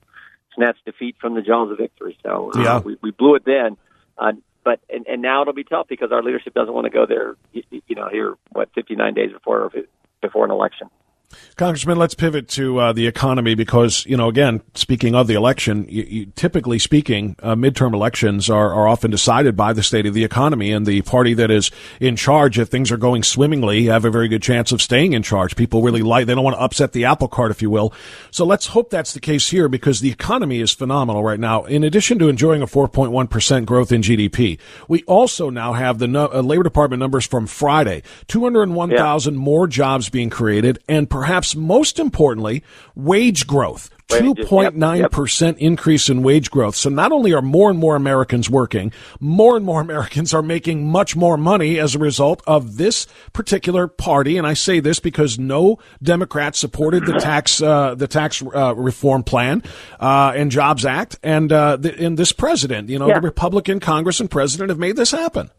snatch 0.55 0.77
defeat 0.85 1.15
from 1.19 1.35
the 1.35 1.41
jaws 1.41 1.71
of 1.71 1.77
victory. 1.77 2.17
So 2.23 2.51
uh, 2.55 2.61
yeah. 2.61 2.79
we, 2.79 2.97
we 3.01 3.11
blew 3.11 3.35
it 3.35 3.43
then. 3.45 3.77
Uh, 4.17 4.33
but 4.63 4.79
and, 4.89 5.05
and 5.07 5.21
now 5.21 5.41
it'll 5.41 5.53
be 5.53 5.63
tough 5.63 5.87
because 5.87 6.11
our 6.11 6.23
leadership 6.23 6.53
doesn't 6.53 6.73
want 6.73 6.85
to 6.85 6.91
go 6.91 7.05
there. 7.05 7.35
You, 7.53 7.63
you 7.87 7.95
know, 7.95 8.09
here 8.09 8.35
what 8.51 8.69
59 8.75 9.13
days 9.13 9.31
before 9.31 9.71
before 10.21 10.45
an 10.45 10.51
election. 10.51 10.89
Congressman, 11.57 11.97
let's 11.97 12.13
pivot 12.13 12.47
to 12.47 12.79
uh, 12.79 12.93
the 12.93 13.05
economy 13.05 13.53
because, 13.53 14.05
you 14.05 14.15
know, 14.15 14.29
again, 14.29 14.61
speaking 14.75 15.13
of 15.13 15.27
the 15.27 15.33
election, 15.33 15.85
you, 15.89 16.03
you, 16.03 16.25
typically 16.35 16.79
speaking, 16.79 17.35
uh, 17.43 17.53
midterm 17.53 17.93
elections 17.93 18.49
are, 18.49 18.73
are 18.73 18.87
often 18.87 19.11
decided 19.11 19.55
by 19.55 19.73
the 19.73 19.83
state 19.83 20.05
of 20.05 20.13
the 20.13 20.23
economy 20.23 20.71
and 20.71 20.85
the 20.85 21.01
party 21.01 21.33
that 21.33 21.51
is 21.51 21.69
in 21.99 22.15
charge. 22.15 22.57
If 22.57 22.69
things 22.69 22.91
are 22.91 22.97
going 22.97 23.23
swimmingly, 23.23 23.85
have 23.85 24.05
a 24.05 24.09
very 24.09 24.27
good 24.27 24.41
chance 24.41 24.71
of 24.71 24.81
staying 24.81 25.13
in 25.13 25.21
charge. 25.21 25.55
People 25.55 25.81
really 25.81 26.01
like, 26.01 26.25
they 26.25 26.35
don't 26.35 26.43
want 26.43 26.55
to 26.55 26.61
upset 26.61 26.93
the 26.93 27.05
apple 27.05 27.27
cart, 27.27 27.51
if 27.51 27.61
you 27.61 27.69
will. 27.69 27.93
So 28.31 28.45
let's 28.45 28.67
hope 28.67 28.89
that's 28.89 29.13
the 29.13 29.19
case 29.19 29.49
here 29.49 29.67
because 29.67 29.99
the 29.99 30.11
economy 30.11 30.61
is 30.61 30.73
phenomenal 30.73 31.23
right 31.23 31.39
now. 31.39 31.65
In 31.65 31.83
addition 31.83 32.19
to 32.19 32.29
enjoying 32.29 32.61
a 32.61 32.67
4.1% 32.67 33.65
growth 33.65 33.91
in 33.91 34.01
GDP, 34.01 34.59
we 34.87 35.03
also 35.03 35.49
now 35.49 35.73
have 35.73 35.99
the 35.99 36.07
no, 36.07 36.29
uh, 36.31 36.41
Labor 36.41 36.63
Department 36.63 36.99
numbers 36.99 37.27
from 37.27 37.47
Friday 37.47 38.01
201,000 38.27 39.33
yeah. 39.33 39.39
more 39.39 39.67
jobs 39.67 40.09
being 40.09 40.29
created 40.29 40.79
and 40.87 41.09
perhaps 41.19 41.53
most 41.53 41.99
importantly, 41.99 42.63
wage 42.95 43.45
growth. 43.45 43.89
2.9% 44.07 45.57
increase 45.57 46.09
in 46.09 46.23
wage 46.23 46.49
growth. 46.49 46.77
So 46.77 46.89
not 46.89 47.11
only 47.11 47.33
are 47.33 47.41
more 47.41 47.69
and 47.69 47.77
more 47.77 47.97
Americans 47.97 48.49
working, 48.49 48.93
more 49.19 49.57
and 49.57 49.65
more 49.65 49.81
Americans 49.89 50.33
are 50.33 50.41
making 50.41 50.87
much 50.87 51.17
more 51.17 51.35
money 51.35 51.77
as 51.77 51.93
a 51.93 51.99
result 51.99 52.41
of 52.47 52.77
this 52.77 53.05
particular 53.33 53.89
party. 53.89 54.37
And 54.37 54.47
I 54.47 54.53
say 54.53 54.79
this 54.79 55.01
because 55.01 55.37
no 55.37 55.77
Democrat 56.01 56.55
supported 56.55 57.05
the 57.05 57.13
tax, 57.19 57.61
uh, 57.61 57.95
the 57.95 58.07
tax 58.07 58.41
uh, 58.41 58.73
reform 58.75 59.23
plan 59.23 59.61
uh, 59.99 60.31
and 60.33 60.49
Jobs 60.49 60.85
Act. 60.85 61.19
And, 61.21 61.51
uh, 61.51 61.75
the, 61.75 61.93
and 62.01 62.17
this 62.17 62.31
president, 62.31 62.87
you 62.87 62.97
know, 62.97 63.09
yeah. 63.09 63.15
the 63.15 63.21
Republican 63.21 63.81
Congress 63.81 64.21
and 64.21 64.31
president 64.31 64.69
have 64.69 64.79
made 64.79 64.95
this 64.95 65.11
happen. 65.11 65.51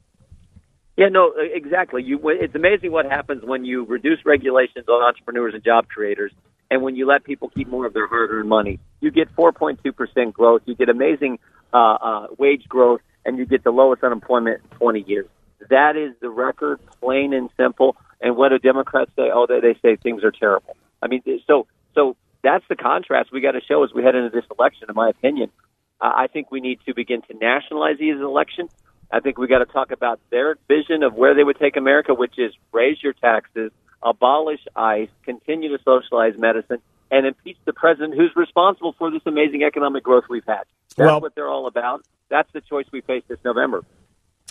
Yeah, 1.00 1.08
no, 1.08 1.32
exactly. 1.38 2.02
You, 2.02 2.20
it's 2.28 2.54
amazing 2.54 2.92
what 2.92 3.06
happens 3.06 3.42
when 3.42 3.64
you 3.64 3.86
reduce 3.86 4.18
regulations 4.26 4.86
on 4.86 5.02
entrepreneurs 5.02 5.54
and 5.54 5.64
job 5.64 5.88
creators 5.88 6.30
and 6.70 6.82
when 6.82 6.94
you 6.94 7.06
let 7.06 7.24
people 7.24 7.48
keep 7.48 7.68
more 7.68 7.86
of 7.86 7.94
their 7.94 8.06
hard-earned 8.06 8.50
money, 8.50 8.80
you 9.00 9.10
get 9.10 9.34
4.2% 9.34 10.32
growth. 10.34 10.60
You 10.66 10.74
get 10.74 10.90
amazing 10.90 11.38
uh, 11.72 11.76
uh, 11.76 12.26
wage 12.36 12.68
growth, 12.68 13.00
and 13.24 13.38
you 13.38 13.46
get 13.46 13.64
the 13.64 13.70
lowest 13.70 14.04
unemployment 14.04 14.60
in 14.72 14.76
20 14.76 15.04
years. 15.06 15.26
That 15.70 15.96
is 15.96 16.12
the 16.20 16.28
record, 16.28 16.80
plain 17.00 17.32
and 17.32 17.48
simple. 17.56 17.96
And 18.20 18.36
what 18.36 18.50
do 18.50 18.58
Democrats 18.58 19.10
say? 19.16 19.30
Oh, 19.32 19.46
they, 19.48 19.60
they 19.60 19.78
say 19.80 19.96
things 19.96 20.22
are 20.22 20.30
terrible. 20.30 20.76
I 21.00 21.08
mean, 21.08 21.22
so 21.46 21.66
so 21.94 22.14
that's 22.44 22.64
the 22.68 22.76
contrast 22.76 23.32
we 23.32 23.40
got 23.40 23.52
to 23.52 23.62
show 23.66 23.82
as 23.84 23.90
we 23.94 24.02
head 24.02 24.16
into 24.16 24.28
this 24.28 24.44
election. 24.54 24.84
In 24.90 24.94
my 24.94 25.08
opinion, 25.08 25.50
uh, 25.98 26.12
I 26.14 26.26
think 26.26 26.50
we 26.50 26.60
need 26.60 26.80
to 26.84 26.94
begin 26.94 27.22
to 27.22 27.34
nationalize 27.34 27.96
these 27.98 28.20
elections. 28.20 28.70
I 29.12 29.20
think 29.20 29.38
we 29.38 29.48
got 29.48 29.58
to 29.58 29.66
talk 29.66 29.90
about 29.90 30.20
their 30.30 30.56
vision 30.68 31.02
of 31.02 31.14
where 31.14 31.34
they 31.34 31.42
would 31.42 31.58
take 31.58 31.76
America, 31.76 32.14
which 32.14 32.38
is 32.38 32.52
raise 32.72 33.02
your 33.02 33.12
taxes, 33.12 33.72
abolish 34.02 34.60
ICE, 34.76 35.08
continue 35.24 35.76
to 35.76 35.82
socialize 35.82 36.38
medicine, 36.38 36.78
and 37.10 37.26
impeach 37.26 37.56
the 37.64 37.72
president 37.72 38.14
who's 38.14 38.34
responsible 38.36 38.94
for 38.96 39.10
this 39.10 39.22
amazing 39.26 39.64
economic 39.64 40.04
growth 40.04 40.24
we've 40.30 40.46
had. 40.46 40.62
That's 40.96 41.06
well, 41.06 41.20
what 41.20 41.34
they're 41.34 41.48
all 41.48 41.66
about. 41.66 42.04
That's 42.28 42.50
the 42.52 42.60
choice 42.60 42.86
we 42.92 43.00
face 43.00 43.24
this 43.26 43.38
November. 43.44 43.84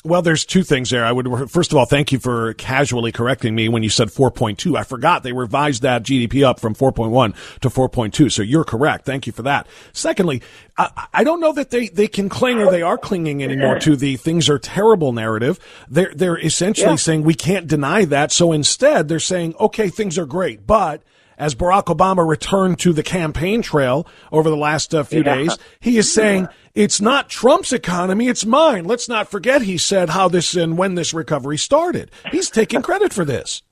Well, 0.03 0.21
there's 0.21 0.45
two 0.45 0.63
things 0.63 0.89
there. 0.89 1.03
I 1.03 1.11
would 1.11 1.49
first 1.49 1.71
of 1.71 1.77
all 1.77 1.85
thank 1.85 2.11
you 2.11 2.19
for 2.19 2.53
casually 2.53 3.11
correcting 3.11 3.53
me 3.53 3.67
when 3.67 3.83
you 3.83 3.89
said 3.89 4.07
4.2. 4.07 4.77
I 4.77 4.83
forgot 4.83 5.23
they 5.23 5.33
revised 5.33 5.81
that 5.81 6.03
GDP 6.03 6.43
up 6.43 6.59
from 6.59 6.73
4.1 6.73 7.35
to 7.59 7.69
4.2. 7.69 8.31
So 8.31 8.41
you're 8.41 8.63
correct. 8.63 9.05
Thank 9.05 9.27
you 9.27 9.33
for 9.33 9.41
that. 9.43 9.67
Secondly, 9.91 10.41
I, 10.77 11.07
I 11.13 11.23
don't 11.23 11.41
know 11.41 11.51
that 11.53 11.69
they, 11.69 11.89
they 11.89 12.07
can 12.07 12.29
cling 12.29 12.59
or 12.59 12.71
they 12.71 12.81
are 12.81 12.97
clinging 12.97 13.43
anymore 13.43 13.79
to 13.79 13.95
the 13.97 14.15
things 14.15 14.49
are 14.49 14.59
terrible 14.59 15.11
narrative. 15.11 15.59
They're 15.89 16.13
they're 16.15 16.39
essentially 16.39 16.91
yeah. 16.91 16.95
saying 16.95 17.23
we 17.23 17.33
can't 17.33 17.67
deny 17.67 18.05
that. 18.05 18.31
So 18.31 18.53
instead, 18.53 19.09
they're 19.09 19.19
saying 19.19 19.55
okay, 19.59 19.89
things 19.89 20.17
are 20.17 20.25
great, 20.25 20.65
but 20.65 21.03
as 21.39 21.55
Barack 21.55 21.85
Obama 21.85 22.27
returned 22.27 22.77
to 22.79 22.91
the 22.91 23.01
campaign 23.01 23.61
trail 23.61 24.05
over 24.31 24.49
the 24.49 24.57
last 24.57 24.93
uh, 24.93 25.03
few 25.03 25.23
yeah. 25.23 25.35
days, 25.35 25.57
he 25.79 25.97
is 25.97 26.13
saying 26.13 26.43
yeah. 26.43 26.51
it's 26.75 26.99
not 26.99 27.29
Trump's 27.29 27.71
economy, 27.71 28.27
it's 28.27 28.45
mine. 28.45 28.83
Let's 28.83 29.07
not 29.07 29.31
forget, 29.31 29.61
he 29.61 29.77
said, 29.77 30.09
how 30.09 30.27
this 30.27 30.55
and 30.55 30.77
when 30.77 30.95
this 30.95 31.13
recovery 31.13 31.57
started. 31.57 32.11
He's 32.31 32.49
taking 32.49 32.81
credit 32.81 33.13
for 33.13 33.23
this. 33.23 33.63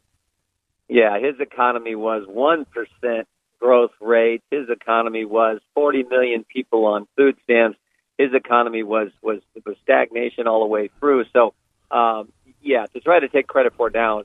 Yeah, 0.87 1.19
his 1.19 1.35
economy 1.41 1.95
was 1.95 2.25
1% 2.25 3.25
growth 3.59 3.91
rate. 3.99 4.41
His 4.49 4.69
economy 4.69 5.25
was 5.25 5.59
40 5.75 6.03
million 6.03 6.45
people 6.45 6.85
on 6.85 7.07
food 7.17 7.35
stamps. 7.43 7.77
His 8.17 8.33
economy 8.33 8.83
was, 8.83 9.09
was, 9.21 9.41
was 9.65 9.75
stagnation 9.83 10.47
all 10.47 10.61
the 10.61 10.67
way 10.67 10.89
through. 10.99 11.25
So, 11.33 11.53
um, 11.91 12.31
yeah, 12.61 12.85
to 12.87 12.99
try 13.01 13.19
to 13.19 13.27
take 13.27 13.47
credit 13.47 13.73
for 13.75 13.89
it 13.89 13.93
now, 13.93 14.23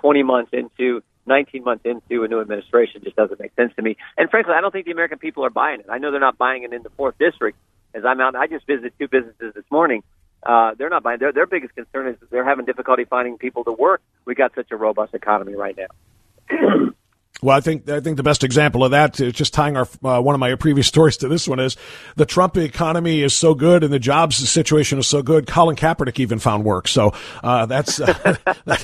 20 0.00 0.22
months 0.22 0.50
into 0.52 1.02
19 1.28 1.62
months 1.62 1.84
into 1.84 2.24
a 2.24 2.28
new 2.28 2.40
administration 2.40 3.02
just 3.04 3.16
doesn't 3.16 3.38
make 3.38 3.54
sense 3.54 3.72
to 3.76 3.82
me. 3.82 3.96
And 4.16 4.28
frankly, 4.30 4.54
I 4.54 4.60
don't 4.60 4.72
think 4.72 4.86
the 4.86 4.92
American 4.92 5.18
people 5.18 5.44
are 5.44 5.50
buying 5.50 5.80
it. 5.80 5.86
I 5.88 5.98
know 5.98 6.10
they're 6.10 6.20
not 6.20 6.38
buying 6.38 6.64
it 6.64 6.72
in 6.72 6.82
the 6.82 6.90
fourth 6.90 7.16
district. 7.18 7.58
As 7.94 8.04
I'm 8.04 8.20
out, 8.20 8.34
I 8.34 8.46
just 8.46 8.66
visited 8.66 8.92
two 8.98 9.08
businesses 9.08 9.54
this 9.54 9.64
morning. 9.70 10.02
Uh, 10.42 10.74
they're 10.76 10.90
not 10.90 11.02
buying. 11.02 11.18
Their 11.18 11.32
their 11.32 11.46
biggest 11.46 11.74
concern 11.74 12.08
is 12.08 12.16
they're 12.30 12.44
having 12.44 12.64
difficulty 12.64 13.04
finding 13.04 13.38
people 13.38 13.64
to 13.64 13.72
work. 13.72 14.02
We 14.24 14.34
got 14.34 14.54
such 14.54 14.70
a 14.70 14.76
robust 14.76 15.14
economy 15.14 15.54
right 15.54 15.76
now. 15.76 16.88
Well, 17.40 17.56
I 17.56 17.60
think 17.60 17.88
I 17.88 18.00
think 18.00 18.16
the 18.16 18.24
best 18.24 18.42
example 18.42 18.82
of 18.82 18.90
that 18.90 19.20
is 19.20 19.32
just 19.32 19.54
tying 19.54 19.76
our 19.76 19.86
uh, 20.02 20.20
one 20.20 20.34
of 20.34 20.40
my 20.40 20.54
previous 20.56 20.86
stories 20.88 21.18
to 21.18 21.28
this 21.28 21.46
one 21.46 21.60
is 21.60 21.76
the 22.16 22.26
Trump 22.26 22.56
economy 22.56 23.22
is 23.22 23.32
so 23.32 23.54
good 23.54 23.84
and 23.84 23.92
the 23.92 24.00
jobs 24.00 24.36
situation 24.36 24.98
is 24.98 25.06
so 25.06 25.22
good. 25.22 25.46
Colin 25.46 25.76
Kaepernick 25.76 26.18
even 26.18 26.40
found 26.40 26.64
work, 26.64 26.88
so 26.88 27.14
uh, 27.44 27.66
that's 27.66 28.00
uh, 28.00 28.36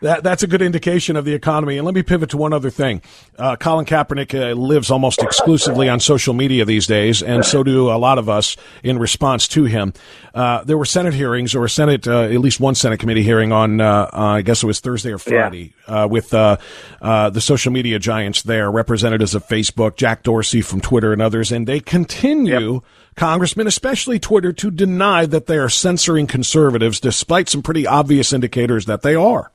that, 0.00 0.22
that's 0.22 0.42
a 0.42 0.46
good 0.46 0.62
indication 0.62 1.16
of 1.16 1.24
the 1.24 1.34
economy. 1.34 1.76
And 1.76 1.84
let 1.84 1.94
me 1.94 2.02
pivot 2.02 2.30
to 2.30 2.36
one 2.36 2.52
other 2.52 2.70
thing. 2.70 3.02
Uh, 3.38 3.56
Colin 3.56 3.84
Kaepernick 3.84 4.34
uh, 4.34 4.54
lives 4.54 4.90
almost 4.90 5.22
exclusively 5.22 5.88
on 5.88 6.00
social 6.00 6.34
media 6.34 6.64
these 6.64 6.86
days, 6.86 7.22
and 7.22 7.44
so 7.44 7.62
do 7.62 7.90
a 7.90 7.98
lot 7.98 8.18
of 8.18 8.28
us 8.28 8.56
in 8.82 8.98
response 8.98 9.48
to 9.48 9.64
him. 9.64 9.92
Uh, 10.34 10.62
there 10.64 10.76
were 10.76 10.84
Senate 10.84 11.14
hearings, 11.14 11.54
or 11.54 11.64
a 11.64 11.70
Senate, 11.70 12.06
uh, 12.06 12.22
at 12.22 12.40
least 12.40 12.60
one 12.60 12.74
Senate 12.74 12.98
committee 12.98 13.22
hearing 13.22 13.52
on, 13.52 13.80
uh, 13.80 14.08
I 14.12 14.42
guess 14.42 14.62
it 14.62 14.66
was 14.66 14.80
Thursday 14.80 15.12
or 15.12 15.18
Friday, 15.18 15.72
yeah. 15.88 16.02
Uh, 16.02 16.06
with 16.06 16.30
the 16.30 17.40
social 17.40 17.72
media 17.72 17.98
giants 17.98 18.42
there, 18.42 18.70
representatives 18.70 19.34
of 19.34 19.46
Facebook, 19.46 19.96
Jack 19.96 20.22
Dorsey 20.22 20.60
from 20.60 20.80
Twitter, 20.80 21.12
and 21.12 21.22
others, 21.22 21.52
and 21.52 21.66
they 21.66 21.80
continue. 21.80 22.74
Yep. 22.74 22.82
Congressmen, 23.16 23.66
especially 23.66 24.18
Twitter, 24.18 24.52
to 24.52 24.70
deny 24.70 25.24
that 25.24 25.46
they 25.46 25.56
are 25.56 25.70
censoring 25.70 26.26
conservatives, 26.26 27.00
despite 27.00 27.48
some 27.48 27.62
pretty 27.62 27.86
obvious 27.86 28.30
indicators 28.30 28.84
that 28.84 29.00
they 29.00 29.14
are. 29.14 29.50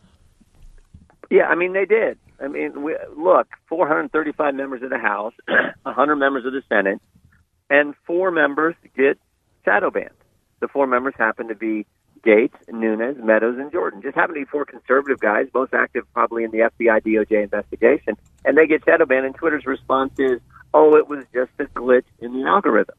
Yeah, 1.32 1.46
I 1.46 1.56
mean 1.56 1.72
they 1.72 1.86
did. 1.86 2.20
I 2.42 2.50
mean, 2.50 2.84
we, 2.84 2.98
look, 3.16 3.48
435 3.70 4.54
members 4.54 4.84
of 4.84 4.90
the 4.90 4.98
House, 4.98 5.34
100 5.84 6.16
members 6.18 6.46
of 6.46 6.52
the 6.52 6.62
Senate, 6.68 7.00
and 7.70 7.96
four 8.06 8.32
members 8.32 8.76
get 8.98 9.18
shadow 9.64 9.90
banned. 9.90 10.10
The 10.60 10.68
four 10.68 10.88
members 10.88 11.14
happen 11.18 11.48
to 11.48 11.56
be 11.56 11.86
Gaetz, 12.26 12.52
Nunes, 12.68 13.18
Meadows, 13.24 13.58
and 13.58 13.72
Jordan. 13.72 14.02
Just 14.02 14.16
happen 14.16 14.36
to 14.36 14.42
be 14.42 14.46
four 14.46 14.66
conservative 14.66 15.20
guys, 15.20 15.48
most 15.54 15.74
active 15.74 16.04
probably 16.14 16.44
in 16.44 16.52
the 16.52 16.70
FBI 16.78 17.02
DOJ 17.02 17.44
investigation, 17.44 18.18
and 18.44 18.58
they 18.58 18.68
get 18.68 18.84
shadow 18.84 19.06
banned. 19.06 19.26
And 19.26 19.34
Twitter's 19.34 19.66
response 19.66 20.12
is, 20.20 20.42
"Oh, 20.74 20.98
it 20.98 21.08
was 21.08 21.24
just 21.34 21.52
a 21.60 21.66
glitch 21.66 22.04
in 22.20 22.34
the 22.34 22.46
algorithm." 22.46 22.96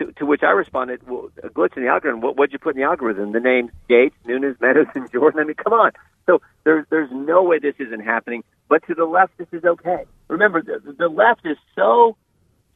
To, 0.00 0.10
to 0.12 0.24
which 0.24 0.42
I 0.42 0.50
responded, 0.52 1.06
well, 1.06 1.28
a 1.42 1.50
glitch 1.50 1.76
in 1.76 1.82
the 1.82 1.90
algorithm. 1.90 2.22
What, 2.22 2.38
what'd 2.38 2.54
you 2.54 2.58
put 2.58 2.74
in 2.74 2.80
the 2.80 2.86
algorithm? 2.86 3.32
The 3.32 3.40
names 3.40 3.70
Gaetz, 3.88 4.12
Nunes, 4.24 4.56
Meadows, 4.58 4.86
and 4.94 5.12
Jordan. 5.12 5.40
I 5.40 5.44
mean, 5.44 5.56
come 5.56 5.74
on. 5.74 5.92
So 6.24 6.40
there's 6.64 6.86
there's 6.88 7.10
no 7.12 7.42
way 7.42 7.58
this 7.58 7.74
isn't 7.78 8.00
happening. 8.00 8.42
But 8.68 8.86
to 8.86 8.94
the 8.94 9.04
left, 9.04 9.36
this 9.36 9.48
is 9.52 9.62
okay. 9.62 10.04
Remember, 10.28 10.62
the, 10.62 10.94
the 10.96 11.08
left 11.08 11.44
is 11.44 11.58
so 11.76 12.16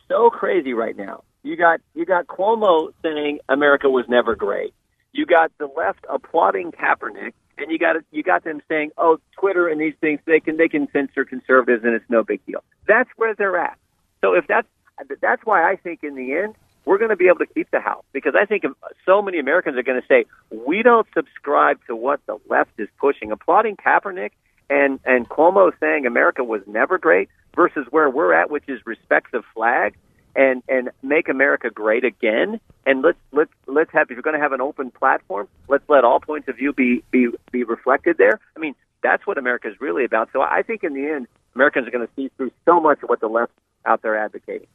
so 0.07 0.29
crazy 0.29 0.75
right 0.75 0.97
now. 0.97 1.25
You 1.43 1.57
got 1.57 1.81
you 1.95 2.05
got 2.05 2.27
Cuomo 2.27 2.93
saying 3.03 3.39
America 3.49 3.89
was 3.89 4.05
never 4.09 4.35
great. 4.35 4.75
You 5.13 5.25
got 5.25 5.51
the 5.59 5.67
left 5.67 6.05
applauding 6.11 6.73
Kaepernick, 6.73 7.33
and 7.57 7.71
you 7.71 7.79
got 7.79 7.97
you 8.11 8.23
got 8.23 8.45
them 8.45 8.61
saying, 8.69 8.91
"Oh, 8.99 9.19
Twitter 9.41 9.69
and 9.69 9.81
these 9.81 9.95
things 10.01 10.21
they 10.27 10.41
can 10.41 10.57
they 10.57 10.69
can 10.69 10.89
censor 10.93 11.25
conservatives 11.25 11.85
and 11.85 11.95
it's 11.95 12.09
no 12.11 12.23
big 12.23 12.45
deal." 12.45 12.63
That's 12.87 13.09
where 13.17 13.35
they're 13.35 13.57
at. 13.57 13.79
So 14.21 14.35
if 14.35 14.47
that's 14.47 14.69
that's 15.21 15.43
why 15.45 15.71
I 15.71 15.77
think 15.77 16.03
in 16.03 16.17
the 16.17 16.33
end 16.35 16.55
we're 16.85 16.99
going 16.99 17.11
to 17.11 17.17
be 17.17 17.27
able 17.29 17.39
to 17.39 17.47
keep 17.47 17.71
the 17.71 17.81
House 17.81 18.05
because 18.13 18.35
I 18.41 18.45
think 18.45 18.65
so 19.07 19.23
many 19.23 19.39
Americans 19.39 19.77
are 19.77 19.83
going 19.83 20.01
to 20.01 20.07
say 20.07 20.27
we 20.51 20.83
don't 20.83 21.07
subscribe 21.15 21.79
to 21.87 21.97
what 21.97 22.21
the 22.27 22.39
left 22.49 22.73
is 22.79 22.89
pushing. 22.99 23.33
Applauding 23.33 23.77
Kaepernick 23.77 24.31
and 24.71 25.01
and 25.05 25.29
Cuomo 25.29 25.73
saying 25.81 26.07
America 26.07 26.45
was 26.45 26.63
never 26.67 26.99
great 26.99 27.29
versus 27.55 27.87
where 27.91 28.09
we're 28.11 28.33
at, 28.33 28.51
which 28.51 28.65
is 28.69 28.81
respect 28.87 29.33
the 29.33 29.43
flag 29.55 29.95
and 30.37 30.63
and 30.69 30.91
make 31.03 31.29
America 31.29 31.71
great 31.71 32.05
again. 32.05 32.61
And 32.87 33.03
let's 33.03 33.19
let's 33.33 33.53
let's 33.67 33.91
have 33.93 34.11
if 34.11 34.17
you're 34.17 34.23
going 34.23 34.37
to 34.37 34.43
have 34.43 34.53
an 34.53 34.61
open 34.61 34.91
platform, 34.91 35.49
let's 35.69 35.85
let 35.89 36.05
all 36.05 36.21
points 36.21 36.49
of 36.49 36.57
view 36.57 36.73
be 36.73 37.03
be 37.11 37.29
be 37.51 37.65
reflected 37.65 38.19
there. 38.19 38.41
I 38.57 38.61
mean, 38.61 38.75
that's 39.03 39.27
what 39.27 39.39
America 39.39 39.69
is 39.69 39.81
really 39.81 40.05
about. 40.05 40.31
So 40.33 40.43
I 40.43 40.63
think 40.63 40.85
in 40.85 40.95
the 40.95 41.09
end, 41.09 41.29
Americans 41.55 41.87
are 41.87 41.91
going 41.91 42.07
to 42.07 42.13
see 42.17 42.31
through 42.37 42.53
so 42.65 42.81
much 42.81 43.03
of 43.03 43.09
what 43.09 43.21
the 43.21 43.29
left 43.29 43.53
out 43.87 44.03
there 44.03 44.17
advocating. 44.17 44.67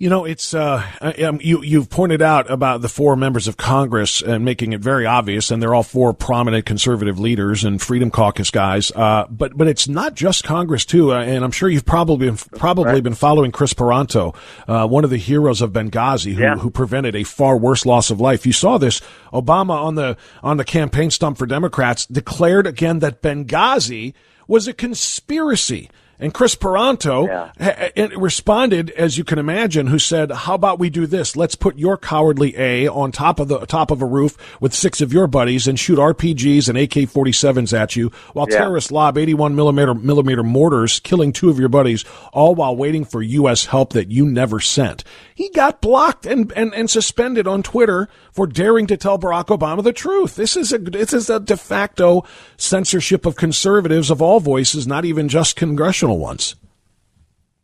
You 0.00 0.08
know, 0.08 0.24
it's 0.24 0.54
uh, 0.54 0.86
um, 1.24 1.40
you 1.42 1.60
you've 1.64 1.90
pointed 1.90 2.22
out 2.22 2.48
about 2.48 2.82
the 2.82 2.88
four 2.88 3.16
members 3.16 3.48
of 3.48 3.56
Congress 3.56 4.22
and 4.22 4.44
making 4.44 4.72
it 4.72 4.80
very 4.80 5.06
obvious, 5.06 5.50
and 5.50 5.60
they're 5.60 5.74
all 5.74 5.82
four 5.82 6.14
prominent 6.14 6.66
conservative 6.66 7.18
leaders 7.18 7.64
and 7.64 7.82
Freedom 7.82 8.08
Caucus 8.08 8.52
guys. 8.52 8.92
Uh, 8.92 9.26
but 9.28 9.58
but 9.58 9.66
it's 9.66 9.88
not 9.88 10.14
just 10.14 10.44
Congress 10.44 10.84
too, 10.84 11.12
uh, 11.12 11.20
and 11.20 11.42
I'm 11.42 11.50
sure 11.50 11.68
you've 11.68 11.84
probably 11.84 12.28
been, 12.28 12.36
probably 12.36 12.84
right. 12.84 13.02
been 13.02 13.16
following 13.16 13.50
Chris 13.50 13.74
Paronto, 13.74 14.36
uh, 14.68 14.86
one 14.86 15.02
of 15.02 15.10
the 15.10 15.16
heroes 15.16 15.60
of 15.60 15.72
Benghazi, 15.72 16.34
who, 16.34 16.42
yeah. 16.42 16.54
who 16.54 16.70
prevented 16.70 17.16
a 17.16 17.24
far 17.24 17.56
worse 17.56 17.84
loss 17.84 18.08
of 18.08 18.20
life. 18.20 18.46
You 18.46 18.52
saw 18.52 18.78
this. 18.78 19.00
Obama 19.32 19.82
on 19.82 19.96
the 19.96 20.16
on 20.44 20.58
the 20.58 20.64
campaign 20.64 21.10
stump 21.10 21.38
for 21.38 21.46
Democrats 21.46 22.06
declared 22.06 22.68
again 22.68 23.00
that 23.00 23.20
Benghazi 23.20 24.14
was 24.46 24.68
a 24.68 24.72
conspiracy 24.72 25.90
And 26.20 26.34
Chris 26.34 26.56
Paronto 26.56 27.52
yeah. 27.56 28.08
responded, 28.16 28.90
as 28.90 29.16
you 29.16 29.22
can 29.22 29.38
imagine, 29.38 29.86
who 29.86 30.00
said, 30.00 30.32
"How 30.32 30.54
about 30.54 30.80
we 30.80 30.90
do 30.90 31.06
this? 31.06 31.36
Let's 31.36 31.54
put 31.54 31.78
your 31.78 31.96
cowardly 31.96 32.58
A 32.58 32.88
on 32.88 33.12
top 33.12 33.38
of 33.38 33.46
the 33.46 33.60
top 33.66 33.92
of 33.92 34.02
a 34.02 34.06
roof 34.06 34.36
with 34.60 34.74
six 34.74 35.00
of 35.00 35.12
your 35.12 35.28
buddies 35.28 35.68
and 35.68 35.78
shoot 35.78 35.98
RPGs 35.98 36.68
and 36.68 36.76
AK-47s 36.76 37.72
at 37.72 37.94
you, 37.94 38.10
while 38.32 38.48
yeah. 38.50 38.58
terrorists 38.58 38.90
lob 38.90 39.16
81 39.16 39.54
millimeter 39.54 39.94
millimeter 39.94 40.42
mortars, 40.42 40.98
killing 40.98 41.32
two 41.32 41.50
of 41.50 41.60
your 41.60 41.68
buddies, 41.68 42.04
all 42.32 42.56
while 42.56 42.74
waiting 42.74 43.04
for 43.04 43.22
U.S. 43.22 43.66
help 43.66 43.92
that 43.92 44.10
you 44.10 44.26
never 44.26 44.58
sent." 44.58 45.04
He 45.36 45.50
got 45.50 45.80
blocked 45.80 46.26
and 46.26 46.52
and, 46.56 46.74
and 46.74 46.90
suspended 46.90 47.46
on 47.46 47.62
Twitter 47.62 48.08
for 48.32 48.48
daring 48.48 48.88
to 48.88 48.96
tell 48.96 49.20
Barack 49.20 49.56
Obama 49.56 49.84
the 49.84 49.92
truth. 49.92 50.34
This 50.34 50.56
is 50.56 50.72
a 50.72 50.78
this 50.78 51.12
is 51.12 51.30
a 51.30 51.38
de 51.38 51.56
facto 51.56 52.24
censorship 52.56 53.24
of 53.24 53.36
conservatives 53.36 54.10
of 54.10 54.20
all 54.20 54.40
voices, 54.40 54.84
not 54.84 55.04
even 55.04 55.28
just 55.28 55.54
congressional 55.54 56.07
ones. 56.16 56.54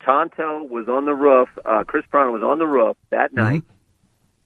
Tanto 0.04 0.64
was 0.64 0.88
on 0.88 1.06
the 1.06 1.14
roof. 1.14 1.48
Uh, 1.64 1.84
Chris 1.84 2.04
Brown 2.10 2.32
was 2.32 2.42
on 2.42 2.58
the 2.58 2.66
roof 2.66 2.96
that 3.10 3.32
mm-hmm. 3.32 3.54
night 3.54 3.62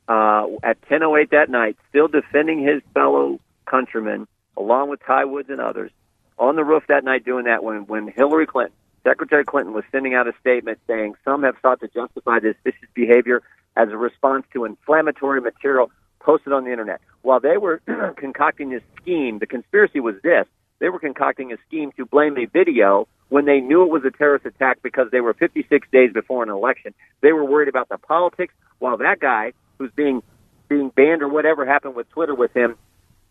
uh, 0.09 0.47
at 0.63 0.81
10:08 0.83 1.31
that 1.31 1.51
night, 1.51 1.77
still 1.89 2.09
defending 2.09 2.63
his 2.63 2.83
fellow 2.95 3.39
countrymen, 3.67 4.27
along 4.57 4.89
with 4.89 5.01
Ty 5.07 5.27
Woods 5.27 5.51
and 5.51 5.61
others, 5.61 5.91
on 6.39 6.57
the 6.57 6.65
roof 6.65 6.85
that 6.89 7.05
night 7.05 7.25
doing 7.25 7.45
that 7.45 7.63
when 7.63 7.87
when 7.87 8.09
Hillary 8.09 8.47
Clinton, 8.47 8.75
Secretary 9.05 9.45
Clinton, 9.45 9.75
was 9.75 9.85
sending 9.93 10.15
out 10.15 10.27
a 10.27 10.33
statement 10.41 10.79
saying 10.87 11.15
some 11.25 11.43
have 11.43 11.57
sought 11.61 11.81
to 11.81 11.89
justify 11.89 12.41
this 12.41 12.57
vicious 12.65 12.89
behavior 12.95 13.43
as 13.77 13.91
a 13.91 13.97
response 13.97 14.47
to 14.53 14.65
inflammatory 14.65 15.41
material 15.41 15.91
posted 16.21 16.53
on 16.53 16.65
the 16.65 16.73
internet. 16.73 17.01
While 17.23 17.41
they 17.41 17.59
were 17.59 17.81
concocting 18.17 18.71
this 18.71 18.83
scheme, 18.97 19.39
the 19.39 19.47
conspiracy 19.47 20.01
was 20.01 20.15
this: 20.23 20.47
they 20.79 20.89
were 20.89 21.01
concocting 21.01 21.53
a 21.53 21.57
scheme 21.67 21.93
to 21.99 22.07
blame 22.07 22.39
a 22.39 22.47
video 22.47 23.07
when 23.29 23.45
they 23.45 23.61
knew 23.61 23.83
it 23.83 23.91
was 23.91 24.05
a 24.05 24.11
terrorist 24.11 24.47
attack 24.47 24.79
because 24.83 25.11
they 25.11 25.21
were 25.21 25.35
56 25.35 25.87
days 25.93 26.13
before 26.13 26.43
an 26.43 26.49
election. 26.49 26.95
They 27.21 27.33
were 27.33 27.45
worried 27.45 27.69
about 27.69 27.89
the 27.89 27.99
politics, 27.99 28.55
while 28.79 28.97
that 28.99 29.21
guy 29.21 29.53
who's 29.79 29.91
being 29.95 30.23
being 30.69 30.91
banned 30.91 31.23
or 31.23 31.29
whatever 31.29 31.65
happened 31.65 31.95
with 31.95 32.09
Twitter 32.11 32.35
with 32.35 32.55
him 32.55 32.77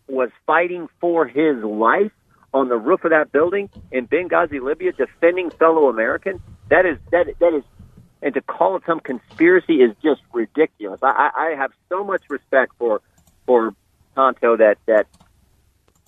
was 0.07 0.29
fighting 0.45 0.87
for 0.99 1.27
his 1.27 1.63
life 1.63 2.11
on 2.53 2.69
the 2.69 2.77
roof 2.77 3.03
of 3.03 3.11
that 3.11 3.31
building 3.31 3.69
in 3.91 4.07
Benghazi, 4.07 4.61
Libya, 4.61 4.91
defending 4.93 5.51
fellow 5.51 5.87
Americans. 5.89 6.41
That 6.69 6.85
is 6.85 6.97
that 7.11 7.27
that 7.39 7.53
is, 7.53 7.63
and 8.21 8.33
to 8.33 8.41
call 8.41 8.75
it 8.77 8.83
some 8.85 8.99
conspiracy 8.99 9.75
is 9.75 9.95
just 10.03 10.21
ridiculous. 10.33 10.99
I, 11.03 11.29
I 11.35 11.55
have 11.57 11.71
so 11.89 12.03
much 12.03 12.23
respect 12.29 12.73
for 12.77 13.01
for 13.45 13.75
Tanto 14.15 14.57
that 14.57 14.77
that 14.87 15.07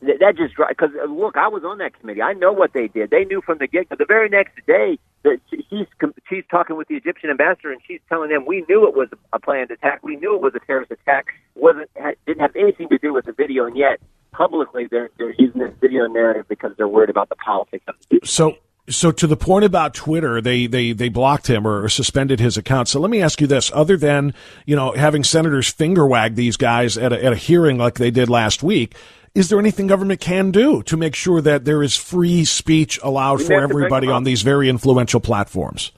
that 0.01 0.35
just 0.37 0.55
because 0.55 0.91
uh, 1.01 1.05
look, 1.05 1.35
I 1.35 1.47
was 1.47 1.63
on 1.63 1.79
that 1.79 1.99
committee. 1.99 2.21
I 2.21 2.33
know 2.33 2.53
what 2.53 2.73
they 2.73 2.87
did. 2.87 3.09
They 3.09 3.25
knew 3.25 3.41
from 3.41 3.57
the 3.57 3.67
get. 3.67 3.89
The 3.89 4.05
very 4.05 4.29
next 4.29 4.55
day, 4.65 4.97
that 5.23 5.39
she's 5.49 5.87
she's 6.29 6.43
talking 6.49 6.77
with 6.77 6.87
the 6.87 6.95
Egyptian 6.95 7.29
ambassador, 7.29 7.71
and 7.71 7.81
she's 7.85 7.99
telling 8.07 8.29
them 8.29 8.45
we 8.45 8.63
knew 8.69 8.87
it 8.87 8.95
was 8.95 9.09
a 9.33 9.39
planned 9.39 9.71
attack. 9.71 10.01
We 10.03 10.15
knew 10.15 10.35
it 10.35 10.41
was 10.41 10.53
a 10.55 10.59
terrorist 10.65 10.91
attack. 10.91 11.27
wasn't 11.55 11.89
didn't 12.25 12.41
have 12.41 12.55
anything 12.55 12.89
to 12.89 12.97
do 12.97 13.13
with 13.13 13.25
the 13.25 13.33
video, 13.33 13.65
and 13.65 13.75
yet 13.75 13.99
publicly 14.31 14.87
they're 14.89 15.09
they're 15.17 15.35
using 15.37 15.61
this 15.61 15.73
video 15.81 16.07
narrative 16.07 16.45
because 16.47 16.71
they're 16.77 16.87
worried 16.87 17.09
about 17.09 17.29
the 17.29 17.35
politics 17.35 17.83
of 17.87 17.95
it. 18.09 18.27
So. 18.27 18.57
So 18.91 19.11
to 19.11 19.27
the 19.27 19.37
point 19.37 19.65
about 19.65 19.93
Twitter, 19.93 20.41
they, 20.41 20.65
they, 20.65 20.93
they 20.93 21.09
blocked 21.09 21.47
him 21.47 21.67
or 21.67 21.87
suspended 21.89 22.39
his 22.39 22.57
account. 22.57 22.87
So 22.87 22.99
let 22.99 23.11
me 23.11 23.21
ask 23.21 23.39
you 23.39 23.45
this: 23.45 23.71
other 23.71 23.97
than 23.97 24.33
you 24.65 24.75
know 24.75 24.93
having 24.93 25.23
senators 25.23 25.69
finger 25.69 26.07
wag 26.07 26.33
these 26.33 26.57
guys 26.57 26.97
at 26.97 27.13
a, 27.13 27.23
at 27.23 27.33
a 27.33 27.35
hearing 27.35 27.77
like 27.77 27.99
they 27.99 28.09
did 28.09 28.29
last 28.29 28.63
week, 28.63 28.95
is 29.35 29.49
there 29.49 29.59
anything 29.59 29.87
government 29.87 30.19
can 30.19 30.51
do 30.51 30.81
to 30.83 30.97
make 30.97 31.15
sure 31.15 31.41
that 31.41 31.65
there 31.65 31.83
is 31.83 31.95
free 31.95 32.45
speech 32.45 32.99
allowed 33.03 33.41
for 33.41 33.53
everybody 33.53 34.07
on 34.07 34.23
these 34.23 34.41
very 34.41 34.69
influential 34.69 35.19
platforms? 35.19 35.91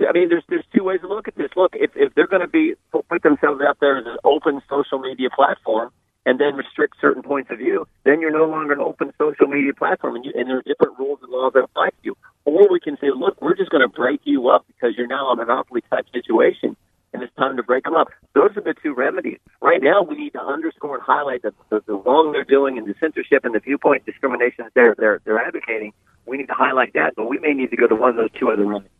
I 0.00 0.12
mean, 0.12 0.28
there's 0.28 0.44
there's 0.48 0.64
two 0.74 0.82
ways 0.82 1.00
to 1.02 1.08
look 1.08 1.28
at 1.28 1.36
this. 1.36 1.50
Look, 1.56 1.74
if 1.74 1.92
if 1.94 2.14
they're 2.14 2.26
going 2.26 2.42
to 2.42 2.48
be 2.48 2.74
put 2.90 3.22
themselves 3.22 3.62
out 3.66 3.78
there 3.80 3.98
as 3.98 4.06
an 4.06 4.16
open 4.24 4.60
social 4.68 4.98
media 4.98 5.28
platform 5.34 5.90
and 6.26 6.40
then 6.40 6.56
restrict 6.56 6.96
certain 7.00 7.22
points 7.22 7.50
of 7.50 7.58
view, 7.58 7.86
then 8.04 8.20
you're 8.20 8.32
no 8.32 8.46
longer 8.46 8.72
an 8.72 8.80
open 8.80 9.12
social 9.18 9.46
media 9.46 9.72
platform, 9.74 10.16
and, 10.16 10.24
you, 10.24 10.32
and 10.34 10.48
there 10.48 10.58
are 10.58 10.62
different 10.62 10.98
rules 10.98 11.18
and 11.22 11.30
laws 11.30 11.52
that 11.54 11.64
apply 11.64 11.90
to 11.90 11.96
you. 12.02 12.16
Or 12.44 12.66
we 12.70 12.80
can 12.80 12.96
say, 13.00 13.08
look, 13.14 13.40
we're 13.40 13.54
just 13.54 13.70
going 13.70 13.82
to 13.82 13.88
break 13.88 14.20
you 14.24 14.48
up 14.48 14.66
because 14.66 14.94
you're 14.96 15.06
now 15.06 15.30
a 15.30 15.36
monopoly 15.36 15.82
type 15.90 16.06
situation, 16.12 16.76
and 17.14 17.22
it's 17.22 17.34
time 17.36 17.56
to 17.56 17.62
break 17.62 17.84
them 17.84 17.94
up. 17.94 18.08
Those 18.34 18.50
are 18.56 18.60
the 18.60 18.74
two 18.82 18.92
remedies. 18.92 19.38
Right 19.62 19.80
now, 19.80 20.02
we 20.02 20.16
need 20.16 20.32
to 20.32 20.40
underscore 20.40 20.96
and 20.96 21.02
highlight 21.02 21.42
the, 21.42 21.54
the, 21.70 21.82
the 21.86 21.94
wrong 21.94 22.32
they're 22.32 22.44
doing 22.44 22.76
and 22.76 22.86
the 22.86 22.94
censorship 23.00 23.44
and 23.44 23.54
the 23.54 23.60
viewpoint 23.60 24.04
discrimination 24.04 24.64
that 24.64 24.74
they're, 24.74 24.94
they're, 24.98 25.20
they're 25.24 25.38
advocating. 25.38 25.92
We 26.26 26.36
need 26.36 26.48
to 26.48 26.54
highlight 26.54 26.92
that, 26.94 27.14
but 27.16 27.30
we 27.30 27.38
may 27.38 27.54
need 27.54 27.70
to 27.70 27.76
go 27.76 27.86
to 27.86 27.94
one 27.94 28.10
of 28.10 28.16
those 28.16 28.30
two 28.38 28.50
other 28.50 28.66
remedies. 28.66 28.90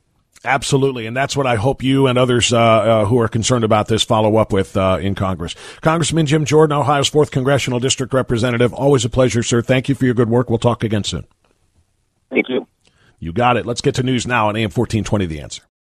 Absolutely, 0.44 1.06
and 1.06 1.16
that's 1.16 1.36
what 1.36 1.46
I 1.46 1.56
hope 1.56 1.82
you 1.82 2.06
and 2.06 2.18
others 2.18 2.52
uh, 2.52 2.58
uh, 2.58 3.04
who 3.06 3.18
are 3.18 3.28
concerned 3.28 3.64
about 3.64 3.88
this 3.88 4.04
follow 4.04 4.36
up 4.36 4.52
with 4.52 4.76
uh, 4.76 4.98
in 5.00 5.14
Congress. 5.14 5.54
Congressman 5.80 6.26
Jim 6.26 6.44
Jordan, 6.44 6.76
Ohio's 6.76 7.08
fourth 7.08 7.30
congressional 7.30 7.80
district 7.80 8.12
representative. 8.12 8.74
Always 8.74 9.06
a 9.06 9.08
pleasure, 9.08 9.42
sir. 9.42 9.62
Thank 9.62 9.88
you 9.88 9.94
for 9.94 10.04
your 10.04 10.12
good 10.12 10.28
work. 10.28 10.50
We'll 10.50 10.58
talk 10.58 10.84
again 10.84 11.02
soon. 11.02 11.24
Thank 12.30 12.50
you. 12.50 12.66
You 13.18 13.32
got 13.32 13.56
it. 13.56 13.64
Let's 13.64 13.80
get 13.80 13.94
to 13.94 14.02
news 14.02 14.26
now 14.26 14.48
on 14.48 14.56
AM 14.56 14.70
fourteen 14.70 15.02
twenty. 15.02 15.24
The 15.24 15.40
answer. 15.40 15.62